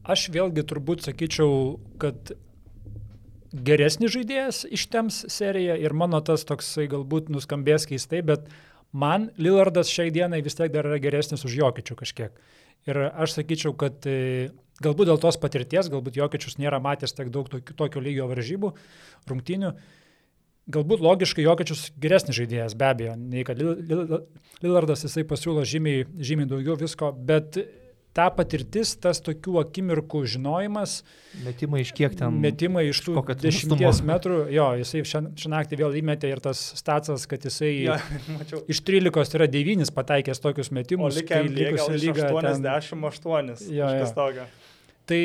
[0.10, 2.34] Aš vėlgi turbūt sakyčiau, kad
[3.54, 8.48] geresnis žaidėjas ištems seriją ir mano tas toksai galbūt nuskambės keistai, bet
[8.94, 12.42] man Lillardas šiai dienai vis tiek dar yra geresnis už Jokičių kažkiek.
[12.90, 14.06] Ir aš sakyčiau, kad
[14.84, 18.74] galbūt dėl tos patirties, galbūt Jokičius nėra matęs tiek daug tokio, tokio lygio varžybų,
[19.32, 19.74] rungtynių.
[20.70, 24.20] Galbūt logiškai Jokičius geresnis žaidėjas, be abejo, nei kad Lil- Lil-
[24.62, 27.58] Lillardas jisai pasiūlo žymiai, žymiai daugiau visko, bet
[28.20, 30.98] ta patirtis, tas tokių akimirkų žinojimas.
[31.46, 32.36] Metimai iš kiek ten?
[32.44, 34.40] Metimai iš tų ten dešimties metrų.
[34.52, 35.22] Jo, jisai šią
[35.54, 37.96] naktį vėl įmetė ir tas stacas, kad jisai Ja,
[38.38, 38.60] mačiau.
[38.68, 41.16] iš 13 yra 9 pataikęs tokius O metimus.
[41.22, 43.68] likę kai likusi lyga ten- 88.
[43.72, 44.16] Jo, kažkas jo.
[44.20, 44.48] tokio.
[45.10, 45.24] Tai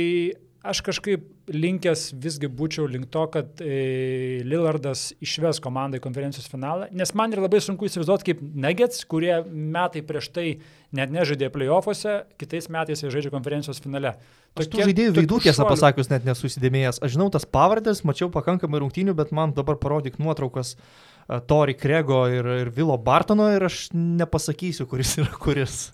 [0.65, 6.89] aš kažkaip linkęs visgi būčiau link to, kad e, Lillardas išves komandą į konferencijos finalą,
[6.97, 10.49] nes man yra labai sunku įsivaizduoti kaip Nuggets, kurie metai prieš tai
[10.95, 14.16] net nežaidė playoffuose, kitais metais jie žaidžia konferencijos finale.
[14.55, 17.03] Aš tų Tokie- žaidėjų veidų, tiesą pasakius, net nesusidėmėjęs.
[17.03, 21.15] Aš žinau tas pavardės, mačiau pakankamai rungtynių, bet man dabar parodyk nuotraukas uh,
[21.47, 25.86] Tori Krego ir, ir Vilo Bartono ir aš nepasakysiu, kuris yra kuris.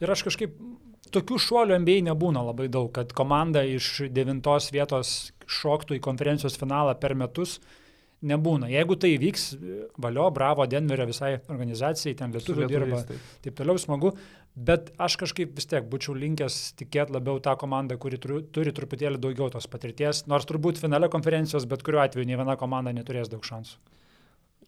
[0.00, 0.54] Ir aš kažkaip
[1.14, 6.96] tokių šuolių NBA nebūna labai daug, kad komanda iš devintos vietos šoktų į konferencijos finalą
[7.00, 7.58] per metus.
[8.20, 8.68] Nebūna.
[8.68, 9.44] Jeigu tai vyks,
[9.96, 13.30] valio, bravo, Denverio visai organizacijai, ten lietuvių dirba, taip.
[13.46, 14.10] taip toliau smagu,
[14.52, 19.22] bet aš kažkaip vis tiek būčiau linkęs tikėti labiau tą komandą, kuri turi, turi truputėlį
[19.24, 23.46] daugiau tos patirties, nors turbūt finale konferencijos, bet kuriuo atveju ne viena komanda neturės daug
[23.46, 23.80] šansų.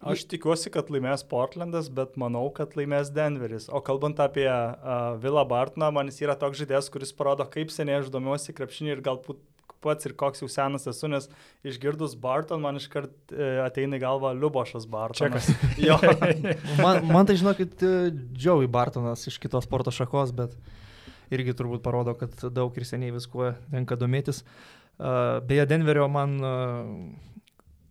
[0.02, 3.68] Aš tikiuosi, kad laimės Portlandas, bet manau, kad laimės Denveris.
[3.70, 8.00] O kalbant apie uh, Vilą Bartoną, man jis yra toks žaidėjas, kuris parodo, kaip seniai
[8.00, 9.38] aš domiuosi krepšinį ir galbūt
[9.82, 11.28] pats ir koks jau senas esu, nes
[11.66, 15.50] išgirdus Barton, man iškart e, ateina į galvą Liubošas Bartonas.
[15.88, 15.98] jo.
[16.82, 17.82] Man, man tai žinokit,
[18.34, 20.54] Džiauai Bartonas iš kitos sporto šakos, bet
[21.34, 24.42] irgi turbūt parodo, kad daug ir seniai viskuo tenka domėtis.
[25.02, 26.38] Beje, Denverio man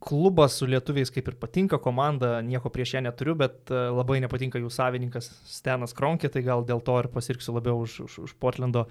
[0.02, 4.61] klubas su lietuviais kaip ir patinka, komanda, nieko prieš ją neturiu, bet uh, labai nepatinka
[4.61, 8.88] jų savininkas Stenas Kronkė, tai gal dėl to ir pasirksiu labiau už, už, už Portlando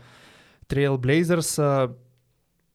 [0.70, 1.56] Trailblazers.
[1.58, 1.90] Uh,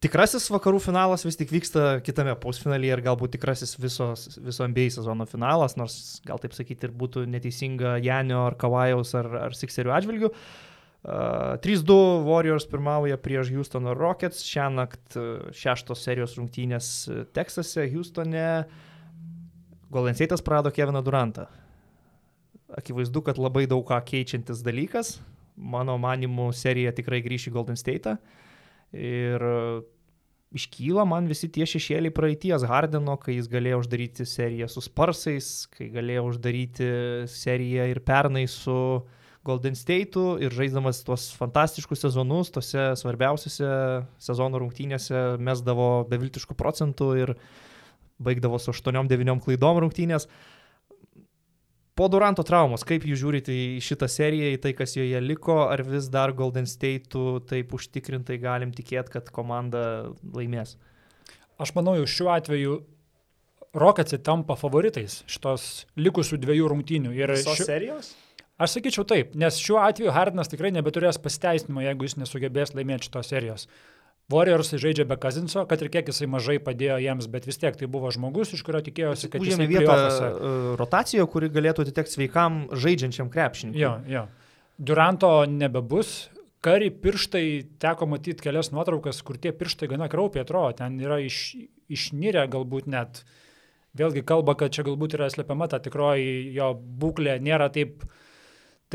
[0.03, 5.26] Tikrasis vakarų finalas vis tik vyksta kitame pusfinalyje ir galbūt tikrasis visos, viso NBA sezono
[5.26, 5.95] finalas, nors
[6.28, 10.30] gal taip sakyti ir būtų neteisinga Janio ar Kavajaus ar, ar Sixerių atžvilgių.
[10.30, 10.74] Uh,
[11.06, 18.65] 3-2 Warriors pirmauja prieš Houstono Rockets, šią naktį uh, šeštos serijos rungtynės uh, Teksase, Houstone.
[19.94, 21.45] Golden State'as prarado Keviną Durantą.
[22.73, 25.19] Akivaizdu, kad labai daug ką keičiantis dalykas.
[25.56, 28.15] Mano manimu, serija tikrai grįš į Golden State'ą.
[28.98, 29.86] Ir uh,
[30.57, 35.91] iškyla man visi tie šešėliai praeities Hardeno, kai jis galėjo uždaryti seriją su Sparsais, kai
[35.94, 36.90] galėjo uždaryti
[37.30, 38.80] seriją ir pernai su
[39.46, 43.68] Golden State'u ir žaisdamas tuos fantastiškus sezonus, tose svarbiausiose
[44.26, 47.34] sezono rungtynėse mesdavo beviltiškų procentų ir
[48.26, 50.26] baigdavo su 8-9 klaidom rungtynės.
[51.96, 55.84] Po Duranto traumos, kaip jūs žiūrite į šitą seriją, į tai, kas joje liko, ar
[55.88, 60.74] vis dar Golden State'u taip užtikrintai galim tikėti, kad komanda laimės?
[61.62, 62.82] Aš manau, jau šiuo atveju
[63.76, 67.10] Rocketsai tampa favoritais šitos likusių dviejų rungtynių.
[67.16, 68.14] Ir Visos šiu- serijos?
[68.56, 73.32] Aš sakyčiau taip, nes šiuo atveju Hardinas tikrai nebeturės pasiteisinimo, jeigu jis nesugebės laimėti šitos
[73.34, 73.68] serijos.
[74.32, 77.90] Warriors žaidžia be Kazinso, kad ir kiek jisai mažai padėjo jiems, bet vis tiek tai
[77.91, 82.64] buvo žmogus, iš kurio tikėjosi, kad Užėmė jisai vietą uh, rotacijoje, kuri galėtų atitekti sveikam
[82.73, 83.84] žaidžiančiam krepšininkui.
[83.84, 84.26] Jo, jo.
[84.82, 86.15] Duranto nebebus.
[86.65, 87.45] Kari pirštai,
[87.77, 91.52] teko matyti kelias nuotraukas, kur tie pirštai gana kraupiai atrodo, ten yra iš,
[91.94, 93.22] išnirę galbūt net.
[93.95, 98.02] Vėlgi kalba, kad čia galbūt yra slepiama ta tikroji jo būklė, nėra taip,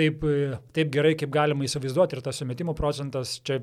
[0.01, 3.39] taip, e, taip gerai, kaip galima įsivaizduoti ir tas sumetimų procentas.
[3.47, 3.61] Čia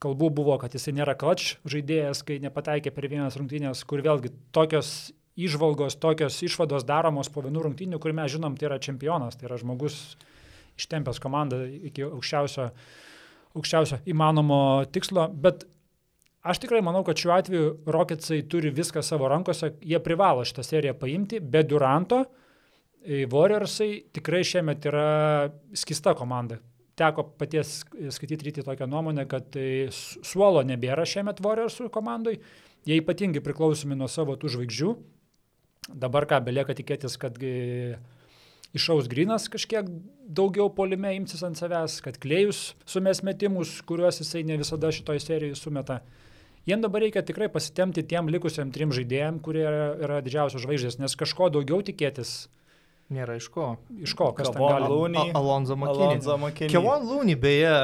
[0.00, 5.12] kalbų buvo, kad jisai nėra klač žaidėjas, kai nepataikė per vienas rungtynės, kur vėlgi tokios
[5.40, 9.60] išvalgos, tokios išvados daromos po vienų rungtynių, kur mes žinom, tai yra čempionas, tai yra
[9.60, 9.98] žmogus
[10.80, 12.70] ištempęs komandą iki aukščiausio,
[13.58, 14.60] aukščiausio įmanomo
[14.92, 15.66] tikslo, bet
[16.40, 20.96] aš tikrai manau, kad šiuo atveju Rocketsai turi viską savo rankose, jie privalo šitą seriją
[21.00, 22.39] paimti, be Duranto e,
[23.06, 26.58] Warriorsai tikrai šiemet yra skista komanda.
[27.00, 27.78] Teko paties
[28.12, 29.56] skaityti ryti tokią nuomonę, kad
[29.96, 32.36] su- suolo nebėra šiemet Warriorsų komandai,
[32.84, 34.92] jie ypatingai priklausomi nuo savo tų žvaigždžių.
[35.96, 37.96] Dabar ką belieka tikėtis, kad e,
[38.76, 39.88] išaus grinas kažkiek
[40.28, 45.56] daugiau polime imsis ant savęs, kad klėjus sumės metimus, kuriuos jisai ne visada šitoje serijoje
[45.58, 46.02] sumeta.
[46.68, 51.16] Jiem dabar reikia tikrai pasitemti tiem likusiam trim žaidėjim, kurie yra, yra didžiausios žvaigždės, nes
[51.16, 52.50] kažko daugiau tikėtis.
[53.10, 53.72] Nėra iš ko.
[53.98, 54.52] Iš ko, kas.
[54.54, 55.32] Looney.
[55.32, 56.06] A- Alonso Makinį.
[56.06, 56.70] Alonso Makinį.
[56.70, 57.74] Kevon Looney beje,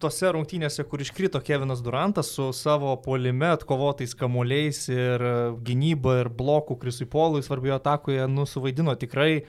[0.00, 5.32] tose rungtynėse, kur iškrito Kevinas Durantas su savo polime atkovotais kamuoliais ir e,
[5.64, 9.44] gynyba ir blokų Krisui Polui svarbioje atakoje, nu, suvaidino tikrai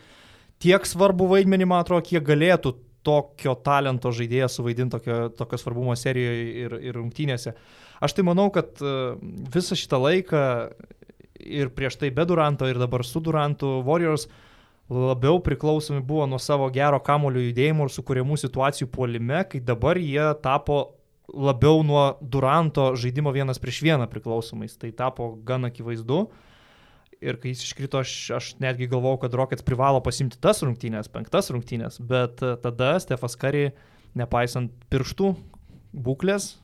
[0.61, 6.43] tiek svarbu vaidmenį, man atrodo, kiek galėtų tokio talento žaidėjas suvaidinti tokio, tokio svarbumo serijoje
[6.65, 7.55] ir, ir rungtynėse.
[8.01, 8.95] Aš tai manau, kad e,
[9.55, 10.43] visą šitą laiką
[11.41, 14.27] ir prieš tai be Duranto ir dabar su Durantu Warriors
[14.91, 20.25] labiau priklausomi buvo nuo savo gero kamulio judėjimo ir sukūrimų situacijų puolime, kai dabar jie
[20.43, 20.81] tapo
[21.31, 24.75] labiau nuo Duranto žaidimo vienas prieš vieną priklausomais.
[24.77, 26.25] Tai tapo gan akivaizdu.
[27.21, 31.51] Ir kai jis iškrito, aš, aš netgi galvojau, kad Rockets privalo pasimti tas rungtynės, penktas
[31.53, 33.69] rungtynės, bet tada Stefas Kari,
[34.17, 35.29] nepaisant pirštų
[35.93, 36.55] būklės,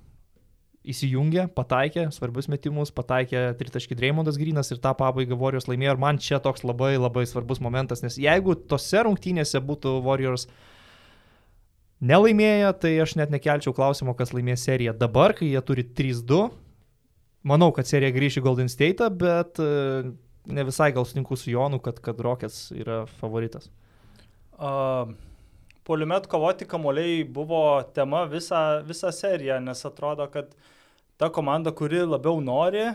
[0.91, 5.95] įsijungė, pataikė svarbius metimus, pataikė tritaškį Dreymondas Grinas ir tą pabaigą Warriors laimėjo.
[5.95, 10.47] Ir man čia toks labai labai svarbus momentas, nes jeigu tose rungtynėse būtų Warriors
[11.99, 14.95] nelaimėję, tai aš net nekelčiau klausimo, kas laimės seriją.
[14.97, 16.41] Dabar, kai jie turi 3-2,
[17.47, 20.14] manau, kad serija grįš į Golden State, bet e,
[20.47, 23.72] ne visai gal sutinku su Jonu, kad, kad Rockets yra favoritas.
[24.57, 25.14] Uh,
[25.88, 27.61] Poliumet kovoti kamuoliai buvo
[27.95, 30.73] tema visą, visą seriją, nes atrodo, kad uh,
[31.18, 32.85] ta komanda, kuri labiau nori,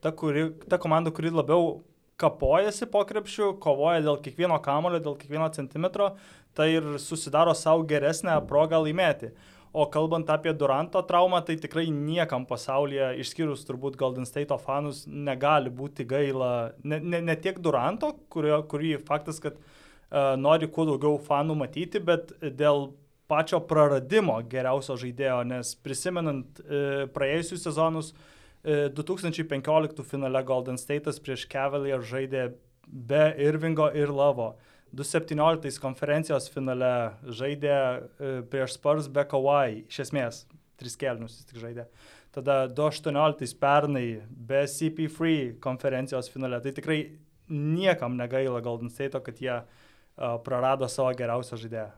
[0.00, 1.80] ta, kuri, ta komanda, kuri labiau
[2.20, 6.12] kapojasi po krepšių, kovoja dėl kiekvieno kamulio, dėl kiekvieno centimetro,
[6.56, 9.32] tai ir susidaro savo geresnę progą laimėti.
[9.72, 15.72] O kalbant apie Duranto traumą, tai tikrai niekam pasaulyje, išskyrus turbūt Golden State fanus, negali
[15.72, 21.16] būti gaila ne, ne, ne tiek Duranto, kurio, kurį faktas, kad uh, nori kuo daugiau
[21.24, 22.90] fanų matyti, bet dėl
[23.32, 28.12] pačio praradimo geriausio žaidėjo, nes prisimenant e, praėjusius sezonus,
[28.60, 32.50] e, 2015 finale Golden State'as prieš Cavalier žaidė
[32.86, 34.52] be Irvingo ir Lavo.
[34.92, 36.92] 2017 konferencijos finale
[37.24, 40.42] žaidė e, prieš Spurs be Kawhi, iš esmės,
[40.76, 41.88] tris kelnius jis tik žaidė.
[42.36, 46.60] Tada 2018 pernai be CP3 konferencijos finale.
[46.64, 47.00] Tai tikrai
[47.48, 51.90] niekam negaila Golden State'o, kad jie uh, prarado savo geriausią žaidėją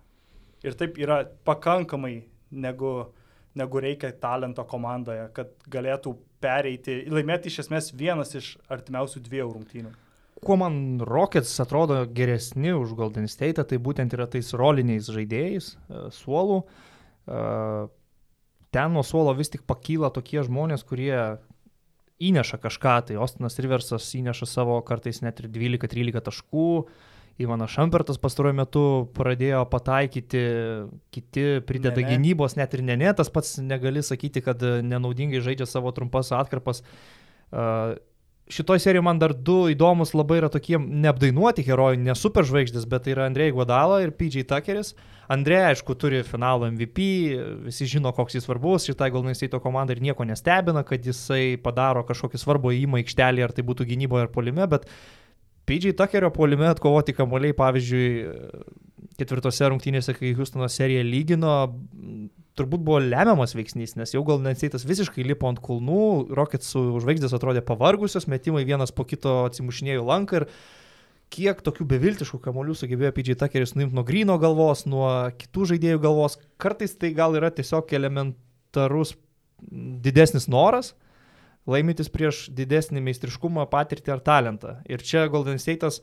[0.65, 2.17] ir taip yra pakankamai
[2.51, 2.95] negu,
[3.55, 6.15] negu reikia talento komandoje, kad galėtų
[6.45, 9.95] pereiti, laimėti iš esmės vienas iš artimiausių dviejų rungtynių.
[10.45, 16.03] Kuo man Rockets atrodo geresni už Golden State, tai būtent yra tais roliniais žaidėjais, e,
[16.13, 16.59] suolų.
[16.65, 17.39] E,
[18.75, 21.39] ten nuo suolo vis tik pakyla tokie žmonės, kurie
[22.21, 28.21] įneša kažką, tai Ostinas Riversas įneša savo kartais net ir 12-13 taškų, uh, Ivanas Šampertas
[28.23, 28.85] pastaruoju metu
[29.17, 30.43] pradėjo pataikyti,
[31.15, 32.13] kiti prideda ne, ne.
[32.13, 36.85] gynybos, net ir ne, ne, tas pats negali sakyti, kad nenaudingai žaidžia savo trumpas atkarpas.
[37.51, 37.97] Uh,
[38.45, 43.15] Šitoj serijoje man dar du įdomus labai yra tokie neapdainuoti herojai, ne superžvaigždės, bet tai
[43.15, 44.93] yra Andrei Guadala ir PJ Tuckeris.
[45.33, 47.07] Andrei, aišku, turi finalo MVP,
[47.65, 52.05] visi žino, koks jis svarbus šitai Golden State komandai ir nieko nestebina, kad jisai padaro
[52.05, 55.24] kažkokį svarbų įimą aikštelį, ar tai būtų gynyboje ar polime, bet uh,
[55.65, 58.09] PJ Tuckerio puolime atkovoti kamuoliai, pavyzdžiui,
[59.19, 61.55] ketvirtose rungtynėse, kai Houstono serija lygino,
[62.59, 67.65] turbūt buvo lemiamas veiksnys, nes jau gal Nenseitas visiškai lipo ant kulnų, Rockets žvaigždės atrodė
[67.67, 70.49] pavargusios, metimai vienas po kito atsimušinėjo lanką ir
[71.35, 75.09] kiek tokių beviltiškų kamuolių sugebėjo PJ Tuckeris nuimti nuo Grino galvos, nuo
[75.39, 76.39] kitų žaidėjų galvos.
[76.63, 79.17] Kartais tai gal yra tiesiog elementarus
[80.05, 80.93] didesnis noras,
[81.71, 84.77] laimintis prieš didesnį meistriškumą, patirtį ar talentą.
[84.91, 86.03] Ir čia Golden State'as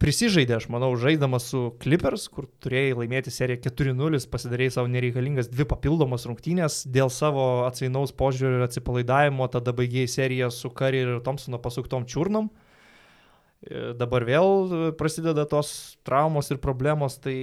[0.00, 5.64] prisižaidė, aš manau, žaiddamas su Clippers, kur turėjai laimėti seriją 4-0, pasidarėjai savo nereikalingas dvi
[5.70, 11.62] papildomas rungtynės dėl savo atsainaus požiūrio ir atsipalaidavimo, tada baigėjai seriją su Kari ir Thompsono
[11.62, 12.50] pasuktom čiurnom.
[12.50, 17.38] E, dabar vėl prasideda tos traumos ir problemos, tai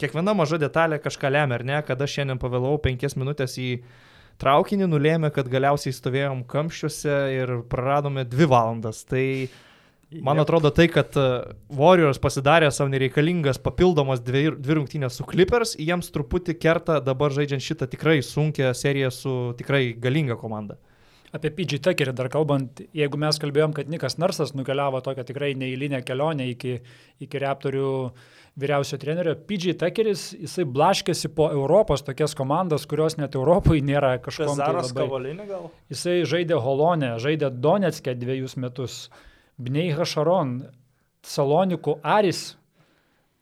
[0.00, 3.82] kiekviena maža detalė kažką lemia, ar ne, kada šiandien pavėlau penkias minutės į
[4.40, 9.02] traukinį nulėmė, kad galiausiai stovėjom kamščiuose ir praradome dvi valandas.
[9.08, 9.24] Tai
[10.12, 10.44] man yep.
[10.44, 11.26] atrodo tai, kad e,
[11.78, 17.64] Warriors pasidarė savo nereikalingas papildomas dvi, dvi rungtynės su Clippers, jiems truputį kerta dabar žaidžiant
[17.64, 20.78] šitą tikrai sunkę seriją su tikrai galinga komanda.
[21.32, 26.02] Apie PG Tuckerį dar kalbant, jeigu mes kalbėjom, kad Nikas Narsas nukeliavo tokią tikrai neįlinę
[26.04, 26.74] kelionę iki,
[27.24, 29.34] iki Raptorių uh, vyriausio trenerio.
[29.48, 34.58] PG Tuckeris, jisai blaškėsi po Europos tokias komandas, kurios net Europoje nėra kažkokios.
[34.60, 35.68] Zaras tai Kavolinė gal?
[35.92, 38.98] Jisai žaidė Holonę, žaidė Donetskė dviejus metus,
[39.56, 40.58] Bnei Hašaron,
[41.24, 42.56] Salonikų Aris,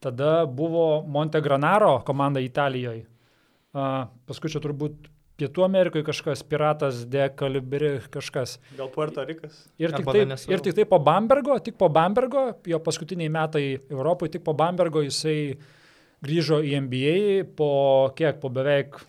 [0.05, 3.07] tada buvo Montegranaro komanda Italijoje.
[3.70, 5.07] Uh, paskui čia turbūt
[5.41, 8.59] Pietų Amerikoje kažkas, piratas, dekalibri kažkas.
[8.77, 9.62] Gal Puerto Rikas.
[9.81, 14.37] Ir tik, taip, ir tik tai po Bambergo, tik po Bambergo, jo paskutiniai metai Europoje,
[14.37, 15.55] tik po Bambergo jisai
[16.21, 17.17] grįžo į NBA
[17.57, 17.71] po
[18.17, 19.01] kiek, po beveik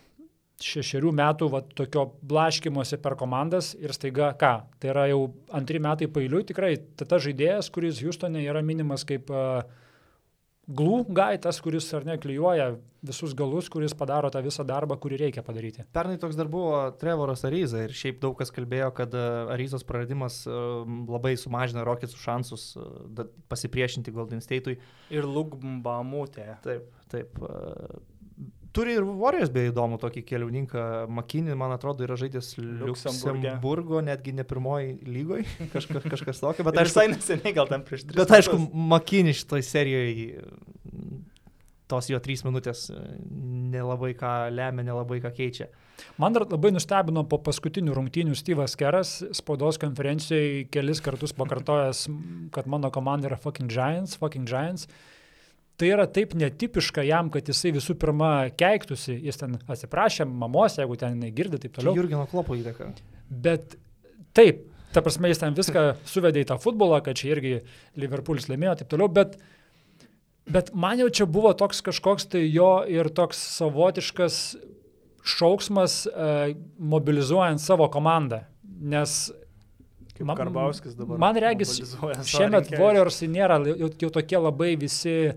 [0.62, 6.08] šešerių metų va, tokio blaškimuose per komandas ir staiga ką, tai yra jau antri metai
[6.12, 9.64] pailiui, tikrai tai ta žaidėjas, kuris Houstone yra minimas kaip uh,
[10.70, 12.72] glų guy, tas, kuris ar ne klyjuoja
[13.02, 15.82] visus galus, kuris padaro tą visą darbą, kurį reikia padaryti.
[15.94, 19.24] Pernai toks dar buvo Trevoras Aryza ir šiaip daug kas kalbėjo, kad e,
[19.56, 20.54] Aryzos praradimas e,
[21.10, 24.78] labai sumažina Rockets šansus e, pasipriešinti Golden State'ui.
[25.10, 26.46] Ir Lugbambamutė.
[26.62, 27.42] Taip, taip.
[28.72, 32.54] Turi ir Warriors beje įdomų tokį keliauninką Makinį, man atrodo, yra žaidęs.
[32.56, 35.44] Liuksemburgo, netgi ne pirmoji lygoje,
[35.74, 38.16] kažka, kažkas tokio, bet visai neseniai, gal ten prieš tris.
[38.16, 38.56] Bet aišku.
[38.92, 40.40] Makinį šitoj serijoje
[41.92, 42.98] tos jo trys minutės e,
[43.72, 45.68] nelabai ką lemia, nelabai ką keičia.
[46.20, 52.06] Man dar labai nustebino po paskutinių rungtynių Steve'as Keras spaudos konferencijoje kelis kartus pakartojęs,
[52.54, 54.88] kad mano komanda yra fucking Giants, fucking Giants.
[55.82, 60.94] Tai yra taip netipiška jam, kad jisai visų pirma keiktųsi, jis ten atsiprašė mamos, jeigu
[61.00, 61.96] ten jinai girdi, taip toliau.
[61.98, 62.92] Jurgino klopo įtaka.
[63.26, 63.74] Bet
[64.38, 64.60] taip,
[64.94, 67.56] ta prasme, jis ten viską suvedė į tą futbolą, kad čia irgi
[67.98, 69.34] Liverpoolis laimėjo, taip toliau, bet,
[70.46, 74.38] bet man jau čia buvo toks kažkoks tai jo ir toks savotiškas
[75.34, 78.44] šauksmas, uh, mobilizuojant savo komandą.
[78.62, 79.32] Nes
[80.22, 81.18] man- Karbauskis dabar.
[81.18, 81.74] Man regis,
[82.30, 82.70] šiemet.
[82.78, 85.34] Warriorsai nėra jau, jau tokie labai visi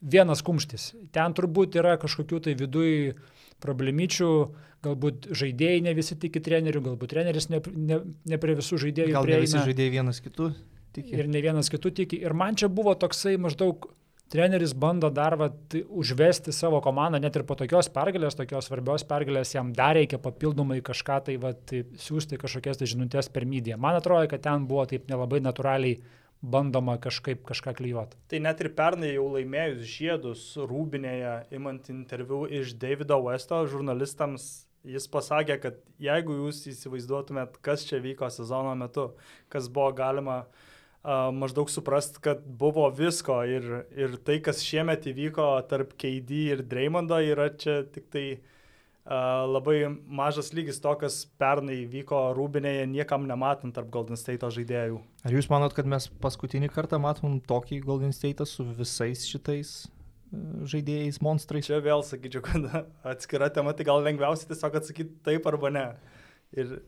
[0.00, 0.92] vienas kumštis.
[1.14, 3.14] Ten turbūt yra kažkokių tai viduj
[3.62, 4.32] problemyčių,
[4.86, 8.00] galbūt žaidėjai ne visi tiki trenerių, galbūt treneris ne, ne,
[8.30, 10.50] ne prie visų žaidėjų Gal ne visi prieina žaidėjai vienas kitų
[10.94, 11.14] tiki.
[11.18, 12.20] ir ne vienas kitų tiki.
[12.22, 13.90] Ir man čia buvo toksai maždaug
[14.28, 19.54] treneris bando dar vat, užvesti savo komandą, net ir po tokios pergalės, tokios svarbios pergalės,
[19.56, 23.80] jam dar reikia papildomai kažką tai vat, siūsti kažkokias tai žinutės per mediją.
[23.80, 25.98] Man atrodo, kad ten buvo taip nelabai natūraliai
[26.42, 28.18] bandoma kažkaip kažką klyjuoti.
[28.30, 34.48] Tai net ir pernai jau laimėjus žiedus Rūbinėje, imant interviu iš Davido Westo žurnalistams,
[34.86, 39.10] jis pasakė, kad jeigu jūs įsivaizduotumėt, kas čia vyko sezono metu,
[39.50, 43.66] kas buvo galima uh, maždaug suprast, kad buvo visko ir,
[43.98, 48.54] ir tai, kas šiemet įvyko tarp KD ir Dreymondo, yra čia tik tai uh,
[49.08, 54.98] labai mažas lygis to, kas pernai vyko Rūbinėje, niekam nematant tarp Golden State žaidėjų.
[55.24, 60.42] Ar jūs manot, kad mes paskutinį kartą matom tokį Golden State su visais šitais e,
[60.74, 61.70] žaidėjais, monstrais?
[61.70, 62.68] Čia vėl sakyčiau, kad
[63.14, 65.88] atskira tema, tai gal lengviausia tiesiog atsakyti taip arba ne.
[66.56, 66.78] Ir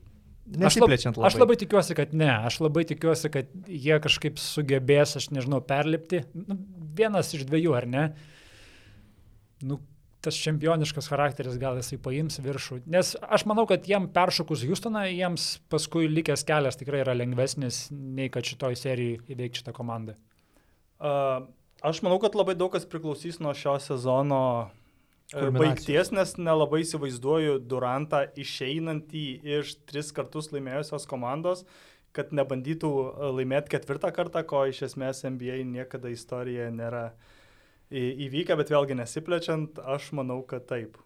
[0.50, 0.96] Aš, labai.
[0.98, 2.30] aš labai tikiuosi, kad ne.
[2.48, 6.24] Aš labai tikiuosi, kad jie kažkaip sugebės, aš nežinau, perlipti.
[6.34, 6.56] Nu,
[6.96, 8.04] vienas iš dviejų, ar ne?
[9.62, 9.78] Nu,
[10.24, 12.82] tas čempioniškas charakteris gal jisai paims viršų.
[12.92, 18.28] Nes aš manau, kad jiem peršokus Houstoną, jiems paskui likęs kelias tikrai yra lengvesnis, nei
[18.32, 20.16] kad šitoj serijai įveikti šitą komandą.
[21.00, 21.48] uh,
[21.80, 24.42] aš manau, kad labai daug kas priklausys nuo šio sezono
[25.32, 29.24] e, baigties, nes nelabai įsivaizduoju Durantą išeinantį
[29.58, 31.64] iš tris kartus laimėjusios komandos,
[32.12, 37.38] kad nebandytų e, laimėti ketvirtą kartą, ko iš esmės NBA niekada istorijoje nėra į-
[37.90, 40.98] įvykę, bet vėlgi nesiplečiant, aš manau, kad taip.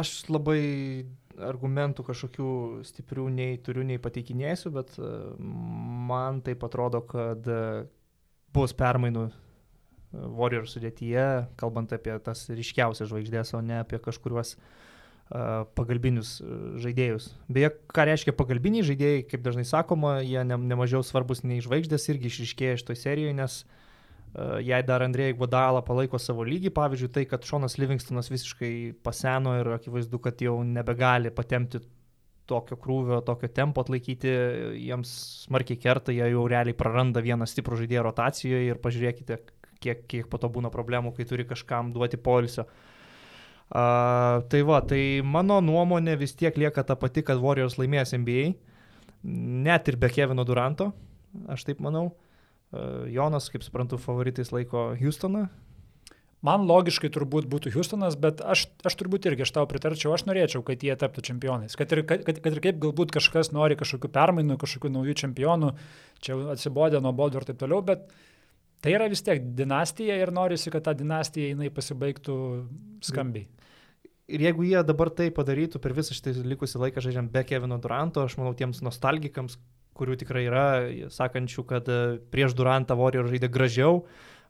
[0.00, 1.06] Aš labai
[1.40, 2.50] argumentų kažkokių
[2.88, 7.62] stiprių nei turiu, nei pateikinėsiu, bet e, man tai atrodo, kad e,
[8.56, 9.32] bus permainų e,
[10.36, 11.26] Warrior sudėtyje,
[11.60, 16.40] kalbant apie tas ryškiausias žvaigždės, o ne apie kažkuriuos uh, pagalbinius
[16.82, 17.28] žaidėjus.
[17.46, 22.26] Beje, ką reiškia pagalbiniai žaidėjai, kaip dažnai sakoma, jie ne, nemažiau svarbus nei žvaigždės irgi
[22.32, 23.79] išriškėja šitoje serijoje, nes uh,
[24.38, 29.72] jei dar Andrėjai Guadalą palaiko savo lygį, pavyzdžiui, tai, kad Šonas Livingstonas visiškai paseno ir
[29.74, 31.80] akivaizdu, kad jau nebegali patemti
[32.50, 34.30] tokio krūvio, tokio tempo atlaikyti,
[34.78, 35.10] jiems
[35.46, 39.40] smarkiai kerta, jie jau realiai praranda vieną stiprų žaidėją rotacijoje ir pažiūrėkite,
[39.82, 42.66] kiek, kiek po to būna problemų, kai turi kažkam duoti poilsio.
[43.70, 48.48] Uh, tai va, tai mano nuomonė vis tiek lieka ta pati, kad Warriors laimės NBA,
[49.66, 50.90] net ir be Kevino Duranto,
[51.54, 52.08] aš taip manau.
[52.10, 52.29] Uh,
[53.10, 55.48] Jonas, kaip suprantu, favoritais laiko Houstoną.
[56.46, 60.62] Man logiškai turbūt būtų Houstonas, bet aš, aš turbūt irgi aš tau pritarčiau, aš norėčiau,
[60.64, 61.76] kad jie taptų čempionais.
[61.76, 65.74] Kad ir, kad, kad ir kaip galbūt kažkas nori kažkokių permainų, kažkokių naujų čempionų,
[66.24, 68.06] čia atsibodė nuo bodų ir taip toliau, bet
[68.80, 72.38] tai yra vis tiek dinastija ir norisi, kad ta dinastija jinai pasibaigtų
[73.04, 73.50] skambiai.
[74.30, 78.24] Ir jeigu jie dabar tai padarytų per visą šitą likusį laiką žaidžiant be Kevino Duranto,
[78.24, 79.58] aš manau tiems nostalgikams,
[80.00, 80.66] kurių tikrai yra,
[81.12, 82.00] sakančių, kad e,
[82.32, 84.00] prieš Durantą Warrior žaidė gražiau,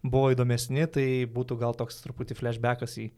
[0.03, 3.11] buvo įdomesni, tai būtų gal toks truputį flashbackas į,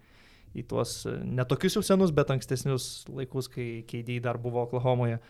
[0.57, 5.21] į tuos e, netokius jau senus, bet ankstesnius laikus, kai KD dar buvo Oklahomoje.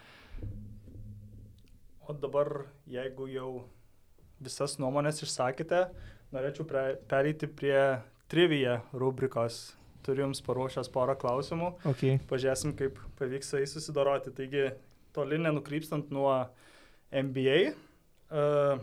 [2.06, 3.50] O dabar, jeigu jau
[4.42, 5.84] visas nuomonės išsakėte,
[6.34, 7.78] norėčiau pre, pereiti prie
[8.32, 9.72] trivija rubrikos.
[10.02, 11.68] Turiu Jums paruošęs porą klausimų.
[11.86, 12.16] Okay.
[12.26, 14.32] Pažiūrėsim, kaip pavyks su jais susidoroti.
[14.34, 14.72] Taigi,
[15.14, 16.32] toli nenukrypstant nuo
[17.12, 17.60] NBA.
[18.32, 18.80] Uh,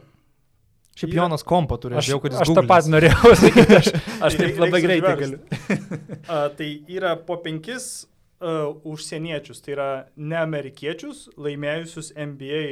[1.00, 3.90] Šiaip Jonas kompą turi, Aš, jau, kad jis aš tą pat norėjau sakyti, aš,
[4.20, 5.40] aš Tai taip labai greitai galiu.
[6.34, 9.90] A, tai yra po penkis uh, užsieniečius, tai yra
[10.20, 12.64] ne amerikiečius, laimėjusius NBA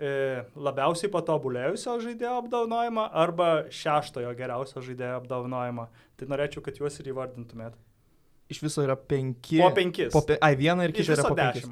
[0.00, 0.10] e,
[0.56, 5.86] labiausiai patobulėjusio žaidėjo apdovanojimą arba šeštojo geriausio žaidėjo apdovanojimą.
[6.20, 7.76] Tai norėčiau, kad juos ir įvardintumėt.
[8.50, 9.60] Iš viso yra penki.
[9.62, 10.10] Po penkis.
[10.14, 10.38] Po pe...
[10.42, 11.68] Ai, viena ir Iš kita yra po penkis.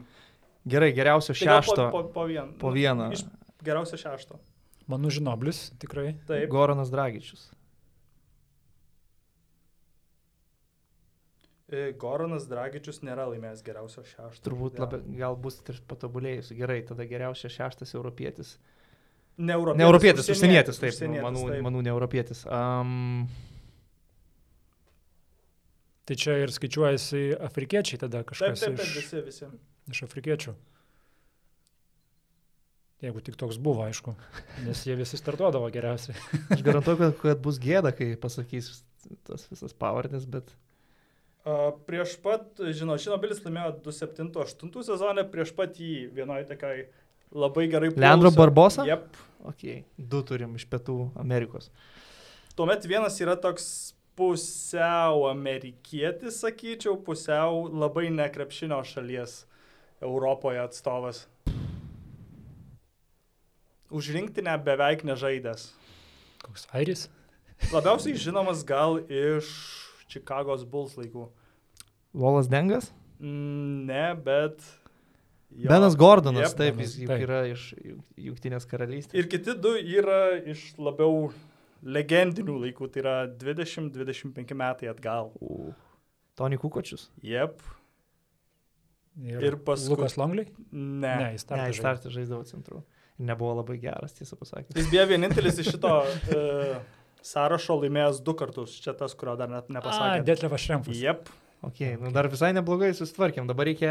[0.65, 1.91] Gerai, geriausio Tai šešto.
[1.91, 3.13] Po, po, po, vien, po vieną.
[3.15, 3.25] Iš
[3.65, 4.41] geriausio šešto.
[4.89, 6.15] Manu žinoblis, tikrai.
[6.27, 6.49] Taip.
[6.51, 7.51] Goranas Dragičius.
[11.69, 14.43] E, Goranas Dragičius nėra laimėjęs geriausio šešto.
[14.47, 16.55] Turbūt labi, gal bus ir patobulėjus.
[16.57, 18.57] Gerai, tada geriausias šeštas europietis.
[19.39, 19.79] Ne europietis.
[19.79, 20.95] Ne europietis, užsienietis, taip.
[20.97, 21.63] užsienietis, manau, taip.
[21.63, 22.43] manau, ne europietis.
[22.49, 23.29] Um,
[26.09, 27.19] Tai čia ir skaičiuojasi
[27.51, 29.49] afrikiečiai tada Taip, kažkas taip, taip, iš, visi, visi.
[29.93, 30.55] Iš afrikiečių.
[33.05, 34.17] Jeigu tik toks buvo, aišku,
[34.67, 36.19] nes jie visi startuodavo geriausiai.
[36.55, 38.81] aš garantuoju, kad, kad bus gėda, kai pasakys
[39.29, 40.51] tas visas pavardės, bet
[41.49, 46.83] Uh, prieš pat, žinau, Šinobilis laimėjo 278 sezoną, prieš pat jį vienoje tokiai
[47.33, 47.89] labai gerai.
[47.97, 48.85] Leandro Barbosa?
[48.85, 49.07] Jep.
[49.49, 51.71] okay, du turim iš Pietų Amerikos.
[52.59, 59.45] Tuomet vienas yra toks pusiau amerikietis, sakyčiau, pusiau labai nekrepšinio šalies
[60.01, 61.25] Europoje atstovas.
[63.91, 65.71] Už rinktinę beveik nežaidęs.
[66.45, 67.07] Koks airis?
[67.73, 69.49] Labiausiai žinomas gal iš
[70.13, 71.29] Čikagos Bulls laikų.
[72.15, 72.93] Volas Dengas?
[73.19, 74.61] Mm, Ne, bet...
[75.51, 75.69] jo.
[75.73, 76.59] Benas Gordonas, Jep.
[76.61, 77.25] taip, jis juk taip.
[77.25, 77.65] yra iš
[78.21, 79.17] Jungtinės karalystės.
[79.19, 81.31] Ir kiti du yra iš labiau
[81.83, 85.33] legendinių laikų, tai yra 20-25 metai atgal.
[85.41, 85.73] U.
[86.39, 87.09] Tony Kukočius?
[87.25, 87.59] Jep,
[89.19, 90.47] Ir, Ir paskui- Lukas Longley?
[90.73, 91.01] ne.
[91.01, 91.33] Ne, ne.
[91.33, 91.81] jis Ne, startą jis žaidė.
[91.83, 92.83] startą žaisdavo centru.
[93.19, 94.77] Nebuvo labai geras, tiesą pasakius.
[94.79, 96.79] Jis beje vienintelis iš šito uh,
[97.23, 98.77] sąrašo laimėjęs du kartus.
[98.81, 100.25] Čia tas, kurio dar net A, nepasakė.
[100.25, 100.97] Detlevas Šremfas.
[101.03, 101.29] Jep,
[101.61, 103.49] Okay, nu dar visai neblogai susitvarkėm.
[103.51, 103.91] Dabar reikia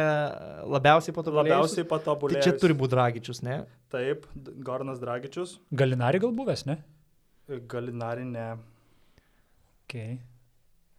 [0.63, 1.51] labiausiai patobulėti.
[1.51, 2.45] labiausiai Tai patobulėjęs.
[2.45, 3.57] čia turi būti Dragičius, ne?
[3.91, 4.23] Taip,
[4.63, 6.77] Gornas Dragičius, Galinari gal buvęs, ne?
[7.67, 8.55] Galinari ne.
[9.83, 10.19] Okay.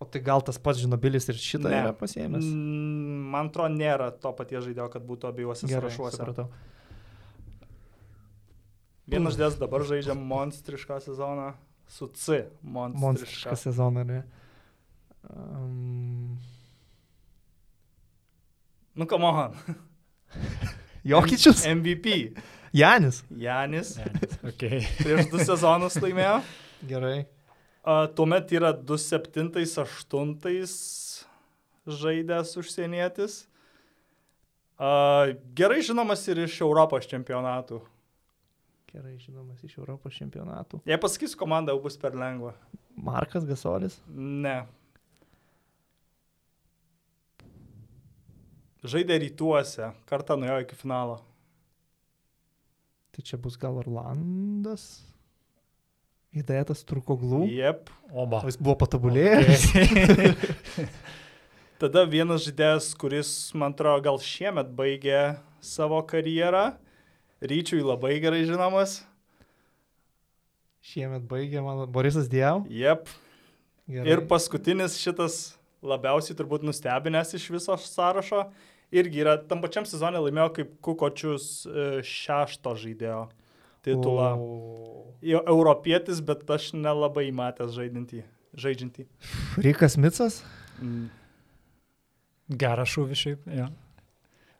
[0.00, 1.80] O tai gal tas pats žinobilis ir šitą Ne.
[1.82, 2.44] yra pasiėmęs?
[2.46, 6.16] Mm, Man atrodo, nėra to paties žaidėjo, kad būtų abiejose Gerai, sąrašuose.
[6.20, 6.48] supratau.
[9.08, 11.48] Vienas žaidėjas dabar žaidžia monstrišką sezoną
[11.88, 12.44] su C.
[12.62, 13.00] Monstrišką.
[13.06, 14.22] Monstrišką sezoną, ne?
[15.28, 16.38] Um,
[18.94, 19.52] Nu, come on.
[21.04, 21.64] Jokičius?
[21.66, 22.34] MVP.
[22.74, 23.22] Janis.
[23.30, 23.96] Janis
[24.44, 24.82] Okay.
[24.98, 26.40] prieš du sezonus laimėjo.
[26.86, 27.26] Gerai.
[27.88, 30.84] Tuomet yra 2-7-8
[31.88, 33.48] žaidęs užsienietis.
[34.76, 37.80] A, gerai žinomas ir iš Europos čempionatų.
[38.92, 40.82] Gerai žinomas iš Europos čempionatų.
[40.88, 42.52] Jei pasakysiu komandą, jau bus per lengva.
[42.92, 43.96] Markas Gasolis.
[44.12, 44.60] Ne.
[48.84, 51.18] Žaidė rytuose, kartą nuėjo iki finalo.
[53.16, 55.08] Tai čia bus gal Orlandas.
[56.36, 57.46] Įdėtas Trukoglų.
[57.48, 57.88] Jep.
[58.12, 58.42] Oba.
[58.44, 59.64] O jis buvo patobulėjęs.
[61.80, 66.72] Tada vienas žaidėjas, kuris, man atrodo, gal šiemet baigė savo karjerą.
[67.40, 68.98] Ryčiui labai gerai žinomas.
[70.84, 72.66] Šiemet baigė mano Borisas Diev.
[72.68, 73.08] Jep.
[73.88, 74.10] Gerai.
[74.12, 78.50] Ir paskutinis šitas labiausiai turbūt nustebinęs iš viso sąrašo.
[78.92, 83.28] Irgi yra tam pačiam sezonė laimėjo kaip Kukočius e, šešto žaidėjo
[83.88, 84.30] titulą.
[84.38, 85.14] O...
[85.24, 88.22] Jo europietis, bet aš nelabai matęs žaidintį.
[88.58, 89.04] Žaidžiantį.
[89.64, 90.40] Rikas Micas.
[90.80, 91.08] Mm.
[92.58, 93.66] Geras šūvis šiaip, jo.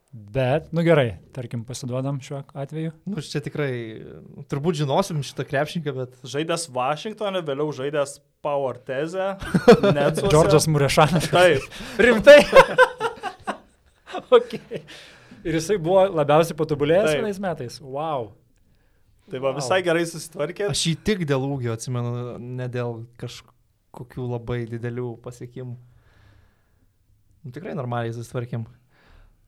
[0.09, 2.95] Bet, nu gerai, tarkim, pasiduodam šiuo atveju.
[3.09, 3.71] Nu, čia tikrai,
[4.49, 9.35] turbūt žinosim šitą krepšininką, bet Žaidęs Vašingtonė, vėliau žaidęs Powerteze.
[9.99, 10.33] Netsuose.
[10.33, 11.29] Džordžas Murešanas.
[11.29, 11.65] Taip.
[12.07, 12.39] Rimtai?
[14.39, 14.83] okay.
[15.45, 17.79] Ir jisai buvo labiausiai patobulėjęs vienais metais.
[17.85, 18.31] Wow.
[19.29, 20.71] Tai va, visai gerai susitvarkė.
[20.73, 25.75] aš jį tik dėl ūgio atsimenu, ne dėl kažkokių labai didelių pasiekimų.
[27.45, 28.65] Nu, tikrai normaliai susitvarkėm.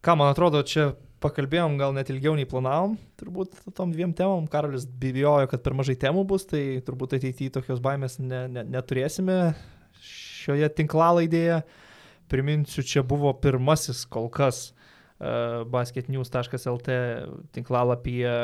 [0.05, 4.47] Ką man atrodo, čia pakalbėjom gal net ilgiau nei planavom, turbūt tom dviem temom.
[4.51, 9.39] Karolis bijojo, kad per mažai temų bus, tai turbūt ateityje tokios baimės ne, ne, neturėsime
[10.01, 11.61] šioje tinklalaidėje.
[12.31, 16.99] Priminsiu, čia buvo pirmasis kol kas uh, basketnews.lt
[17.57, 18.37] tinklalapyje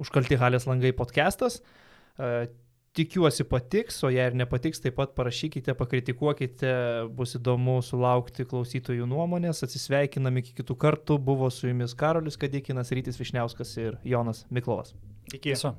[0.00, 1.60] Užkalti halės langai podcastas.
[2.18, 2.46] Uh,
[2.94, 6.74] tikiuosi patiks, o jei ir nepatiks, taip pat parašykite, pakritikuokite,
[7.16, 9.64] bus įdomu sulaukti klausytojų nuomonės.
[9.66, 11.18] Atsisveikinam iki kitų kartų.
[11.30, 14.94] Buvo su jumis Karolis Kadikinas, Rytis Višniauskas ir Jonas Miklovas.
[15.32, 15.42] Iki.
[15.50, 15.74] Tiesa.